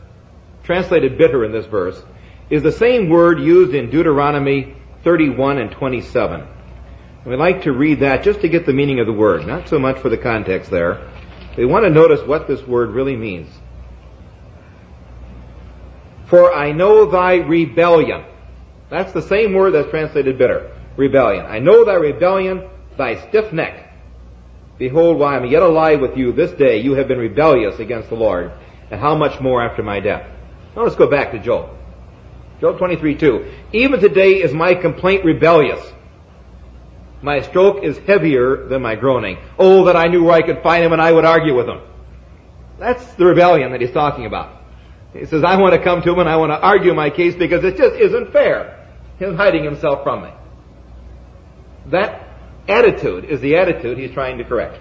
translated 0.62 1.18
bitter 1.18 1.44
in 1.44 1.52
this 1.52 1.66
verse, 1.66 2.00
is 2.50 2.62
the 2.62 2.72
same 2.72 3.08
word 3.08 3.40
used 3.40 3.74
in 3.74 3.90
Deuteronomy 3.90 4.76
31 5.02 5.58
and 5.58 5.70
27. 5.70 6.46
We'd 7.26 7.36
like 7.36 7.62
to 7.62 7.72
read 7.72 8.00
that 8.00 8.22
just 8.22 8.40
to 8.42 8.48
get 8.48 8.66
the 8.66 8.72
meaning 8.72 9.00
of 9.00 9.06
the 9.06 9.12
word, 9.12 9.48
not 9.48 9.68
so 9.68 9.80
much 9.80 9.98
for 9.98 10.08
the 10.08 10.16
context 10.16 10.70
there. 10.70 11.10
We 11.58 11.66
want 11.66 11.84
to 11.84 11.90
notice 11.90 12.24
what 12.24 12.46
this 12.46 12.62
word 12.62 12.90
really 12.90 13.16
means. 13.16 13.48
For 16.28 16.54
I 16.54 16.70
know 16.70 17.10
thy 17.10 17.34
rebellion. 17.34 18.24
That's 18.90 19.12
the 19.12 19.22
same 19.22 19.54
word 19.54 19.72
that's 19.72 19.90
translated 19.90 20.38
bitter. 20.38 20.76
Rebellion. 20.96 21.46
I 21.46 21.58
know 21.58 21.84
thy 21.84 21.94
rebellion, 21.94 22.68
thy 22.96 23.28
stiff 23.28 23.52
neck. 23.52 23.92
Behold, 24.78 25.18
while 25.18 25.34
I 25.34 25.36
am 25.36 25.46
yet 25.46 25.62
alive 25.62 26.00
with 26.00 26.16
you 26.16 26.32
this 26.32 26.52
day, 26.52 26.80
you 26.80 26.92
have 26.92 27.08
been 27.08 27.18
rebellious 27.18 27.80
against 27.80 28.08
the 28.08 28.14
Lord, 28.14 28.52
and 28.90 29.00
how 29.00 29.16
much 29.16 29.40
more 29.40 29.64
after 29.64 29.82
my 29.82 29.98
death? 29.98 30.30
Now 30.76 30.84
let's 30.84 30.94
go 30.94 31.10
back 31.10 31.32
to 31.32 31.40
Job. 31.40 31.70
Job 32.60 32.78
23, 32.78 33.16
2. 33.16 33.52
Even 33.72 33.98
today 33.98 34.34
is 34.34 34.52
my 34.52 34.74
complaint 34.74 35.24
rebellious. 35.24 35.94
My 37.26 37.40
stroke 37.40 37.82
is 37.82 37.98
heavier 37.98 38.68
than 38.68 38.82
my 38.82 38.94
groaning. 38.94 39.38
Oh, 39.58 39.86
that 39.86 39.96
I 39.96 40.06
knew 40.06 40.22
where 40.22 40.34
I 40.34 40.42
could 40.42 40.62
find 40.62 40.84
him 40.84 40.92
and 40.92 41.02
I 41.02 41.10
would 41.10 41.24
argue 41.24 41.56
with 41.56 41.66
him. 41.68 41.80
That's 42.78 43.04
the 43.14 43.26
rebellion 43.26 43.72
that 43.72 43.80
he's 43.80 43.90
talking 43.90 44.26
about. 44.26 44.62
He 45.12 45.24
says, 45.24 45.42
I 45.42 45.56
want 45.56 45.74
to 45.74 45.82
come 45.82 46.02
to 46.02 46.12
him 46.12 46.20
and 46.20 46.28
I 46.28 46.36
want 46.36 46.52
to 46.52 46.60
argue 46.60 46.94
my 46.94 47.10
case 47.10 47.34
because 47.34 47.64
it 47.64 47.76
just 47.78 47.96
isn't 47.96 48.32
fair. 48.32 48.86
Him 49.18 49.34
hiding 49.34 49.64
himself 49.64 50.04
from 50.04 50.22
me. 50.22 50.30
That 51.86 52.28
attitude 52.68 53.24
is 53.24 53.40
the 53.40 53.56
attitude 53.56 53.98
he's 53.98 54.12
trying 54.12 54.38
to 54.38 54.44
correct. 54.44 54.80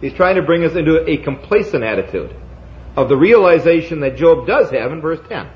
He's 0.00 0.14
trying 0.14 0.36
to 0.36 0.42
bring 0.42 0.64
us 0.64 0.74
into 0.74 1.06
a 1.06 1.18
complacent 1.18 1.84
attitude 1.84 2.34
of 2.96 3.10
the 3.10 3.18
realization 3.18 4.00
that 4.00 4.16
Job 4.16 4.46
does 4.46 4.70
have 4.70 4.92
in 4.92 5.02
verse 5.02 5.20
10. 5.28 5.50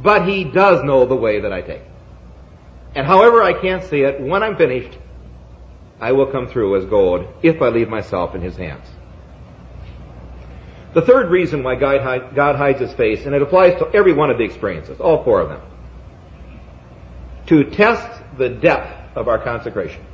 But 0.00 0.26
he 0.26 0.44
does 0.44 0.82
know 0.84 1.04
the 1.04 1.16
way 1.16 1.40
that 1.40 1.52
I 1.52 1.60
take. 1.60 1.82
And 2.94 3.06
however 3.06 3.42
I 3.42 3.60
can't 3.60 3.84
see 3.84 3.98
it, 3.98 4.22
when 4.22 4.42
I'm 4.42 4.56
finished, 4.56 4.96
I 6.00 6.12
will 6.12 6.26
come 6.26 6.48
through 6.48 6.76
as 6.76 6.84
gold 6.86 7.26
if 7.42 7.62
I 7.62 7.68
leave 7.68 7.88
myself 7.88 8.34
in 8.34 8.40
his 8.40 8.56
hands. 8.56 8.86
The 10.92 11.02
third 11.02 11.30
reason 11.30 11.62
why 11.62 11.74
God, 11.74 12.56
hides 12.56 12.80
his 12.80 12.92
face, 12.92 13.26
and 13.26 13.34
it 13.34 13.42
applies 13.42 13.78
to 13.80 13.90
every 13.92 14.12
one 14.12 14.30
of 14.30 14.38
the 14.38 14.44
experiences, 14.44 15.00
all 15.00 15.24
four 15.24 15.40
of 15.40 15.48
them, 15.48 15.60
to 17.46 17.64
test 17.70 18.22
the 18.38 18.48
depth 18.48 19.16
of 19.16 19.28
our 19.28 19.42
consecration 19.42 20.04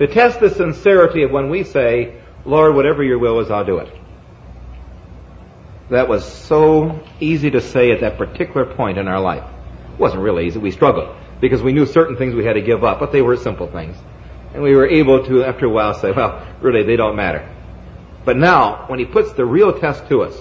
to 0.00 0.06
test 0.06 0.40
the 0.40 0.48
sincerity 0.48 1.22
of 1.24 1.30
when 1.30 1.50
we 1.50 1.62
say, 1.62 2.18
Lord, 2.46 2.74
whatever 2.74 3.04
your 3.04 3.18
will 3.18 3.38
is, 3.40 3.50
I'll 3.50 3.66
do 3.66 3.78
it. 3.78 3.94
That 5.90 6.08
was 6.08 6.24
so 6.24 7.04
easy 7.20 7.50
to 7.50 7.60
say 7.60 7.92
at 7.92 8.00
that 8.00 8.16
particular 8.16 8.64
point 8.64 8.96
in 8.96 9.08
our 9.08 9.20
life. 9.20 9.44
It 9.92 10.00
wasn't 10.00 10.22
really 10.22 10.46
easy. 10.46 10.58
We 10.58 10.70
struggled 10.70 11.14
because 11.42 11.62
we 11.62 11.74
knew 11.74 11.84
certain 11.84 12.16
things 12.16 12.34
we 12.34 12.46
had 12.46 12.54
to 12.54 12.62
give 12.62 12.82
up, 12.82 12.98
but 12.98 13.12
they 13.12 13.20
were 13.20 13.36
simple 13.36 13.66
things. 13.66 13.94
And 14.52 14.62
we 14.62 14.74
were 14.74 14.86
able 14.86 15.24
to, 15.26 15.44
after 15.44 15.66
a 15.66 15.70
while, 15.70 15.94
say, 15.94 16.10
well, 16.12 16.46
really, 16.60 16.82
they 16.82 16.96
don't 16.96 17.16
matter. 17.16 17.48
But 18.24 18.36
now, 18.36 18.84
when 18.88 18.98
he 18.98 19.04
puts 19.04 19.32
the 19.32 19.44
real 19.44 19.78
test 19.78 20.08
to 20.08 20.22
us, 20.22 20.36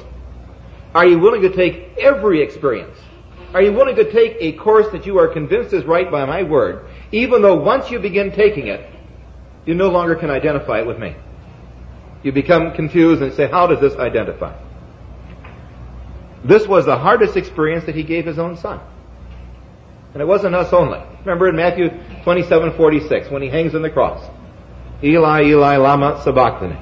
are 0.93 1.06
you 1.06 1.19
willing 1.19 1.41
to 1.43 1.56
take 1.56 1.98
every 2.00 2.41
experience 2.41 2.98
Are 3.54 3.62
you 3.62 3.74
willing 3.74 3.95
to 3.95 4.12
take 4.12 4.38
a 4.39 4.52
course 4.54 4.91
that 4.91 5.06
you 5.06 5.17
are 5.17 5.28
convinced 5.28 5.74
is 5.74 5.84
right 5.86 6.10
by 6.10 6.26
my 6.26 6.43
word, 6.43 6.86
even 7.12 7.41
though 7.41 7.56
once 7.56 7.89
you 7.89 8.00
begin 8.00 8.32
taking 8.32 8.67
it, 8.67 8.88
you 9.65 9.74
no 9.74 9.89
longer 9.89 10.15
can 10.15 10.30
identify 10.30 10.82
it 10.82 10.88
with 10.88 11.00
me? 11.00 11.15
You 12.22 12.32
become 12.32 12.74
confused 12.74 13.22
and 13.22 13.34
say, 13.34 13.50
how 13.50 13.65
does 13.65 13.80
this 13.80 13.95
identify? 13.95 14.56
This 16.43 16.67
was 16.67 16.86
the 16.86 16.98
hardest 16.98 17.38
experience 17.38 17.86
that 17.86 17.95
he 17.95 18.04
gave 18.04 18.26
his 18.26 18.38
own 18.38 18.56
son. 18.58 18.80
And 20.13 20.22
it 20.22 20.26
wasn't 20.26 20.56
us 20.56 20.74
only. 20.74 21.02
Remember 21.19 21.50
in 21.50 21.56
Matthew 21.56 21.89
27, 22.24 22.74
46, 22.76 23.30
when 23.30 23.41
he 23.41 23.50
hangs 23.50 23.76
on 23.76 23.82
the 23.82 23.89
cross. 23.89 24.28
Eli, 25.04 25.43
Eli, 25.43 25.78
lama 25.78 26.22
sabachthani. 26.24 26.80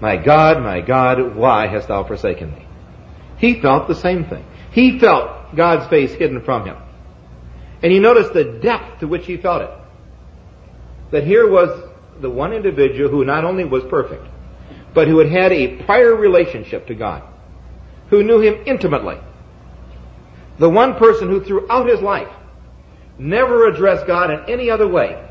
My 0.00 0.16
God, 0.16 0.62
my 0.62 0.80
God, 0.80 1.36
why 1.36 1.68
hast 1.68 1.88
thou 1.88 2.04
forsaken 2.04 2.50
me? 2.50 2.66
He 3.38 3.60
felt 3.60 3.86
the 3.86 3.94
same 3.94 4.24
thing. 4.24 4.44
He 4.72 4.98
felt 4.98 5.54
God's 5.54 5.88
face 5.88 6.12
hidden 6.12 6.42
from 6.44 6.66
him. 6.66 6.76
And 7.82 7.92
you 7.92 8.00
notice 8.00 8.28
the 8.30 8.58
depth 8.62 9.00
to 9.00 9.08
which 9.08 9.26
he 9.26 9.36
felt 9.36 9.62
it. 9.62 9.70
That 11.12 11.24
here 11.24 11.48
was 11.48 11.90
the 12.20 12.30
one 12.30 12.52
individual 12.52 13.10
who 13.10 13.24
not 13.24 13.44
only 13.44 13.64
was 13.64 13.84
perfect, 13.84 14.26
but 14.94 15.08
who 15.08 15.18
had 15.18 15.30
had 15.30 15.52
a 15.52 15.82
prior 15.84 16.14
relationship 16.14 16.86
to 16.88 16.94
God, 16.94 17.22
who 18.10 18.22
knew 18.22 18.40
him 18.40 18.62
intimately. 18.66 19.18
The 20.58 20.68
one 20.68 20.96
person 20.96 21.28
who 21.28 21.42
throughout 21.42 21.88
his 21.88 22.00
life 22.00 22.32
never 23.18 23.66
addressed 23.66 24.06
God 24.06 24.30
in 24.30 24.50
any 24.50 24.70
other 24.70 24.86
way 24.86 25.28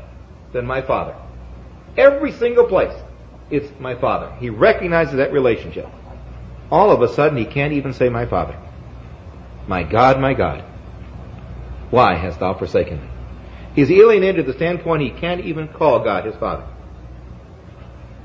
than 0.52 0.66
my 0.66 0.82
Father. 0.82 1.14
Every 1.96 2.32
single 2.32 2.64
place, 2.64 2.94
it's 3.50 3.68
my 3.78 3.94
Father. 3.94 4.34
He 4.38 4.50
recognizes 4.50 5.16
that 5.16 5.32
relationship. 5.32 5.86
All 6.70 6.90
of 6.90 7.02
a 7.02 7.12
sudden, 7.12 7.36
he 7.36 7.44
can't 7.44 7.74
even 7.74 7.92
say 7.92 8.08
my 8.08 8.26
Father. 8.26 8.58
My 9.66 9.82
God, 9.82 10.18
my 10.18 10.34
God, 10.34 10.64
why 11.90 12.14
hast 12.14 12.40
thou 12.40 12.54
forsaken 12.54 13.00
me? 13.00 13.08
He's 13.74 13.90
alienated 13.90 14.46
to 14.46 14.52
the 14.52 14.58
standpoint 14.58 15.02
he 15.02 15.10
can't 15.10 15.44
even 15.44 15.68
call 15.68 16.02
God 16.02 16.24
his 16.24 16.34
Father. 16.36 16.66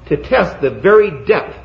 To 0.08 0.18
test 0.18 0.62
the 0.62 0.70
very 0.70 1.26
depth 1.26 1.56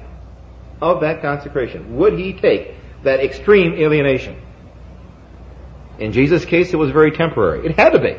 of 0.80 1.00
that 1.00 1.22
consecration, 1.22 1.96
would 1.96 2.18
he 2.18 2.32
take 2.32 2.74
that 3.04 3.20
extreme 3.20 3.74
alienation? 3.74 4.40
In 6.02 6.10
Jesus' 6.10 6.44
case, 6.44 6.72
it 6.72 6.76
was 6.76 6.90
very 6.90 7.12
temporary. 7.12 7.64
It 7.64 7.76
had 7.78 7.90
to 7.90 8.00
be. 8.00 8.16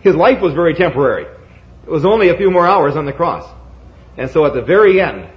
His 0.00 0.14
life 0.14 0.42
was 0.42 0.52
very 0.52 0.74
temporary. 0.74 1.24
It 1.24 1.90
was 1.90 2.04
only 2.04 2.28
a 2.28 2.36
few 2.36 2.50
more 2.50 2.66
hours 2.66 2.96
on 2.96 3.06
the 3.06 3.14
cross. 3.14 3.50
And 4.18 4.30
so 4.30 4.44
at 4.44 4.52
the 4.52 4.60
very 4.60 5.00
end, 5.00 5.30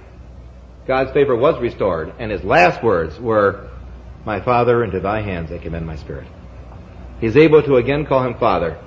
God's 0.86 1.12
favor 1.12 1.34
was 1.34 1.58
restored, 1.58 2.12
and 2.18 2.30
his 2.30 2.44
last 2.44 2.82
words 2.82 3.18
were, 3.18 3.70
My 4.26 4.38
Father, 4.38 4.84
into 4.84 5.00
thy 5.00 5.22
hands 5.22 5.50
I 5.50 5.56
commend 5.56 5.86
my 5.86 5.96
spirit. 5.96 6.26
He's 7.22 7.38
able 7.38 7.62
to 7.62 7.76
again 7.76 8.04
call 8.04 8.22
him 8.22 8.34
Father 8.34 8.78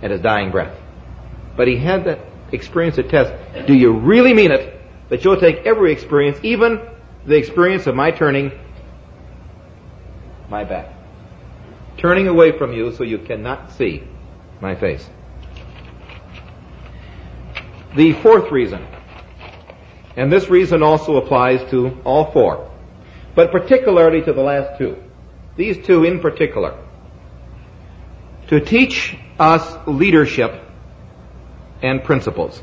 at 0.00 0.10
his 0.10 0.22
dying 0.22 0.50
breath. 0.50 0.74
But 1.54 1.68
he 1.68 1.76
had 1.76 2.04
that 2.06 2.20
experience 2.50 2.96
to 2.96 3.02
test. 3.02 3.66
Do 3.66 3.74
you 3.74 3.92
really 3.92 4.32
mean 4.32 4.52
it 4.52 4.80
that 5.10 5.22
you'll 5.22 5.38
take 5.38 5.66
every 5.66 5.92
experience, 5.92 6.38
even 6.42 6.80
the 7.26 7.36
experience 7.36 7.86
of 7.86 7.94
my 7.94 8.10
turning 8.10 8.52
my 10.48 10.64
back? 10.64 11.01
Turning 11.98 12.28
away 12.28 12.56
from 12.56 12.72
you 12.72 12.92
so 12.92 13.04
you 13.04 13.18
cannot 13.18 13.72
see 13.72 14.02
my 14.60 14.74
face. 14.74 15.08
The 17.94 18.12
fourth 18.14 18.50
reason, 18.50 18.86
and 20.16 20.32
this 20.32 20.48
reason 20.48 20.82
also 20.82 21.16
applies 21.16 21.68
to 21.70 22.00
all 22.04 22.32
four, 22.32 22.70
but 23.34 23.52
particularly 23.52 24.22
to 24.22 24.32
the 24.32 24.42
last 24.42 24.78
two. 24.78 24.96
These 25.56 25.84
two 25.86 26.04
in 26.04 26.20
particular. 26.20 26.78
To 28.48 28.60
teach 28.60 29.16
us 29.38 29.76
leadership 29.86 30.52
and 31.82 32.02
principles. 32.02 32.62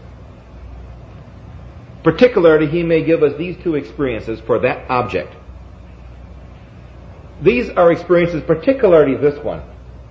Particularly, 2.03 2.67
he 2.67 2.83
may 2.83 3.03
give 3.03 3.23
us 3.23 3.37
these 3.37 3.57
two 3.57 3.75
experiences 3.75 4.39
for 4.39 4.59
that 4.59 4.89
object. 4.89 5.35
These 7.41 7.69
are 7.69 7.91
experiences, 7.91 8.43
particularly 8.45 9.15
this 9.15 9.41
one, 9.43 9.61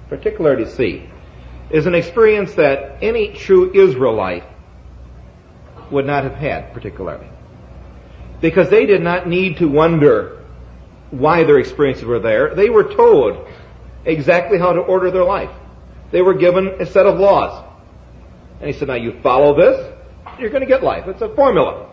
particularly 0.08 0.66
C, 0.66 1.08
is 1.70 1.86
an 1.86 1.94
experience 1.94 2.54
that 2.54 3.02
any 3.02 3.34
true 3.34 3.70
Israelite 3.74 4.44
would 5.90 6.06
not 6.06 6.24
have 6.24 6.34
had 6.34 6.72
particularly. 6.72 7.26
Because 8.40 8.70
they 8.70 8.86
did 8.86 9.02
not 9.02 9.28
need 9.28 9.58
to 9.58 9.66
wonder 9.66 10.44
why 11.10 11.44
their 11.44 11.58
experiences 11.58 12.04
were 12.04 12.20
there. 12.20 12.54
They 12.54 12.70
were 12.70 12.94
told 12.94 13.48
exactly 14.04 14.58
how 14.58 14.72
to 14.72 14.80
order 14.80 15.10
their 15.10 15.24
life. 15.24 15.50
They 16.10 16.22
were 16.22 16.34
given 16.34 16.80
a 16.80 16.86
set 16.86 17.06
of 17.06 17.18
laws. 17.18 17.64
And 18.60 18.70
he 18.70 18.78
said, 18.78 18.88
now 18.88 18.94
you 18.94 19.20
follow 19.22 19.56
this, 19.56 19.94
you're 20.38 20.50
going 20.50 20.62
to 20.62 20.66
get 20.66 20.82
life. 20.82 21.06
It's 21.06 21.22
a 21.22 21.34
formula. 21.34 21.88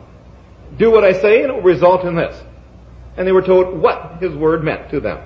Do 0.77 0.91
what 0.91 1.03
I 1.03 1.13
say 1.13 1.43
and 1.43 1.51
it 1.51 1.55
will 1.55 1.61
result 1.61 2.05
in 2.05 2.15
this. 2.15 2.41
And 3.17 3.27
they 3.27 3.31
were 3.31 3.41
told 3.41 3.79
what 3.79 4.17
his 4.21 4.33
word 4.35 4.63
meant 4.63 4.89
to 4.91 4.99
them. 4.99 5.19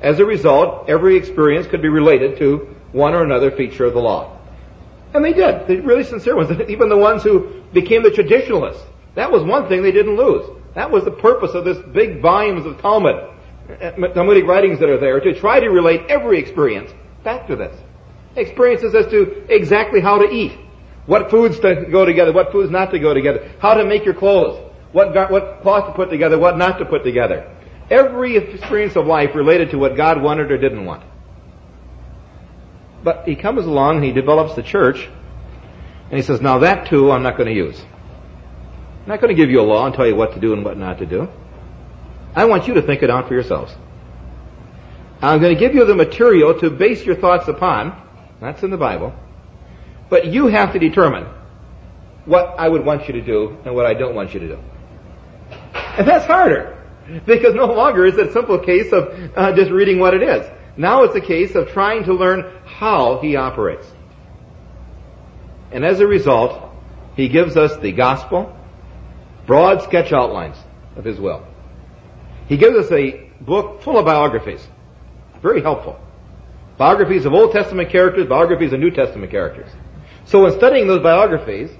As 0.00 0.18
a 0.20 0.24
result, 0.24 0.88
every 0.88 1.16
experience 1.16 1.66
could 1.66 1.82
be 1.82 1.88
related 1.88 2.38
to 2.38 2.74
one 2.92 3.14
or 3.14 3.22
another 3.22 3.50
feature 3.50 3.84
of 3.84 3.94
the 3.94 4.00
law. 4.00 4.38
And 5.12 5.24
they 5.24 5.32
did. 5.32 5.66
The 5.66 5.80
really 5.80 6.04
sincere 6.04 6.36
ones. 6.36 6.50
Even 6.68 6.88
the 6.88 6.96
ones 6.96 7.22
who 7.22 7.62
became 7.72 8.02
the 8.02 8.10
traditionalists. 8.10 8.82
That 9.14 9.32
was 9.32 9.42
one 9.42 9.68
thing 9.68 9.82
they 9.82 9.92
didn't 9.92 10.16
lose. 10.16 10.48
That 10.74 10.90
was 10.90 11.04
the 11.04 11.10
purpose 11.10 11.54
of 11.54 11.64
this 11.64 11.78
big 11.92 12.20
volumes 12.20 12.66
of 12.66 12.80
Talmud, 12.80 13.16
uh, 13.16 13.90
Talmudic 14.14 14.46
writings 14.46 14.78
that 14.80 14.88
are 14.88 14.98
there, 14.98 15.18
to 15.18 15.38
try 15.40 15.60
to 15.60 15.68
relate 15.68 16.02
every 16.08 16.38
experience 16.38 16.92
back 17.24 17.46
to 17.48 17.56
this. 17.56 17.76
Experiences 18.36 18.94
as 18.94 19.06
to 19.06 19.44
exactly 19.52 20.00
how 20.00 20.18
to 20.18 20.30
eat, 20.30 20.52
what 21.06 21.30
foods 21.30 21.58
to 21.60 21.86
go 21.90 22.04
together, 22.04 22.32
what 22.32 22.52
foods 22.52 22.70
not 22.70 22.92
to 22.92 22.98
go 22.98 23.12
together, 23.12 23.50
how 23.58 23.74
to 23.74 23.84
make 23.84 24.04
your 24.04 24.14
clothes, 24.14 24.67
what, 24.92 25.30
what 25.30 25.60
cloth 25.62 25.86
to 25.86 25.92
put 25.92 26.10
together, 26.10 26.38
what 26.38 26.56
not 26.56 26.78
to 26.78 26.84
put 26.84 27.04
together. 27.04 27.54
Every 27.90 28.36
experience 28.36 28.96
of 28.96 29.06
life 29.06 29.34
related 29.34 29.70
to 29.70 29.78
what 29.78 29.96
God 29.96 30.22
wanted 30.22 30.50
or 30.50 30.58
didn't 30.58 30.84
want. 30.84 31.02
But 33.02 33.26
he 33.26 33.36
comes 33.36 33.64
along 33.64 33.96
and 33.96 34.04
he 34.04 34.12
develops 34.12 34.54
the 34.54 34.62
church, 34.62 35.08
and 36.10 36.16
he 36.18 36.22
says, 36.22 36.40
now 36.40 36.58
that 36.58 36.88
too 36.88 37.10
I'm 37.10 37.22
not 37.22 37.36
going 37.36 37.48
to 37.48 37.54
use. 37.54 37.80
I'm 39.02 39.08
not 39.08 39.20
going 39.20 39.34
to 39.34 39.40
give 39.40 39.50
you 39.50 39.60
a 39.60 39.62
law 39.62 39.86
and 39.86 39.94
tell 39.94 40.06
you 40.06 40.16
what 40.16 40.34
to 40.34 40.40
do 40.40 40.52
and 40.52 40.64
what 40.64 40.76
not 40.76 40.98
to 40.98 41.06
do. 41.06 41.28
I 42.34 42.44
want 42.44 42.68
you 42.68 42.74
to 42.74 42.82
think 42.82 43.02
it 43.02 43.10
out 43.10 43.28
for 43.28 43.34
yourselves. 43.34 43.74
I'm 45.20 45.40
going 45.40 45.54
to 45.54 45.58
give 45.58 45.74
you 45.74 45.84
the 45.84 45.94
material 45.94 46.58
to 46.60 46.70
base 46.70 47.04
your 47.04 47.16
thoughts 47.16 47.48
upon. 47.48 48.00
That's 48.40 48.62
in 48.62 48.70
the 48.70 48.76
Bible. 48.76 49.14
But 50.10 50.26
you 50.26 50.46
have 50.46 50.72
to 50.74 50.78
determine 50.78 51.26
what 52.24 52.54
I 52.58 52.68
would 52.68 52.84
want 52.84 53.08
you 53.08 53.14
to 53.14 53.22
do 53.22 53.58
and 53.64 53.74
what 53.74 53.86
I 53.86 53.94
don't 53.94 54.14
want 54.14 54.34
you 54.34 54.40
to 54.40 54.48
do. 54.48 54.58
And 55.98 56.06
that's 56.06 56.26
harder. 56.26 56.78
Because 57.26 57.54
no 57.54 57.66
longer 57.66 58.06
is 58.06 58.16
it 58.16 58.28
a 58.28 58.32
simple 58.32 58.58
case 58.60 58.92
of 58.92 59.32
uh, 59.36 59.54
just 59.56 59.72
reading 59.72 59.98
what 59.98 60.14
it 60.14 60.22
is. 60.22 60.48
Now 60.76 61.02
it's 61.02 61.16
a 61.16 61.20
case 61.20 61.56
of 61.56 61.68
trying 61.68 62.04
to 62.04 62.14
learn 62.14 62.52
how 62.64 63.18
he 63.20 63.34
operates. 63.34 63.86
And 65.72 65.84
as 65.84 65.98
a 65.98 66.06
result, 66.06 66.72
he 67.16 67.28
gives 67.28 67.56
us 67.56 67.76
the 67.78 67.90
gospel, 67.92 68.56
broad 69.44 69.82
sketch 69.82 70.12
outlines 70.12 70.56
of 70.96 71.04
his 71.04 71.18
will. 71.18 71.44
He 72.46 72.56
gives 72.56 72.76
us 72.76 72.92
a 72.92 73.28
book 73.40 73.82
full 73.82 73.98
of 73.98 74.06
biographies. 74.06 74.66
Very 75.42 75.62
helpful. 75.62 75.98
Biographies 76.76 77.24
of 77.24 77.32
Old 77.34 77.52
Testament 77.52 77.90
characters, 77.90 78.28
biographies 78.28 78.72
of 78.72 78.78
New 78.78 78.92
Testament 78.92 79.32
characters. 79.32 79.68
So 80.26 80.46
in 80.46 80.56
studying 80.56 80.86
those 80.86 81.02
biographies, 81.02 81.70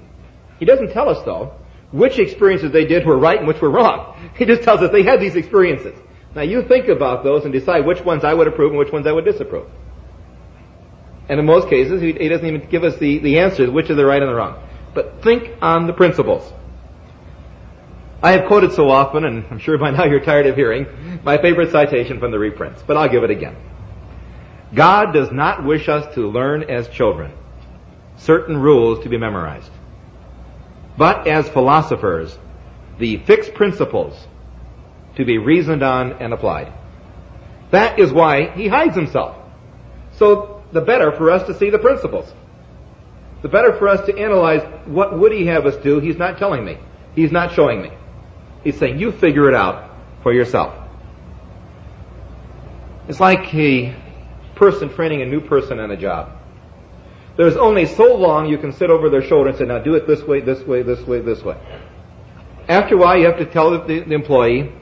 he 0.59 0.65
doesn't 0.65 0.91
tell 0.91 1.07
us 1.07 1.23
though 1.23 1.53
which 1.91 2.19
experiences 2.19 2.71
they 2.71 2.85
did 2.85 3.05
were 3.05 3.17
right 3.17 3.39
and 3.39 3.47
which 3.47 3.61
were 3.61 3.69
wrong. 3.69 4.15
He 4.35 4.45
just 4.45 4.63
tells 4.63 4.81
us 4.81 4.91
they 4.91 5.03
had 5.03 5.19
these 5.19 5.35
experiences. 5.35 5.99
Now 6.33 6.43
you 6.43 6.63
think 6.63 6.87
about 6.87 7.23
those 7.23 7.43
and 7.43 7.51
decide 7.51 7.85
which 7.85 8.01
ones 8.01 8.23
I 8.23 8.33
would 8.33 8.47
approve 8.47 8.71
and 8.71 8.79
which 8.79 8.91
ones 8.91 9.05
I 9.05 9.11
would 9.11 9.25
disapprove. 9.25 9.67
And 11.27 11.39
in 11.39 11.45
most 11.45 11.69
cases, 11.69 12.01
he, 12.01 12.13
doesn't 12.13 12.45
even 12.45 12.69
give 12.69 12.83
us 12.83 12.97
the, 12.97 13.19
the 13.19 13.39
answers, 13.39 13.69
which 13.69 13.89
are 13.89 13.95
the 13.95 14.05
right 14.05 14.21
and 14.21 14.29
the 14.29 14.35
wrong. 14.35 14.67
But 14.93 15.21
think 15.23 15.57
on 15.61 15.87
the 15.87 15.93
principles. 15.93 16.51
I 18.21 18.31
have 18.31 18.47
quoted 18.47 18.73
so 18.73 18.89
often, 18.89 19.25
and 19.25 19.45
I'm 19.49 19.59
sure 19.59 19.77
by 19.77 19.91
now 19.91 20.05
you're 20.05 20.19
tired 20.23 20.47
of 20.47 20.55
hearing, 20.55 21.19
my 21.23 21.37
favorite 21.37 21.71
citation 21.71 22.19
from 22.19 22.31
the 22.31 22.39
reprints, 22.39 22.81
but 22.85 22.97
I'll 22.97 23.09
give 23.09 23.23
it 23.23 23.29
again. 23.29 23.55
God 24.73 25.13
does 25.13 25.31
not 25.31 25.63
wish 25.63 25.87
us 25.87 26.13
to 26.15 26.27
learn 26.27 26.63
as 26.63 26.87
children 26.89 27.31
certain 28.17 28.57
rules 28.57 29.03
to 29.03 29.09
be 29.09 29.17
memorized, 29.17 29.71
but 30.99 31.27
as 31.27 31.47
philosophers, 31.47 32.37
the 32.99 33.17
fixed 33.19 33.53
principles 33.53 34.27
to 35.15 35.23
be 35.23 35.37
reasoned 35.37 35.81
on 35.81 36.11
and 36.21 36.33
applied. 36.33 36.73
That 37.71 37.99
is 37.99 38.11
why 38.11 38.49
he 38.51 38.67
hides 38.67 38.95
himself. 38.95 39.37
So 40.17 40.61
the 40.73 40.81
better 40.81 41.13
for 41.13 41.31
us 41.31 41.47
to 41.47 41.57
see 41.57 41.69
the 41.69 41.79
principles. 41.79 42.29
The 43.41 43.47
better 43.47 43.77
for 43.77 43.87
us 43.87 44.05
to 44.07 44.19
analyze 44.19 44.61
what 44.85 45.17
would 45.17 45.31
he 45.31 45.45
have 45.45 45.65
us 45.65 45.77
do. 45.77 46.01
He's 46.01 46.17
not 46.17 46.37
telling 46.37 46.65
me. 46.65 46.77
He's 47.15 47.31
not 47.31 47.53
showing 47.53 47.81
me. 47.81 47.91
He's 48.65 48.77
saying, 48.77 48.99
you 48.99 49.13
figure 49.13 49.47
it 49.47 49.55
out 49.55 49.89
for 50.21 50.33
yourself. 50.33 50.75
It's 53.07 53.21
like 53.21 53.53
a 53.55 53.95
person 54.55 54.93
training 54.93 55.21
a 55.21 55.25
new 55.25 55.39
person 55.39 55.79
on 55.79 55.91
a 55.91 55.97
job. 55.97 56.38
There's 57.39 57.55
only 57.55 57.85
so 57.85 58.15
long 58.15 58.49
you 58.49 58.57
can 58.57 58.73
sit 58.73 58.89
over 58.89 59.09
their 59.09 59.21
shoulder 59.21 59.51
and 59.51 59.57
say, 59.57 59.63
now 59.63 59.79
do 59.79 59.93
it 59.93 60.05
this 60.05 60.21
way, 60.23 60.41
this 60.41 60.61
way, 60.67 60.81
this 60.81 60.99
way, 61.07 61.21
this 61.21 61.41
way. 61.41 61.55
After 62.67 62.95
a 62.95 62.97
while, 62.97 63.17
you 63.17 63.27
have 63.27 63.37
to 63.37 63.45
tell 63.45 63.71
the, 63.71 64.01
the 64.01 64.13
employee, 64.13 64.73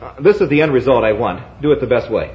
uh, 0.00 0.18
this 0.18 0.40
is 0.40 0.48
the 0.48 0.62
end 0.62 0.72
result 0.72 1.04
I 1.04 1.12
want. 1.12 1.60
Do 1.60 1.70
it 1.70 1.82
the 1.82 1.86
best 1.86 2.10
way. 2.10 2.34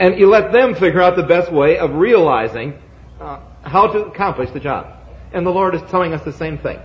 And 0.00 0.18
you 0.18 0.28
let 0.28 0.50
them 0.50 0.74
figure 0.74 1.00
out 1.00 1.14
the 1.14 1.22
best 1.22 1.52
way 1.52 1.78
of 1.78 1.94
realizing 1.94 2.74
uh, 3.20 3.38
how 3.62 3.86
to 3.86 4.06
accomplish 4.06 4.50
the 4.50 4.58
job. 4.58 4.96
And 5.32 5.46
the 5.46 5.50
Lord 5.50 5.76
is 5.76 5.82
telling 5.88 6.12
us 6.12 6.24
the 6.24 6.32
same 6.32 6.58
thing. 6.58 6.80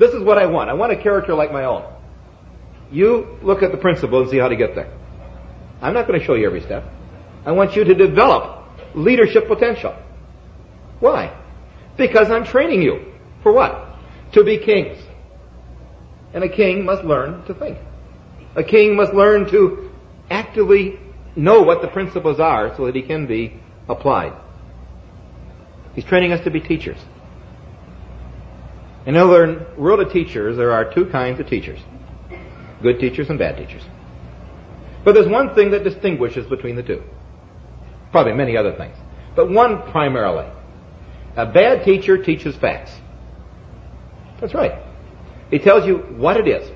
This 0.00 0.14
is 0.14 0.20
what 0.24 0.36
I 0.36 0.46
want. 0.46 0.68
I 0.68 0.72
want 0.72 0.90
a 0.90 1.00
character 1.00 1.32
like 1.32 1.52
my 1.52 1.62
own. 1.62 1.84
You 2.90 3.38
look 3.40 3.62
at 3.62 3.70
the 3.70 3.78
principle 3.78 4.20
and 4.20 4.30
see 4.32 4.38
how 4.38 4.48
to 4.48 4.56
get 4.56 4.74
there. 4.74 4.92
I'm 5.80 5.94
not 5.94 6.08
going 6.08 6.18
to 6.18 6.26
show 6.26 6.34
you 6.34 6.44
every 6.44 6.62
step. 6.62 6.82
I 7.46 7.52
want 7.52 7.76
you 7.76 7.84
to 7.84 7.94
develop 7.94 8.64
leadership 8.96 9.46
potential. 9.46 9.94
Why? 11.00 11.38
Because 11.96 12.30
I'm 12.30 12.44
training 12.44 12.82
you. 12.82 13.12
For 13.42 13.52
what? 13.52 13.96
To 14.32 14.44
be 14.44 14.58
kings. 14.58 14.98
And 16.32 16.42
a 16.42 16.48
king 16.48 16.84
must 16.84 17.04
learn 17.04 17.44
to 17.46 17.54
think. 17.54 17.78
A 18.56 18.64
king 18.64 18.96
must 18.96 19.12
learn 19.12 19.50
to 19.50 19.90
actively 20.30 20.98
know 21.36 21.62
what 21.62 21.82
the 21.82 21.88
principles 21.88 22.40
are 22.40 22.74
so 22.76 22.86
that 22.86 22.94
he 22.94 23.02
can 23.02 23.26
be 23.26 23.60
applied. 23.88 24.32
He's 25.94 26.04
training 26.04 26.32
us 26.32 26.42
to 26.44 26.50
be 26.50 26.60
teachers. 26.60 26.98
In 29.06 29.14
the 29.14 29.66
world 29.76 30.00
of 30.00 30.12
teachers, 30.12 30.56
there 30.56 30.72
are 30.72 30.92
two 30.92 31.06
kinds 31.10 31.38
of 31.38 31.46
teachers. 31.46 31.78
Good 32.82 32.98
teachers 32.98 33.28
and 33.28 33.38
bad 33.38 33.56
teachers. 33.56 33.82
But 35.04 35.12
there's 35.12 35.28
one 35.28 35.54
thing 35.54 35.70
that 35.72 35.84
distinguishes 35.84 36.46
between 36.46 36.76
the 36.76 36.82
two. 36.82 37.02
Probably 38.10 38.32
many 38.32 38.56
other 38.56 38.74
things. 38.76 38.96
But 39.36 39.50
one 39.50 39.82
primarily. 39.90 40.50
A 41.36 41.46
bad 41.46 41.84
teacher 41.84 42.22
teaches 42.22 42.56
facts. 42.56 42.92
That's 44.40 44.54
right. 44.54 44.82
He 45.50 45.58
tells 45.58 45.86
you 45.86 45.98
what 45.98 46.36
it 46.36 46.48
is. 46.48 46.70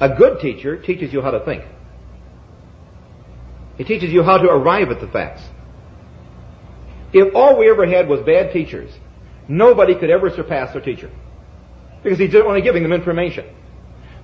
A 0.00 0.16
good 0.16 0.40
teacher 0.40 0.80
teaches 0.80 1.12
you 1.12 1.20
how 1.20 1.30
to 1.30 1.44
think. 1.44 1.64
He 3.76 3.84
teaches 3.84 4.12
you 4.12 4.22
how 4.22 4.38
to 4.38 4.48
arrive 4.48 4.90
at 4.90 5.00
the 5.00 5.08
facts. 5.08 5.42
If 7.12 7.34
all 7.34 7.58
we 7.58 7.68
ever 7.70 7.86
had 7.86 8.08
was 8.08 8.20
bad 8.20 8.52
teachers, 8.52 8.90
nobody 9.48 9.94
could 9.98 10.10
ever 10.10 10.30
surpass 10.30 10.72
their 10.72 10.82
teacher. 10.82 11.10
Because 12.02 12.18
he's 12.18 12.34
only 12.34 12.62
giving 12.62 12.82
them 12.82 12.92
information. 12.92 13.46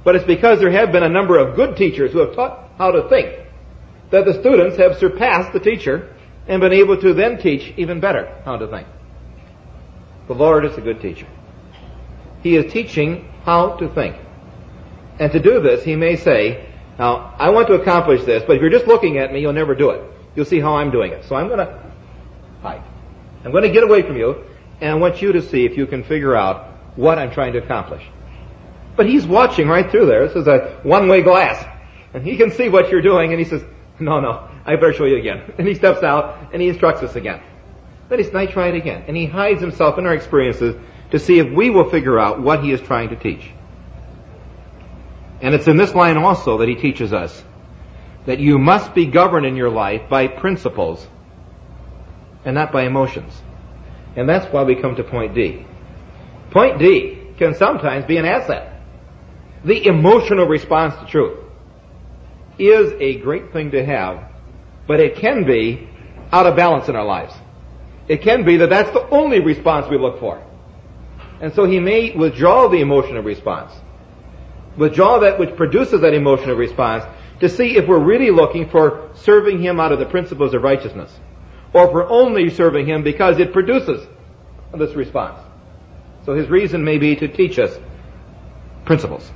But 0.05 0.16
it's 0.16 0.25
because 0.25 0.61
there 0.61 0.71
have 0.71 0.92
been 0.92 1.03
a 1.03 1.09
number 1.09 1.38
of 1.38 1.57
good 1.57 1.77
teachers 1.77 2.12
who 2.12 2.19
have 2.21 2.35
taught 2.35 2.71
how 2.79 2.92
to 2.92 3.09
think 3.09 3.47
that 4.12 4.25
the 4.25 4.38
students 4.40 4.79
have 4.79 4.97
surpassed 4.97 5.53
the 5.53 5.61
teacher 5.61 6.14
and 6.47 6.61
been 6.61 6.73
able 6.73 7.01
to 7.01 7.12
then 7.12 7.38
teach 7.38 7.75
even 7.77 8.01
better 8.01 8.40
how 8.45 8.57
to 8.57 8.69
think. 8.69 8.87
The 10.28 10.34
Lord 10.34 10.64
is 10.64 10.76
a 10.76 10.80
good 10.80 11.00
teacher. 11.00 11.26
He 12.42 12.56
is 12.56 12.72
teaching 12.72 13.32
how 13.44 13.76
to 13.76 13.88
think. 13.88 14.16
And 15.18 15.32
to 15.32 15.40
do 15.40 15.60
this, 15.60 15.84
he 15.84 15.96
may 15.96 16.16
say, 16.16 16.68
now, 16.98 17.34
I 17.38 17.50
want 17.50 17.68
to 17.68 17.74
accomplish 17.74 18.24
this, 18.24 18.42
but 18.46 18.56
if 18.56 18.62
you're 18.62 18.70
just 18.70 18.86
looking 18.86 19.18
at 19.18 19.32
me, 19.32 19.40
you'll 19.40 19.52
never 19.52 19.74
do 19.74 19.90
it. 19.90 20.02
You'll 20.34 20.46
see 20.46 20.60
how 20.60 20.76
I'm 20.76 20.90
doing 20.90 21.12
it. 21.12 21.24
So 21.24 21.36
I'm 21.36 21.48
going 21.48 21.58
to 21.58 21.92
hide. 22.62 22.82
I'm 23.44 23.52
going 23.52 23.64
to 23.64 23.70
get 23.70 23.82
away 23.82 24.02
from 24.02 24.16
you, 24.16 24.44
and 24.80 24.90
I 24.90 24.94
want 24.94 25.22
you 25.22 25.32
to 25.32 25.42
see 25.42 25.64
if 25.64 25.76
you 25.76 25.86
can 25.86 26.04
figure 26.04 26.34
out 26.34 26.72
what 26.96 27.18
I'm 27.18 27.30
trying 27.30 27.52
to 27.52 27.58
accomplish. 27.58 28.02
But 28.96 29.06
he's 29.06 29.26
watching 29.26 29.68
right 29.68 29.90
through 29.90 30.06
there. 30.06 30.26
This 30.26 30.36
is 30.36 30.46
a 30.48 30.80
one-way 30.82 31.22
glass. 31.22 31.64
And 32.14 32.24
he 32.24 32.36
can 32.36 32.50
see 32.50 32.68
what 32.68 32.90
you're 32.90 33.02
doing, 33.02 33.32
and 33.32 33.38
he 33.38 33.44
says, 33.44 33.62
no, 34.00 34.20
no, 34.20 34.48
I 34.64 34.74
better 34.76 34.92
show 34.92 35.04
you 35.04 35.16
again. 35.16 35.52
And 35.58 35.68
he 35.68 35.74
steps 35.74 36.02
out, 36.02 36.52
and 36.52 36.62
he 36.62 36.68
instructs 36.68 37.02
us 37.02 37.14
again. 37.14 37.42
Then 38.09 38.19
he 38.19 38.31
I 38.35 38.47
try 38.47 38.69
it 38.69 38.75
again. 38.75 39.05
And 39.09 39.16
he 39.16 39.27
hides 39.27 39.61
himself 39.61 39.99
in 39.99 40.07
our 40.07 40.14
experiences 40.14 40.77
to 41.11 41.19
see 41.19 41.38
if 41.38 41.53
we 41.53 41.71
will 41.71 41.90
figure 41.90 42.19
out 42.19 42.40
what 42.40 42.62
he 42.62 42.73
is 42.73 42.81
trying 42.81 43.11
to 43.11 43.16
teach. 43.16 43.51
And 45.40 45.55
it's 45.55 45.69
in 45.69 45.77
this 45.77 45.95
line 45.95 46.16
also 46.16 46.59
that 46.59 46.69
he 46.69 46.77
teaches 46.77 47.12
us 47.12 47.45
that 48.27 48.40
you 48.40 48.59
must 48.59 48.95
be 48.95 49.07
governed 49.07 49.47
in 49.47 49.57
your 49.57 49.71
life 49.71 50.09
by 50.09 50.27
principles 50.27 51.07
and 52.45 52.55
not 52.55 52.73
by 52.73 52.85
emotions. 52.85 53.33
And 54.16 54.29
that's 54.29 54.53
why 54.53 54.62
we 54.64 54.77
come 54.77 54.97
to 54.97 55.05
point 55.05 55.35
D. 55.35 55.64
Point 56.51 56.79
D 56.79 57.19
can 57.38 57.55
sometimes 57.55 58.07
be 58.07 58.16
an 58.16 58.25
asset. 58.25 58.81
The 59.64 59.87
emotional 59.87 60.47
response 60.47 60.95
to 61.01 61.07
truth 61.07 61.45
is 62.59 62.92
a 62.99 63.19
great 63.21 63.53
thing 63.53 63.73
to 63.73 63.85
have, 63.85 64.31
but 64.87 65.01
it 65.01 65.16
can 65.16 65.45
be 65.45 65.88
out 66.33 66.47
of 66.47 66.57
balance 66.57 66.88
in 66.88 66.97
our 66.97 67.05
lives. 67.05 67.35
It 68.09 68.23
can 68.23 68.45
be 68.45 68.59
that 68.59 68.71
that's 68.71 68.90
the 68.90 69.09
only 69.11 69.40
response 69.40 69.88
we 69.90 69.99
look 69.99 70.21
for. 70.21 70.42
And 71.40 71.53
so 71.55 71.64
he 71.64 71.81
may 71.81 72.14
withdraw 72.16 72.69
the 72.69 72.81
emotional 72.81 73.23
response 73.23 73.73
withdraw 74.77 75.21
that 75.21 75.38
which 75.38 75.57
produces 75.57 76.01
that 76.03 76.14
emotional 76.14 76.55
response 76.55 77.05
to 77.40 77.49
see 77.49 77.77
if 77.77 77.88
we're 77.88 78.03
really 78.03 78.31
looking 78.31 78.69
for 78.69 79.11
serving 79.14 79.61
Him 79.61 79.81
out 79.81 79.92
of 79.92 79.99
the 79.99 80.07
principles 80.07 80.55
of 80.55 80.62
righteousness, 80.62 81.12
or 81.73 81.87
if 81.87 81.92
we're 81.92 82.09
only 82.09 82.51
serving 82.51 82.87
Him 82.87 83.03
because 83.03 83.38
it 83.38 83.53
produces 83.53 84.07
this 84.77 84.95
response. 84.95 85.38
So 86.25 86.35
His 86.35 86.49
reason 86.49 86.85
may 86.85 86.99
be 86.99 87.16
to 87.16 87.29
teach 87.29 87.59
us 87.59 87.79
principles. 88.85 89.31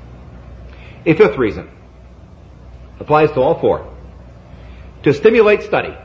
A 1.07 1.15
fifth 1.15 1.39
reason 1.39 1.71
applies 2.99 3.31
to 3.33 3.41
all 3.41 3.59
four. 3.59 3.87
To 5.05 5.15
stimulate 5.15 5.63
study. 5.63 5.97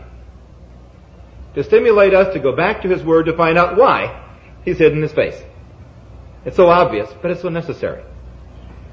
To 1.56 1.64
stimulate 1.64 2.14
us 2.14 2.34
to 2.34 2.40
go 2.40 2.56
back 2.56 2.82
to 2.82 2.90
His 2.90 3.04
Word 3.04 3.26
to 3.26 3.34
find 3.36 3.58
out 3.58 3.78
why 3.78 4.24
He's 4.64 4.78
hidden 4.78 5.02
His 5.02 5.14
face. 5.14 5.42
It's 6.44 6.56
so 6.56 6.70
obvious, 6.70 7.10
but 7.22 7.32
it's 7.32 7.42
so 7.42 7.50
necessary. 7.50 8.04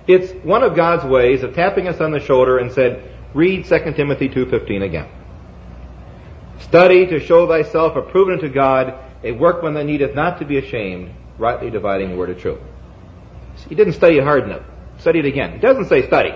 It's 0.07 0.33
one 0.45 0.63
of 0.63 0.75
God's 0.75 1.05
ways 1.05 1.43
of 1.43 1.55
tapping 1.55 1.87
us 1.87 2.01
on 2.01 2.11
the 2.11 2.21
shoulder 2.21 2.59
and 2.59 2.73
said, 2.73 3.11
read 3.35 3.67
2 3.67 3.93
Timothy 3.93 4.29
2.15 4.29 4.83
again. 4.83 5.09
Study 6.61 7.07
to 7.07 7.21
show 7.21 7.47
thyself 7.47 7.97
approved 7.97 8.33
unto 8.33 8.49
God, 8.49 8.95
a 9.23 9.33
workman 9.33 9.75
that 9.75 9.85
needeth 9.85 10.15
not 10.15 10.39
to 10.39 10.45
be 10.45 10.59
ashamed, 10.59 11.13
rightly 11.39 11.71
dividing 11.71 12.11
the 12.11 12.17
word 12.17 12.31
of 12.31 12.39
truth. 12.39 12.61
He 13.69 13.75
didn't 13.75 13.95
study 13.95 14.19
hard 14.19 14.45
enough. 14.45 14.63
Study 14.99 15.19
it 15.21 15.27
again. 15.27 15.53
It 15.53 15.61
doesn't 15.61 15.87
say 15.87 16.07
study. 16.07 16.33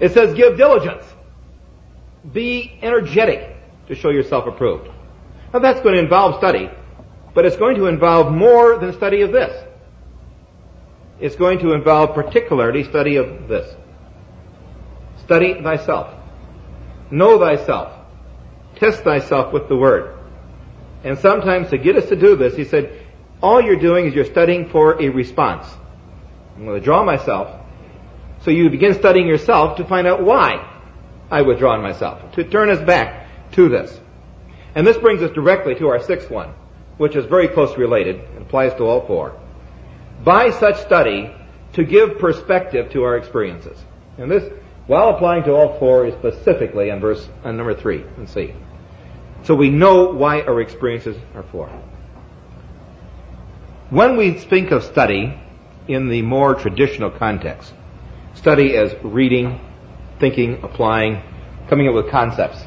It 0.00 0.12
says 0.12 0.34
give 0.34 0.56
diligence. 0.56 1.04
Be 2.32 2.78
energetic 2.82 3.56
to 3.88 3.94
show 3.94 4.10
yourself 4.10 4.46
approved. 4.46 4.90
Now 5.56 5.62
that's 5.62 5.80
going 5.80 5.94
to 5.94 6.02
involve 6.02 6.36
study, 6.36 6.68
but 7.32 7.46
it's 7.46 7.56
going 7.56 7.76
to 7.76 7.86
involve 7.86 8.30
more 8.30 8.78
than 8.78 8.92
study 8.92 9.22
of 9.22 9.32
this. 9.32 9.64
It's 11.18 11.34
going 11.34 11.60
to 11.60 11.72
involve 11.72 12.14
particularly 12.14 12.84
study 12.84 13.16
of 13.16 13.48
this. 13.48 13.74
Study 15.24 15.62
thyself. 15.62 16.14
Know 17.10 17.38
thyself. 17.38 17.90
Test 18.74 19.02
thyself 19.02 19.54
with 19.54 19.66
the 19.68 19.76
word. 19.76 20.18
And 21.02 21.18
sometimes 21.20 21.70
to 21.70 21.78
get 21.78 21.96
us 21.96 22.10
to 22.10 22.16
do 22.16 22.36
this, 22.36 22.54
he 22.54 22.64
said, 22.64 23.06
all 23.42 23.62
you're 23.62 23.80
doing 23.80 24.04
is 24.04 24.14
you're 24.14 24.26
studying 24.26 24.68
for 24.68 25.00
a 25.00 25.08
response. 25.08 25.66
I'm 26.54 26.64
going 26.64 26.66
to 26.66 26.72
withdraw 26.74 27.02
myself. 27.02 27.62
So 28.42 28.50
you 28.50 28.68
begin 28.68 28.92
studying 28.92 29.26
yourself 29.26 29.78
to 29.78 29.86
find 29.86 30.06
out 30.06 30.22
why 30.22 30.70
I 31.30 31.40
withdraw 31.40 31.80
myself. 31.80 32.32
To 32.32 32.44
turn 32.44 32.68
us 32.68 32.84
back 32.84 33.26
to 33.52 33.70
this. 33.70 34.02
And 34.76 34.86
this 34.86 34.98
brings 34.98 35.22
us 35.22 35.32
directly 35.32 35.74
to 35.76 35.88
our 35.88 36.00
sixth 36.00 36.30
one, 36.30 36.54
which 36.98 37.16
is 37.16 37.24
very 37.24 37.48
closely 37.48 37.78
related 37.78 38.20
and 38.20 38.42
applies 38.42 38.74
to 38.74 38.84
all 38.84 39.04
four 39.06 39.34
by 40.22 40.50
such 40.50 40.80
study 40.82 41.30
to 41.72 41.84
give 41.84 42.18
perspective 42.18 42.90
to 42.92 43.02
our 43.02 43.16
experiences. 43.16 43.78
And 44.18 44.30
this, 44.30 44.44
while 44.86 45.08
applying 45.08 45.44
to 45.44 45.52
all 45.52 45.78
four, 45.78 46.06
is 46.06 46.14
specifically 46.14 46.90
on 46.90 47.00
verse 47.00 47.26
on 47.42 47.56
number 47.56 47.74
three 47.74 48.04
and 48.16 48.28
C. 48.28 48.54
So 49.44 49.54
we 49.54 49.70
know 49.70 50.12
why 50.12 50.42
our 50.42 50.60
experiences 50.60 51.16
are 51.34 51.44
for. 51.44 51.68
When 53.90 54.16
we 54.16 54.32
think 54.32 54.72
of 54.72 54.84
study 54.84 55.40
in 55.88 56.08
the 56.08 56.20
more 56.22 56.54
traditional 56.54 57.10
context, 57.10 57.72
study 58.34 58.76
as 58.76 58.94
reading, 59.02 59.60
thinking, 60.18 60.60
applying, 60.62 61.22
coming 61.68 61.88
up 61.88 61.94
with 61.94 62.10
concepts. 62.10 62.58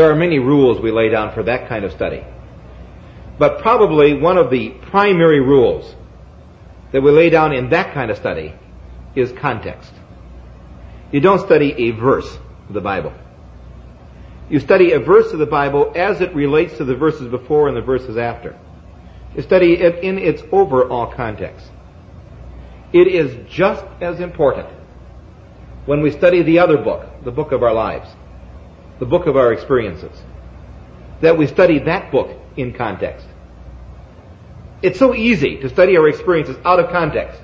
There 0.00 0.10
are 0.10 0.16
many 0.16 0.38
rules 0.38 0.80
we 0.80 0.92
lay 0.92 1.10
down 1.10 1.34
for 1.34 1.42
that 1.42 1.68
kind 1.68 1.84
of 1.84 1.92
study. 1.92 2.24
But 3.38 3.60
probably 3.60 4.14
one 4.14 4.38
of 4.38 4.50
the 4.50 4.70
primary 4.70 5.40
rules 5.40 5.94
that 6.90 7.02
we 7.02 7.10
lay 7.10 7.28
down 7.28 7.52
in 7.52 7.68
that 7.68 7.92
kind 7.92 8.10
of 8.10 8.16
study 8.16 8.54
is 9.14 9.30
context. 9.32 9.92
You 11.12 11.20
don't 11.20 11.44
study 11.44 11.74
a 11.76 11.90
verse 11.90 12.34
of 12.68 12.72
the 12.72 12.80
Bible. 12.80 13.12
You 14.48 14.58
study 14.60 14.92
a 14.92 15.00
verse 15.00 15.34
of 15.34 15.38
the 15.38 15.44
Bible 15.44 15.92
as 15.94 16.22
it 16.22 16.34
relates 16.34 16.78
to 16.78 16.86
the 16.86 16.96
verses 16.96 17.28
before 17.28 17.68
and 17.68 17.76
the 17.76 17.82
verses 17.82 18.16
after. 18.16 18.58
You 19.36 19.42
study 19.42 19.74
it 19.74 20.02
in 20.02 20.16
its 20.16 20.42
overall 20.50 21.12
context. 21.12 21.66
It 22.94 23.06
is 23.06 23.36
just 23.50 23.84
as 24.00 24.18
important 24.18 24.70
when 25.84 26.00
we 26.00 26.10
study 26.10 26.42
the 26.42 26.60
other 26.60 26.78
book, 26.78 27.06
the 27.22 27.30
book 27.30 27.52
of 27.52 27.62
our 27.62 27.74
lives. 27.74 28.08
The 29.00 29.06
book 29.06 29.26
of 29.26 29.36
our 29.36 29.52
experiences, 29.52 30.16
that 31.22 31.36
we 31.36 31.46
study 31.46 31.80
that 31.80 32.12
book 32.12 32.30
in 32.56 32.72
context. 32.72 33.26
It's 34.82 34.98
so 34.98 35.14
easy 35.14 35.56
to 35.60 35.68
study 35.68 35.96
our 35.96 36.08
experiences 36.08 36.56
out 36.64 36.78
of 36.78 36.90
context. 36.90 37.40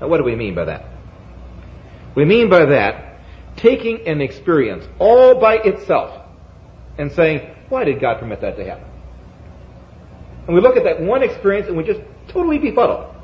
Now, 0.00 0.08
what 0.08 0.18
do 0.18 0.24
we 0.24 0.34
mean 0.34 0.54
by 0.54 0.64
that? 0.64 0.86
We 2.14 2.24
mean 2.24 2.50
by 2.50 2.66
that 2.66 3.20
taking 3.56 4.06
an 4.06 4.20
experience 4.20 4.84
all 4.98 5.38
by 5.38 5.56
itself 5.56 6.26
and 6.98 7.12
saying, 7.12 7.54
why 7.68 7.84
did 7.84 8.00
God 8.00 8.18
permit 8.18 8.40
that 8.40 8.56
to 8.56 8.64
happen? 8.64 8.84
And 10.46 10.54
we 10.54 10.60
look 10.60 10.76
at 10.76 10.84
that 10.84 11.00
one 11.00 11.22
experience 11.22 11.68
and 11.68 11.76
we 11.76 11.84
just 11.84 12.00
totally 12.28 12.58
befuddled. 12.58 13.14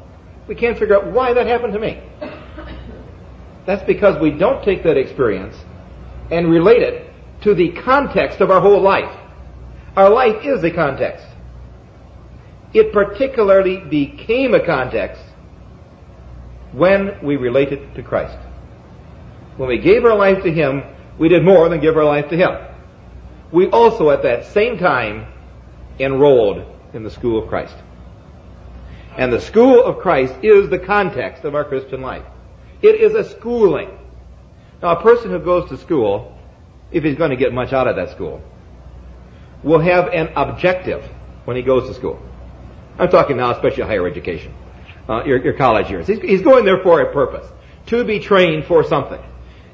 We 0.46 0.54
can't 0.54 0.78
figure 0.78 0.96
out 0.96 1.12
why 1.12 1.34
that 1.34 1.46
happened 1.46 1.72
to 1.74 1.78
me. 1.78 2.00
That's 3.66 3.84
because 3.84 4.20
we 4.20 4.30
don't 4.30 4.64
take 4.64 4.82
that 4.84 4.96
experience 4.96 5.56
and 6.30 6.50
relate 6.50 6.82
it 6.82 7.07
to 7.42 7.54
the 7.54 7.70
context 7.70 8.40
of 8.40 8.50
our 8.50 8.60
whole 8.60 8.80
life. 8.80 9.14
Our 9.96 10.10
life 10.10 10.44
is 10.44 10.62
the 10.62 10.70
context. 10.70 11.26
It 12.72 12.92
particularly 12.92 13.78
became 13.78 14.54
a 14.54 14.64
context 14.64 15.22
when 16.72 17.24
we 17.24 17.36
related 17.36 17.94
to 17.94 18.02
Christ. 18.02 18.38
When 19.56 19.68
we 19.68 19.78
gave 19.78 20.04
our 20.04 20.16
life 20.16 20.42
to 20.42 20.52
Him, 20.52 20.82
we 21.18 21.28
did 21.28 21.44
more 21.44 21.68
than 21.68 21.80
give 21.80 21.96
our 21.96 22.04
life 22.04 22.28
to 22.28 22.36
Him. 22.36 22.56
We 23.50 23.68
also 23.68 24.10
at 24.10 24.22
that 24.22 24.46
same 24.46 24.78
time 24.78 25.26
enrolled 25.98 26.64
in 26.92 27.02
the 27.02 27.10
school 27.10 27.42
of 27.42 27.48
Christ. 27.48 27.74
And 29.16 29.32
the 29.32 29.40
school 29.40 29.82
of 29.82 29.98
Christ 29.98 30.34
is 30.42 30.68
the 30.68 30.78
context 30.78 31.44
of 31.44 31.54
our 31.54 31.64
Christian 31.64 32.02
life. 32.02 32.24
It 32.82 33.00
is 33.00 33.14
a 33.14 33.24
schooling. 33.24 33.98
Now 34.80 34.96
a 34.96 35.02
person 35.02 35.30
who 35.30 35.40
goes 35.40 35.68
to 35.70 35.76
school, 35.76 36.37
if 36.90 37.04
he's 37.04 37.16
going 37.16 37.30
to 37.30 37.36
get 37.36 37.52
much 37.52 37.72
out 37.72 37.86
of 37.86 37.96
that 37.96 38.10
school, 38.10 38.42
will 39.62 39.80
have 39.80 40.08
an 40.08 40.30
objective 40.36 41.04
when 41.44 41.56
he 41.56 41.62
goes 41.62 41.88
to 41.88 41.94
school. 41.94 42.20
I'm 42.98 43.08
talking 43.10 43.36
now 43.36 43.52
especially 43.52 43.84
higher 43.84 44.06
education, 44.06 44.54
uh, 45.08 45.24
your, 45.24 45.42
your, 45.42 45.54
college 45.54 45.90
years. 45.90 46.06
He's, 46.06 46.20
he's 46.20 46.42
going 46.42 46.64
there 46.64 46.82
for 46.82 47.00
a 47.00 47.12
purpose, 47.12 47.46
to 47.86 48.04
be 48.04 48.20
trained 48.20 48.66
for 48.66 48.84
something. 48.84 49.20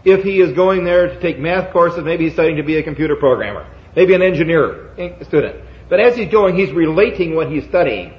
If 0.04 0.22
he 0.22 0.40
is 0.40 0.52
going 0.52 0.84
there 0.84 1.08
to 1.08 1.20
take 1.20 1.38
math 1.38 1.72
courses, 1.72 2.04
maybe 2.04 2.24
he's 2.24 2.34
studying 2.34 2.56
to 2.56 2.62
be 2.62 2.76
a 2.76 2.82
computer 2.82 3.16
programmer, 3.16 3.66
maybe 3.96 4.14
an 4.14 4.22
engineer 4.22 4.90
student. 5.22 5.64
But 5.88 6.00
as 6.00 6.16
he's 6.16 6.30
going, 6.30 6.56
he's 6.56 6.70
relating 6.72 7.34
what 7.34 7.50
he's 7.50 7.64
studying 7.64 8.12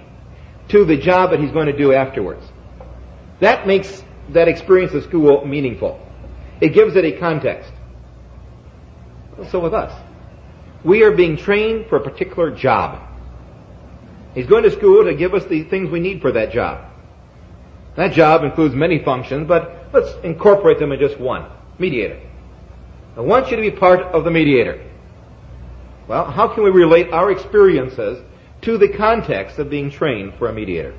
to 0.70 0.86
the 0.86 0.98
job 0.98 1.32
that 1.32 1.40
he's 1.40 1.52
going 1.52 1.68
to 1.68 1.78
do 1.78 1.94
afterwards. 1.94 2.44
That 3.40 3.68
makes 3.68 4.04
that 4.30 4.48
experience 4.48 4.94
of 4.94 5.04
school 5.04 5.46
meaningful. 5.46 6.00
It 6.62 6.70
gives 6.70 6.96
it 6.96 7.06
a 7.06 7.20
context. 7.20 7.72
So 9.50 9.60
with 9.60 9.74
us. 9.74 9.94
We 10.84 11.04
are 11.04 11.12
being 11.12 11.38
trained 11.38 11.88
for 11.88 11.98
a 11.98 12.02
particular 12.02 12.52
job. 12.52 13.02
He's 14.34 14.48
going 14.48 14.64
to 14.64 14.72
school 14.72 15.06
to 15.06 15.16
give 15.16 15.34
us 15.34 15.46
the 15.46 15.64
things 15.64 15.90
we 15.90 16.00
need 16.00 16.22
for 16.22 16.32
that 16.34 16.52
job. 16.52 16.92
That 17.96 18.14
job 18.14 18.44
includes 18.44 18.76
many 18.76 19.04
functions, 19.04 19.48
but 19.48 19.88
let's 19.94 20.14
incorporate 20.24 20.80
them 20.80 20.92
in 20.92 21.00
just 21.00 21.20
one. 21.20 21.50
Mediator. 21.80 22.20
I 23.18 23.22
want 23.22 23.50
you 23.50 23.56
to 23.56 23.62
be 23.62 23.72
part 23.72 24.02
of 24.02 24.26
the 24.26 24.32
mediator. 24.32 24.84
Well, 26.08 26.30
how 26.30 26.50
can 26.50 26.64
we 26.64 26.70
relate 26.70 27.12
our 27.12 27.32
experiences 27.32 28.24
to 28.62 28.78
the 28.78 28.90
context 28.90 29.58
of 29.58 29.70
being 29.70 29.90
trained 29.90 30.36
for 30.36 30.50
a 30.50 30.54
mediator? 30.54 30.94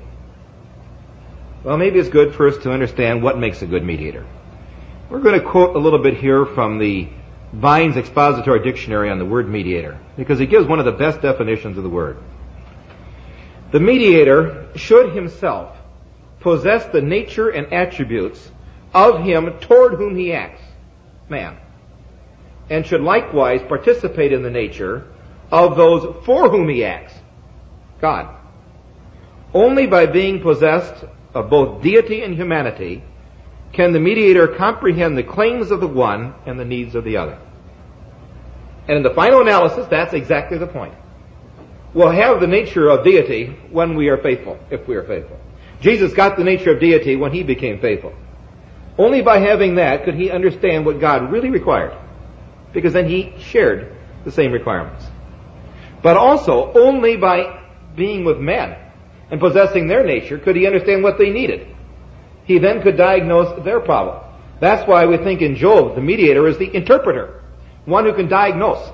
Well, 1.63 1.77
maybe 1.77 1.99
it's 1.99 2.09
good 2.09 2.35
for 2.35 2.47
us 2.47 2.57
to 2.59 2.71
understand 2.71 3.23
what 3.23 3.37
makes 3.37 3.61
a 3.61 3.67
good 3.67 3.83
mediator. 3.83 4.25
We're 5.09 5.21
going 5.21 5.39
to 5.39 5.45
quote 5.45 5.75
a 5.75 5.79
little 5.79 6.01
bit 6.01 6.17
here 6.17 6.45
from 6.45 6.79
the 6.79 7.07
Vine's 7.53 7.95
Expository 7.95 8.61
Dictionary 8.63 9.09
on 9.09 9.19
the 9.19 9.25
word 9.25 9.49
mediator, 9.49 9.99
because 10.17 10.39
it 10.39 10.47
gives 10.47 10.67
one 10.67 10.79
of 10.79 10.85
the 10.85 10.91
best 10.91 11.21
definitions 11.21 11.77
of 11.77 11.83
the 11.83 11.89
word. 11.89 12.17
The 13.71 13.79
mediator 13.79 14.67
should 14.75 15.13
himself 15.13 15.75
possess 16.39 16.85
the 16.87 17.01
nature 17.01 17.49
and 17.49 17.71
attributes 17.73 18.51
of 18.93 19.23
him 19.23 19.59
toward 19.59 19.93
whom 19.93 20.15
he 20.15 20.33
acts, 20.33 20.61
man, 21.29 21.57
and 22.69 22.85
should 22.85 23.01
likewise 23.01 23.61
participate 23.67 24.33
in 24.33 24.43
the 24.43 24.49
nature 24.49 25.07
of 25.51 25.75
those 25.75 26.25
for 26.25 26.49
whom 26.49 26.69
he 26.69 26.83
acts, 26.83 27.13
God. 28.01 28.35
Only 29.53 29.87
by 29.87 30.05
being 30.05 30.41
possessed 30.41 31.05
of 31.33 31.49
both 31.49 31.81
deity 31.81 32.21
and 32.21 32.35
humanity 32.35 33.03
can 33.73 33.93
the 33.93 33.99
mediator 33.99 34.47
comprehend 34.47 35.17
the 35.17 35.23
claims 35.23 35.71
of 35.71 35.79
the 35.79 35.87
one 35.87 36.33
and 36.45 36.59
the 36.59 36.65
needs 36.65 36.95
of 36.95 37.03
the 37.03 37.17
other. 37.17 37.37
And 38.87 38.97
in 38.97 39.03
the 39.03 39.13
final 39.13 39.41
analysis, 39.41 39.87
that's 39.89 40.13
exactly 40.13 40.57
the 40.57 40.67
point 40.67 40.93
We'll 41.93 42.11
have 42.11 42.39
the 42.39 42.47
nature 42.47 42.89
of 42.89 43.03
deity 43.03 43.47
when 43.71 43.95
we 43.95 44.09
are 44.09 44.17
faithful, 44.17 44.59
if 44.69 44.87
we 44.87 44.95
are 44.95 45.03
faithful. 45.03 45.39
Jesus 45.81 46.13
got 46.13 46.37
the 46.37 46.43
nature 46.43 46.71
of 46.73 46.79
deity 46.79 47.15
when 47.15 47.31
he 47.31 47.43
became 47.43 47.79
faithful. 47.79 48.13
Only 48.97 49.21
by 49.21 49.39
having 49.39 49.75
that 49.75 50.03
could 50.03 50.15
he 50.15 50.29
understand 50.29 50.85
what 50.85 50.99
God 50.99 51.31
really 51.31 51.49
required, 51.49 51.97
because 52.73 52.93
then 52.93 53.07
he 53.07 53.33
shared 53.39 53.95
the 54.25 54.31
same 54.31 54.51
requirements. 54.51 55.05
But 56.03 56.17
also, 56.17 56.71
only 56.73 57.15
by 57.15 57.63
being 57.95 58.25
with 58.25 58.37
men 58.37 58.77
and 59.31 59.39
possessing 59.39 59.87
their 59.87 60.03
nature 60.03 60.37
could 60.37 60.55
he 60.55 60.67
understand 60.67 61.03
what 61.03 61.17
they 61.17 61.29
needed. 61.29 61.75
He 62.47 62.59
then 62.59 62.81
could 62.81 62.95
diagnose 62.95 63.63
their 63.65 63.81
problem. 63.81 64.23
That's 64.61 64.87
why 64.87 65.05
we 65.05 65.17
think 65.17 65.41
in 65.41 65.55
Job, 65.55 65.95
the 65.95 66.01
mediator 66.01 66.47
is 66.47 66.57
the 66.57 66.73
interpreter, 66.73 67.43
one 67.85 68.05
who 68.05 68.13
can 68.13 68.29
diagnose 68.29 68.89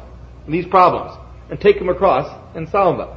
these 0.48 0.66
problems 0.66 1.16
and 1.50 1.62
take 1.62 1.78
them 1.78 1.88
across 1.88 2.28
and 2.56 2.68
solve 2.68 2.98
them. 2.98 3.10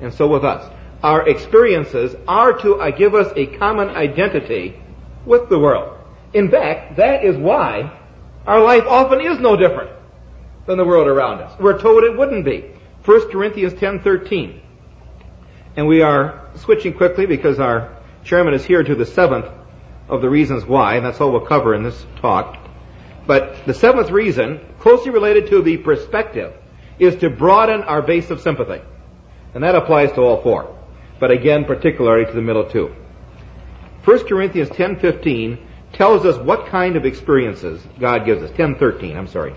And 0.00 0.12
so 0.12 0.26
with 0.26 0.44
us. 0.44 0.70
Our 1.02 1.26
experiences 1.26 2.14
are 2.28 2.52
to 2.58 2.74
uh, 2.74 2.90
give 2.90 3.14
us 3.14 3.32
a 3.36 3.46
common 3.46 3.88
identity 3.90 4.78
with 5.24 5.48
the 5.48 5.58
world. 5.58 5.98
In 6.34 6.50
fact, 6.50 6.96
that 6.96 7.24
is 7.24 7.36
why 7.36 7.96
our 8.46 8.60
life 8.60 8.84
often 8.86 9.20
is 9.20 9.38
no 9.38 9.56
different 9.56 9.92
than 10.66 10.78
the 10.78 10.84
world 10.84 11.06
around 11.06 11.40
us. 11.40 11.58
We're 11.58 11.80
told 11.80 12.04
it 12.04 12.18
wouldn't 12.18 12.44
be. 12.44 12.72
1 13.04 13.30
Corinthians 13.30 13.74
10:13. 13.74 14.60
And 15.76 15.86
we 15.86 16.02
are 16.02 16.48
switching 16.56 16.92
quickly 16.92 17.24
because 17.24 17.58
our 17.60 17.96
chairman 18.24 18.52
is 18.52 18.64
here 18.64 18.82
to 18.82 18.94
the 18.94 19.06
seventh 19.06 19.46
of 20.10 20.22
the 20.22 20.30
reasons 20.30 20.64
why, 20.64 20.96
and 20.96 21.04
that's 21.04 21.20
all 21.20 21.32
we'll 21.32 21.40
cover 21.40 21.74
in 21.74 21.82
this 21.82 22.06
talk. 22.20 22.58
But 23.26 23.64
the 23.66 23.74
seventh 23.74 24.10
reason, 24.10 24.60
closely 24.78 25.10
related 25.10 25.48
to 25.48 25.62
the 25.62 25.76
perspective 25.76 26.52
is 26.98 27.16
to 27.16 27.30
broaden 27.30 27.82
our 27.82 28.02
base 28.02 28.30
of 28.30 28.40
sympathy. 28.40 28.82
And 29.54 29.64
that 29.64 29.74
applies 29.74 30.12
to 30.12 30.20
all 30.20 30.42
four. 30.42 30.76
But 31.18 31.30
again, 31.30 31.64
particularly 31.64 32.26
to 32.26 32.32
the 32.32 32.42
middle 32.42 32.64
two. 32.64 32.94
1 34.04 34.26
Corinthians 34.26 34.70
10:15 34.70 35.58
tells 35.92 36.24
us 36.24 36.38
what 36.38 36.66
kind 36.66 36.96
of 36.96 37.04
experiences 37.04 37.86
God 37.98 38.24
gives 38.24 38.42
us. 38.42 38.50
10:13, 38.52 39.16
I'm 39.16 39.26
sorry. 39.26 39.54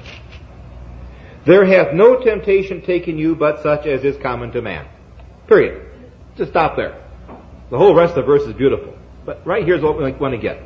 There 1.45 1.65
hath 1.65 1.93
no 1.93 2.21
temptation 2.21 2.81
taken 2.81 3.17
you 3.17 3.35
but 3.35 3.61
such 3.61 3.85
as 3.85 4.03
is 4.03 4.17
common 4.17 4.51
to 4.51 4.61
man. 4.61 4.85
Period. 5.47 5.81
Just 6.37 6.51
stop 6.51 6.75
there. 6.75 6.95
The 7.69 7.77
whole 7.77 7.95
rest 7.95 8.11
of 8.11 8.25
the 8.25 8.31
verse 8.31 8.43
is 8.43 8.53
beautiful. 8.53 8.93
But 9.25 9.45
right 9.45 9.65
here's 9.65 9.81
what 9.81 9.97
we 9.97 10.11
want 10.11 10.33
to 10.33 10.37
get. 10.37 10.61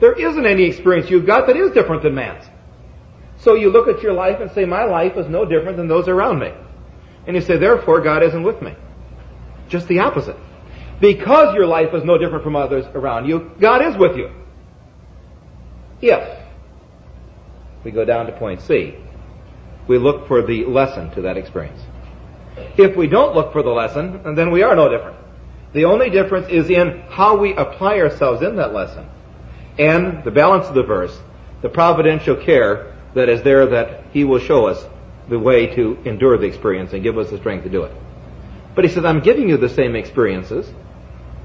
There 0.00 0.12
isn't 0.12 0.46
any 0.46 0.64
experience 0.64 1.10
you've 1.10 1.26
got 1.26 1.46
that 1.46 1.56
is 1.56 1.70
different 1.72 2.02
than 2.02 2.14
man's. 2.14 2.44
So 3.38 3.54
you 3.54 3.70
look 3.70 3.88
at 3.88 4.02
your 4.02 4.12
life 4.12 4.40
and 4.40 4.50
say, 4.52 4.64
my 4.64 4.84
life 4.84 5.16
is 5.16 5.28
no 5.28 5.44
different 5.44 5.76
than 5.76 5.88
those 5.88 6.08
around 6.08 6.38
me. 6.38 6.52
And 7.26 7.36
you 7.36 7.42
say, 7.42 7.56
therefore 7.56 8.00
God 8.00 8.22
isn't 8.22 8.42
with 8.42 8.62
me. 8.62 8.74
Just 9.68 9.88
the 9.88 10.00
opposite. 10.00 10.36
Because 11.00 11.54
your 11.54 11.66
life 11.66 11.94
is 11.94 12.04
no 12.04 12.18
different 12.18 12.44
from 12.44 12.56
others 12.56 12.86
around 12.94 13.28
you, 13.28 13.50
God 13.60 13.82
is 13.84 13.96
with 13.96 14.16
you. 14.16 14.30
If 17.78 17.84
we 17.84 17.90
go 17.90 18.04
down 18.04 18.26
to 18.26 18.32
point 18.32 18.60
C, 18.62 18.96
we 19.88 19.98
look 19.98 20.28
for 20.28 20.42
the 20.42 20.64
lesson 20.64 21.10
to 21.12 21.22
that 21.22 21.36
experience. 21.36 21.80
If 22.76 22.96
we 22.96 23.06
don't 23.06 23.34
look 23.34 23.52
for 23.52 23.62
the 23.62 23.70
lesson, 23.70 24.34
then 24.36 24.50
we 24.50 24.62
are 24.62 24.76
no 24.76 24.88
different. 24.88 25.16
The 25.72 25.86
only 25.86 26.10
difference 26.10 26.48
is 26.48 26.68
in 26.68 27.02
how 27.08 27.36
we 27.36 27.54
apply 27.54 27.98
ourselves 27.98 28.42
in 28.42 28.56
that 28.56 28.74
lesson. 28.74 29.08
And 29.78 30.22
the 30.22 30.30
balance 30.30 30.66
of 30.68 30.74
the 30.74 30.82
verse, 30.82 31.18
the 31.62 31.68
providential 31.68 32.36
care 32.36 32.94
that 33.14 33.28
is 33.28 33.42
there 33.42 33.66
that 33.66 34.04
He 34.12 34.24
will 34.24 34.38
show 34.38 34.66
us 34.66 34.84
the 35.28 35.38
way 35.38 35.74
to 35.74 35.98
endure 36.04 36.36
the 36.36 36.46
experience 36.46 36.92
and 36.92 37.02
give 37.02 37.16
us 37.16 37.30
the 37.30 37.38
strength 37.38 37.64
to 37.64 37.70
do 37.70 37.84
it. 37.84 37.92
But 38.74 38.84
He 38.84 38.90
says, 38.90 39.04
I'm 39.04 39.20
giving 39.20 39.48
you 39.48 39.56
the 39.56 39.68
same 39.68 39.96
experiences 39.96 40.70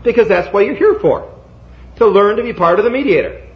because 0.03 0.27
that's 0.27 0.51
what 0.53 0.65
you're 0.65 0.75
here 0.75 0.95
for. 0.95 1.33
To 1.97 2.07
learn 2.07 2.37
to 2.37 2.43
be 2.43 2.53
part 2.53 2.79
of 2.79 2.85
the 2.85 2.91
mediator. 2.91 3.47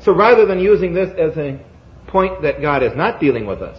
So 0.00 0.12
rather 0.12 0.46
than 0.46 0.58
using 0.58 0.94
this 0.94 1.10
as 1.18 1.36
a 1.36 1.60
point 2.06 2.42
that 2.42 2.60
God 2.60 2.82
is 2.82 2.96
not 2.96 3.20
dealing 3.20 3.46
with 3.46 3.62
us, 3.62 3.78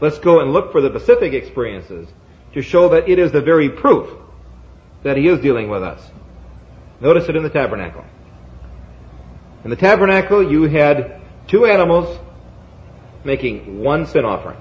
let's 0.00 0.18
go 0.18 0.40
and 0.40 0.52
look 0.52 0.70
for 0.70 0.80
the 0.80 0.90
specific 0.90 1.32
experiences 1.32 2.08
to 2.52 2.62
show 2.62 2.90
that 2.90 3.08
it 3.08 3.18
is 3.18 3.32
the 3.32 3.40
very 3.40 3.68
proof 3.68 4.08
that 5.04 5.16
He 5.16 5.28
is 5.28 5.40
dealing 5.40 5.68
with 5.68 5.82
us. 5.82 6.10
Notice 7.00 7.28
it 7.28 7.36
in 7.36 7.42
the 7.42 7.50
tabernacle. 7.50 8.04
In 9.62 9.70
the 9.70 9.76
tabernacle, 9.76 10.50
you 10.50 10.64
had 10.64 11.20
two 11.46 11.64
animals 11.66 12.18
making 13.24 13.80
one 13.82 14.06
sin 14.06 14.24
offering. 14.24 14.58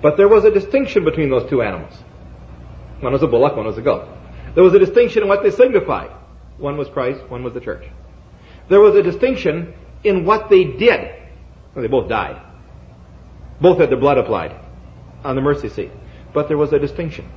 But 0.00 0.16
there 0.16 0.28
was 0.28 0.44
a 0.44 0.50
distinction 0.50 1.04
between 1.04 1.30
those 1.30 1.48
two 1.50 1.62
animals. 1.62 1.92
One 3.00 3.12
was 3.12 3.22
a 3.22 3.26
bullock, 3.26 3.56
one 3.56 3.66
was 3.66 3.76
a 3.78 3.82
goat. 3.82 4.08
There 4.54 4.64
was 4.64 4.74
a 4.74 4.78
distinction 4.78 5.22
in 5.22 5.28
what 5.28 5.42
they 5.42 5.50
signified. 5.50 6.10
One 6.58 6.76
was 6.76 6.88
Christ, 6.88 7.20
one 7.28 7.42
was 7.42 7.54
the 7.54 7.60
church. 7.60 7.84
There 8.68 8.80
was 8.80 8.94
a 8.94 9.02
distinction 9.02 9.74
in 10.04 10.24
what 10.24 10.48
they 10.48 10.64
did. 10.64 11.14
Well, 11.74 11.82
they 11.82 11.88
both 11.88 12.08
died. 12.08 12.40
Both 13.60 13.78
had 13.78 13.90
their 13.90 13.98
blood 13.98 14.18
applied 14.18 14.54
on 15.24 15.36
the 15.36 15.42
mercy 15.42 15.68
seat. 15.68 15.90
But 16.32 16.48
there 16.48 16.56
was 16.56 16.72
a 16.72 16.78
distinction. 16.78 17.30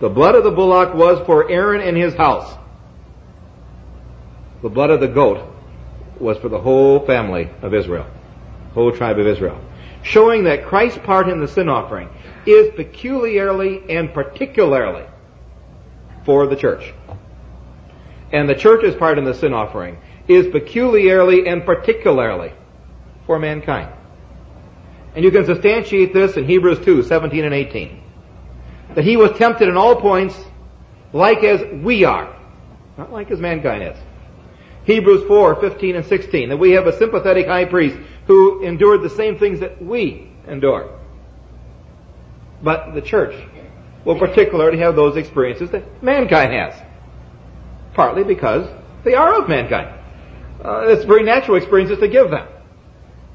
The 0.00 0.08
blood 0.08 0.34
of 0.34 0.44
the 0.44 0.50
bullock 0.50 0.94
was 0.94 1.24
for 1.26 1.50
Aaron 1.50 1.82
and 1.82 1.96
his 1.96 2.14
house. 2.14 2.56
The 4.62 4.70
blood 4.70 4.90
of 4.90 5.00
the 5.00 5.08
goat 5.08 5.46
was 6.18 6.38
for 6.38 6.48
the 6.48 6.58
whole 6.58 7.04
family 7.06 7.50
of 7.60 7.74
Israel, 7.74 8.06
whole 8.72 8.92
tribe 8.92 9.18
of 9.18 9.26
Israel. 9.26 9.60
Showing 10.02 10.44
that 10.44 10.64
Christ's 10.64 10.98
part 11.04 11.28
in 11.28 11.40
the 11.40 11.48
sin 11.48 11.68
offering 11.68 12.08
is 12.46 12.72
peculiarly 12.74 13.82
and 13.90 14.12
particularly 14.14 15.04
for 16.24 16.46
the 16.46 16.56
church. 16.56 16.94
And 18.32 18.48
the 18.48 18.54
church's 18.54 18.94
part 18.94 19.18
in 19.18 19.24
the 19.24 19.34
sin 19.34 19.52
offering 19.52 19.98
is 20.28 20.46
peculiarly 20.46 21.46
and 21.46 21.64
particularly 21.66 22.52
for 23.26 23.38
mankind. 23.38 23.92
And 25.14 25.24
you 25.24 25.30
can 25.30 25.44
substantiate 25.44 26.14
this 26.14 26.36
in 26.36 26.44
Hebrews 26.46 26.84
2, 26.84 27.02
17 27.02 27.44
and 27.44 27.52
18. 27.52 28.02
That 28.94 29.04
he 29.04 29.16
was 29.16 29.36
tempted 29.38 29.68
in 29.68 29.76
all 29.76 29.96
points 29.96 30.36
like 31.12 31.44
as 31.44 31.62
we 31.82 32.04
are. 32.04 32.36
Not 32.96 33.12
like 33.12 33.30
as 33.30 33.40
mankind 33.40 33.82
is. 33.82 33.96
Hebrews 34.84 35.26
4, 35.26 35.60
15 35.60 35.96
and 35.96 36.06
16. 36.06 36.48
That 36.48 36.56
we 36.56 36.72
have 36.72 36.86
a 36.86 36.96
sympathetic 36.98 37.46
high 37.46 37.64
priest 37.64 37.96
who 38.26 38.62
endured 38.62 39.02
the 39.02 39.10
same 39.10 39.38
things 39.38 39.60
that 39.60 39.82
we 39.82 40.30
endure. 40.48 40.98
But 42.62 42.94
the 42.94 43.00
church 43.00 43.34
will 44.04 44.18
particularly 44.18 44.78
have 44.78 44.96
those 44.96 45.16
experiences 45.16 45.70
that 45.70 46.02
mankind 46.02 46.52
has. 46.52 46.74
Partly 47.94 48.24
because 48.24 48.68
they 49.04 49.14
are 49.14 49.40
of 49.40 49.48
mankind. 49.48 49.94
Uh, 50.64 50.88
it's 50.88 51.04
very 51.04 51.22
natural 51.22 51.56
experiences 51.56 51.98
to 51.98 52.08
give 52.08 52.30
them. 52.30 52.48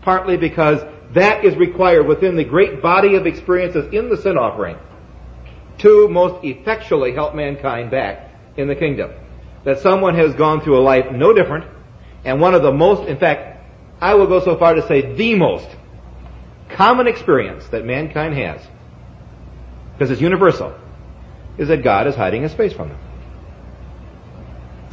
Partly 0.01 0.37
because 0.37 0.81
that 1.13 1.45
is 1.45 1.55
required 1.55 2.07
within 2.07 2.35
the 2.35 2.43
great 2.43 2.81
body 2.81 3.15
of 3.15 3.25
experiences 3.25 3.91
in 3.93 4.09
the 4.09 4.17
sin 4.17 4.37
offering 4.37 4.77
to 5.85 6.09
most 6.09 6.43
effectually 6.43 7.13
help 7.13 7.35
mankind 7.35 7.91
back 7.91 8.31
in 8.57 8.67
the 8.67 8.75
kingdom. 8.75 9.11
That 9.65 9.79
someone 9.79 10.15
has 10.15 10.33
gone 10.33 10.61
through 10.61 10.79
a 10.79 10.81
life 10.81 11.11
no 11.11 11.31
different, 11.31 11.65
and 12.23 12.41
one 12.41 12.55
of 12.55 12.63
the 12.63 12.71
most, 12.71 13.07
in 13.07 13.17
fact, 13.17 13.63
I 14.01 14.15
will 14.15 14.25
go 14.25 14.43
so 14.43 14.57
far 14.57 14.73
to 14.73 14.87
say 14.87 15.13
the 15.13 15.35
most 15.35 15.67
common 16.69 17.05
experience 17.05 17.67
that 17.67 17.85
mankind 17.85 18.35
has, 18.35 18.61
because 19.93 20.09
it's 20.09 20.21
universal, 20.21 20.73
is 21.59 21.67
that 21.67 21.83
God 21.83 22.07
is 22.07 22.15
hiding 22.15 22.41
his 22.41 22.53
face 22.53 22.73
from 22.73 22.89
them. 22.89 22.99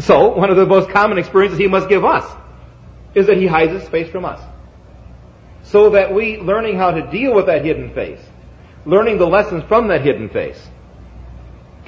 So, 0.00 0.36
one 0.36 0.50
of 0.50 0.56
the 0.56 0.66
most 0.66 0.90
common 0.90 1.16
experiences 1.16 1.58
he 1.58 1.68
must 1.68 1.88
give 1.88 2.04
us 2.04 2.30
is 3.14 3.28
that 3.28 3.38
he 3.38 3.46
hides 3.46 3.72
his 3.72 3.88
face 3.88 4.10
from 4.10 4.26
us 4.26 4.40
so 5.64 5.90
that 5.90 6.12
we, 6.12 6.36
learning 6.36 6.76
how 6.76 6.90
to 6.90 7.10
deal 7.10 7.34
with 7.34 7.46
that 7.46 7.64
hidden 7.64 7.94
face, 7.94 8.20
learning 8.84 9.16
the 9.16 9.26
lessons 9.26 9.64
from 9.68 9.88
that 9.88 10.02
hidden 10.02 10.28
face, 10.28 10.68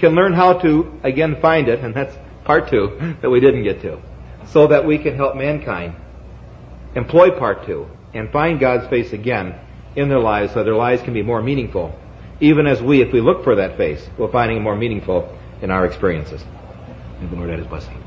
can 0.04 0.14
learn 0.14 0.34
how 0.34 0.52
to, 0.60 1.00
again, 1.02 1.40
find 1.40 1.66
it, 1.66 1.80
and 1.80 1.94
that's 1.94 2.14
part 2.44 2.68
two 2.68 3.16
that 3.22 3.30
we 3.30 3.40
didn't 3.40 3.64
get 3.64 3.80
to, 3.80 3.98
so 4.46 4.66
that 4.66 4.84
we 4.84 4.98
can 4.98 5.16
help 5.16 5.34
mankind 5.34 5.94
employ 6.94 7.30
part 7.30 7.64
two 7.66 7.88
and 8.12 8.30
find 8.30 8.60
God's 8.60 8.86
face 8.88 9.12
again 9.12 9.58
in 9.96 10.08
their 10.08 10.20
lives 10.20 10.52
so 10.52 10.62
their 10.62 10.76
lives 10.76 11.02
can 11.02 11.14
be 11.14 11.22
more 11.22 11.42
meaningful, 11.42 11.98
even 12.40 12.66
as 12.66 12.82
we, 12.82 13.00
if 13.00 13.12
we 13.12 13.20
look 13.20 13.44
for 13.44 13.56
that 13.56 13.76
face, 13.78 14.06
we're 14.18 14.30
finding 14.30 14.58
it 14.58 14.60
more 14.60 14.76
meaningful 14.76 15.36
in 15.62 15.70
our 15.70 15.86
experiences. 15.86 16.44
May 17.20 17.26
the 17.26 17.36
Lord 17.36 17.50
add 17.50 17.58
his 17.58 17.66
blessing. 17.66 18.03